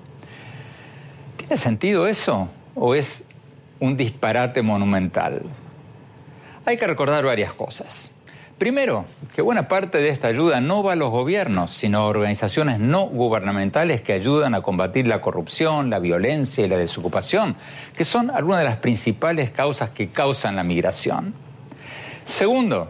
¿Tiene 1.40 1.56
sentido 1.56 2.06
eso 2.06 2.50
o 2.76 2.96
es 2.96 3.24
un 3.80 3.96
disparate 3.96 4.62
monumental? 4.62 5.44
Hay 6.66 6.78
que 6.78 6.86
recordar 6.86 7.24
varias 7.24 7.54
cosas. 7.54 8.12
Primero, 8.58 9.06
que 9.34 9.42
buena 9.42 9.70
parte 9.70 10.00
de 10.00 10.10
esta 10.10 10.28
ayuda 10.28 10.60
no 10.60 10.84
va 10.84 10.92
a 10.92 10.96
los 10.98 11.12
gobiernos, 11.12 11.72
sino 11.72 12.00
a 12.00 12.06
organizaciones 12.08 12.78
no 12.78 13.06
gubernamentales 13.06 14.02
que 14.02 14.12
ayudan 14.12 14.54
a 14.54 14.62
combatir 14.62 15.08
la 15.08 15.22
corrupción, 15.22 15.90
la 15.90 16.00
violencia 16.00 16.66
y 16.66 16.68
la 16.68 16.76
desocupación, 16.76 17.56
que 17.96 18.04
son 18.04 18.30
algunas 18.30 18.60
de 18.60 18.66
las 18.66 18.78
principales 18.78 19.52
causas 19.52 19.92
que 19.92 20.10
causan 20.10 20.58
la 20.58 20.66
migración. 20.66 21.34
Segundo, 22.26 22.90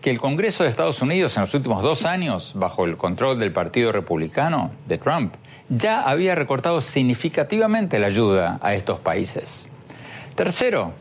que 0.00 0.10
el 0.10 0.18
Congreso 0.18 0.64
de 0.64 0.70
Estados 0.70 1.00
Unidos 1.00 1.36
en 1.36 1.42
los 1.42 1.54
últimos 1.54 1.84
dos 1.84 2.04
años, 2.04 2.52
bajo 2.56 2.84
el 2.84 2.96
control 2.96 3.38
del 3.38 3.52
Partido 3.52 3.92
Republicano 3.92 4.72
de 4.88 4.98
Trump, 4.98 5.34
ya 5.68 6.02
había 6.02 6.34
recortado 6.34 6.80
significativamente 6.80 7.98
la 7.98 8.06
ayuda 8.06 8.58
a 8.62 8.74
estos 8.74 9.00
países. 9.00 9.68
Tercero, 10.34 10.92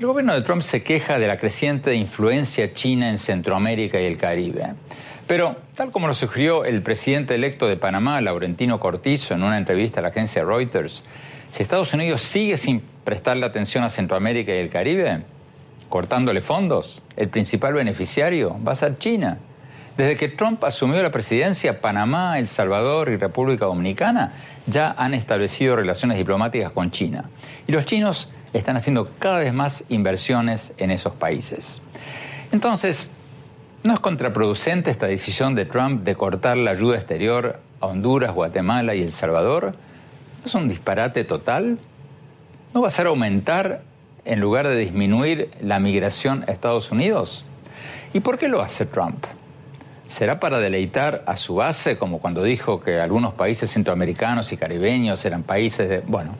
El 0.00 0.06
gobierno 0.06 0.34
de 0.34 0.42
Trump 0.42 0.62
se 0.62 0.82
queja 0.82 1.18
de 1.20 1.28
la 1.28 1.38
creciente 1.38 1.94
influencia 1.94 2.74
china 2.74 3.08
en 3.10 3.18
Centroamérica 3.18 4.00
y 4.00 4.06
el 4.06 4.18
Caribe. 4.18 4.74
Pero, 5.28 5.56
tal 5.76 5.92
como 5.92 6.08
lo 6.08 6.14
sugirió 6.14 6.64
el 6.64 6.82
presidente 6.82 7.36
electo 7.36 7.68
de 7.68 7.76
Panamá, 7.76 8.20
Laurentino 8.20 8.80
Cortizo, 8.80 9.34
en 9.34 9.44
una 9.44 9.58
entrevista 9.58 10.00
a 10.00 10.02
la 10.02 10.08
agencia 10.08 10.42
Reuters, 10.42 11.04
si 11.48 11.62
Estados 11.62 11.94
Unidos 11.94 12.22
sigue 12.22 12.56
sin 12.56 12.82
prestarle 13.04 13.46
atención 13.46 13.84
a 13.84 13.88
Centroamérica 13.88 14.52
y 14.52 14.58
el 14.58 14.70
Caribe, 14.70 15.22
cortándole 15.88 16.40
fondos, 16.40 17.02
el 17.16 17.28
principal 17.28 17.74
beneficiario 17.74 18.56
va 18.66 18.72
a 18.72 18.76
ser 18.76 18.98
China. 18.98 19.38
Desde 19.96 20.16
que 20.16 20.28
Trump 20.28 20.64
asumió 20.64 21.02
la 21.02 21.10
presidencia, 21.10 21.82
Panamá, 21.82 22.38
El 22.38 22.48
Salvador 22.48 23.10
y 23.10 23.16
República 23.16 23.66
Dominicana 23.66 24.32
ya 24.66 24.94
han 24.96 25.12
establecido 25.12 25.76
relaciones 25.76 26.16
diplomáticas 26.16 26.72
con 26.72 26.90
China. 26.90 27.28
Y 27.66 27.72
los 27.72 27.84
chinos 27.84 28.30
están 28.54 28.76
haciendo 28.76 29.10
cada 29.18 29.40
vez 29.40 29.52
más 29.52 29.84
inversiones 29.90 30.74
en 30.78 30.90
esos 30.90 31.12
países. 31.12 31.82
Entonces, 32.52 33.10
¿no 33.82 33.92
es 33.92 34.00
contraproducente 34.00 34.90
esta 34.90 35.06
decisión 35.06 35.54
de 35.54 35.66
Trump 35.66 36.04
de 36.04 36.14
cortar 36.14 36.56
la 36.56 36.70
ayuda 36.70 36.96
exterior 36.96 37.60
a 37.80 37.86
Honduras, 37.86 38.32
Guatemala 38.32 38.94
y 38.94 39.02
El 39.02 39.10
Salvador? 39.10 39.74
¿No 40.40 40.46
es 40.46 40.54
un 40.54 40.68
disparate 40.68 41.24
total? 41.24 41.78
¿No 42.72 42.80
va 42.80 42.88
a 42.88 42.90
ser 42.90 43.08
aumentar 43.08 43.82
en 44.24 44.40
lugar 44.40 44.66
de 44.68 44.76
disminuir 44.76 45.50
la 45.60 45.78
migración 45.80 46.44
a 46.48 46.52
Estados 46.52 46.90
Unidos? 46.90 47.44
¿Y 48.14 48.20
por 48.20 48.38
qué 48.38 48.48
lo 48.48 48.62
hace 48.62 48.86
Trump? 48.86 49.26
¿Será 50.12 50.38
para 50.38 50.60
deleitar 50.60 51.22
a 51.24 51.38
su 51.38 51.54
base, 51.54 51.96
como 51.96 52.18
cuando 52.18 52.42
dijo 52.42 52.82
que 52.82 53.00
algunos 53.00 53.32
países 53.32 53.70
centroamericanos 53.70 54.52
y 54.52 54.58
caribeños 54.58 55.24
eran 55.24 55.42
países 55.42 55.88
de... 55.88 56.00
Bueno, 56.00 56.34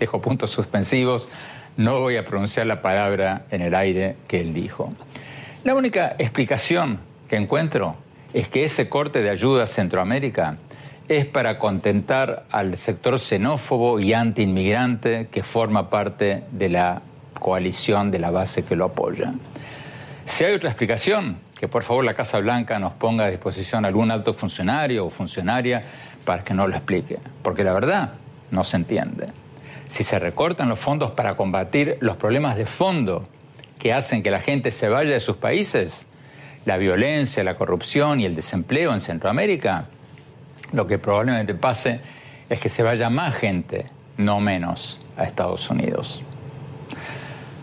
dejo 0.00 0.20
puntos 0.20 0.50
suspensivos, 0.50 1.28
no 1.76 2.00
voy 2.00 2.16
a 2.16 2.26
pronunciar 2.26 2.66
la 2.66 2.82
palabra 2.82 3.44
en 3.52 3.62
el 3.62 3.76
aire 3.76 4.16
que 4.26 4.40
él 4.40 4.52
dijo. 4.52 4.92
La 5.62 5.76
única 5.76 6.16
explicación 6.18 6.98
que 7.28 7.36
encuentro 7.36 7.94
es 8.32 8.48
que 8.48 8.64
ese 8.64 8.88
corte 8.88 9.22
de 9.22 9.30
ayuda 9.30 9.62
a 9.62 9.66
Centroamérica 9.68 10.56
es 11.06 11.26
para 11.26 11.60
contentar 11.60 12.46
al 12.50 12.76
sector 12.76 13.20
xenófobo 13.20 14.00
y 14.00 14.14
anti-inmigrante 14.14 15.28
que 15.30 15.44
forma 15.44 15.90
parte 15.90 16.42
de 16.50 16.70
la 16.70 17.02
coalición 17.38 18.10
de 18.10 18.18
la 18.18 18.32
base 18.32 18.64
que 18.64 18.74
lo 18.74 18.86
apoya. 18.86 19.32
Si 20.24 20.42
hay 20.42 20.54
otra 20.54 20.70
explicación, 20.70 21.45
que 21.58 21.68
por 21.68 21.82
favor 21.82 22.04
la 22.04 22.14
Casa 22.14 22.38
Blanca 22.38 22.78
nos 22.78 22.92
ponga 22.92 23.24
a 23.24 23.30
disposición 23.30 23.84
algún 23.84 24.10
alto 24.10 24.34
funcionario 24.34 25.06
o 25.06 25.10
funcionaria 25.10 25.82
para 26.24 26.44
que 26.44 26.54
nos 26.54 26.68
lo 26.68 26.76
explique, 26.76 27.18
porque 27.42 27.64
la 27.64 27.72
verdad 27.72 28.12
no 28.50 28.64
se 28.64 28.76
entiende 28.76 29.28
si 29.88 30.04
se 30.04 30.18
recortan 30.18 30.68
los 30.68 30.78
fondos 30.78 31.12
para 31.12 31.36
combatir 31.36 31.98
los 32.00 32.16
problemas 32.16 32.56
de 32.56 32.66
fondo 32.66 33.28
que 33.78 33.92
hacen 33.92 34.22
que 34.22 34.30
la 34.30 34.40
gente 34.40 34.70
se 34.70 34.88
vaya 34.88 35.12
de 35.12 35.20
sus 35.20 35.36
países, 35.36 36.06
la 36.64 36.76
violencia, 36.76 37.44
la 37.44 37.56
corrupción 37.56 38.20
y 38.20 38.24
el 38.24 38.34
desempleo 38.34 38.92
en 38.92 39.00
Centroamérica, 39.00 39.86
lo 40.72 40.86
que 40.86 40.98
probablemente 40.98 41.54
pase 41.54 42.00
es 42.48 42.58
que 42.58 42.68
se 42.68 42.82
vaya 42.82 43.10
más 43.10 43.34
gente, 43.36 43.86
no 44.16 44.40
menos, 44.40 45.00
a 45.16 45.24
Estados 45.24 45.70
Unidos. 45.70 46.22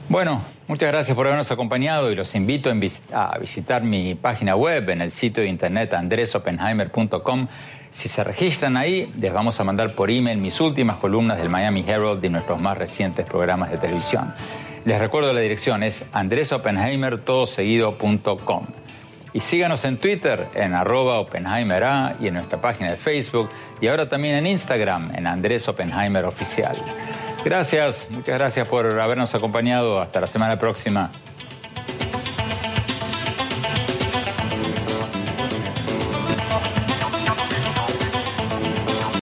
Bueno, 0.09 0.41
muchas 0.67 0.91
gracias 0.91 1.15
por 1.15 1.25
habernos 1.25 1.51
acompañado 1.51 2.11
y 2.11 2.15
los 2.15 2.35
invito 2.35 2.71
a 3.13 3.37
visitar 3.39 3.83
mi 3.83 4.15
página 4.15 4.55
web 4.55 4.89
en 4.89 5.01
el 5.01 5.11
sitio 5.11 5.43
de 5.43 5.49
internet 5.49 5.93
andresopenheimer.com 5.93 7.47
si 7.93 8.09
se 8.09 8.23
registran 8.23 8.75
ahí, 8.75 9.13
les 9.19 9.31
vamos 9.31 9.59
a 9.59 9.63
mandar 9.63 9.91
por 9.91 10.09
email 10.09 10.39
mis 10.39 10.59
últimas 10.59 10.97
columnas 10.97 11.37
del 11.37 11.49
Miami 11.49 11.85
Herald 11.87 12.25
y 12.25 12.29
nuestros 12.29 12.59
más 12.59 12.75
recientes 12.77 13.23
programas 13.25 13.69
de 13.69 13.77
televisión. 13.77 14.33
Les 14.83 14.97
recuerdo 14.99 15.31
la 15.31 15.41
dirección, 15.41 15.83
es 15.83 16.03
andresopenheimertodoseguido.com. 16.11 18.65
Y 19.33 19.41
síganos 19.41 19.85
en 19.85 19.97
Twitter, 19.97 20.47
en 20.55 20.73
arroba 20.73 21.19
OpenheimerA 21.19 22.15
y 22.19 22.25
en 22.27 22.33
nuestra 22.33 22.59
página 22.59 22.89
de 22.91 22.97
Facebook 22.97 23.49
y 23.79 23.87
ahora 23.87 24.09
también 24.09 24.35
en 24.35 24.47
Instagram, 24.47 25.13
en 25.15 25.27
Andrés 25.27 25.67
Oppenheimer 25.67 26.25
Oficial. 26.25 26.75
Gracias, 27.43 28.07
muchas 28.09 28.37
gracias 28.37 28.67
por 28.67 28.85
habernos 28.99 29.35
acompañado. 29.35 29.99
Hasta 29.99 30.21
la 30.21 30.27
semana 30.27 30.57
próxima. 30.57 31.11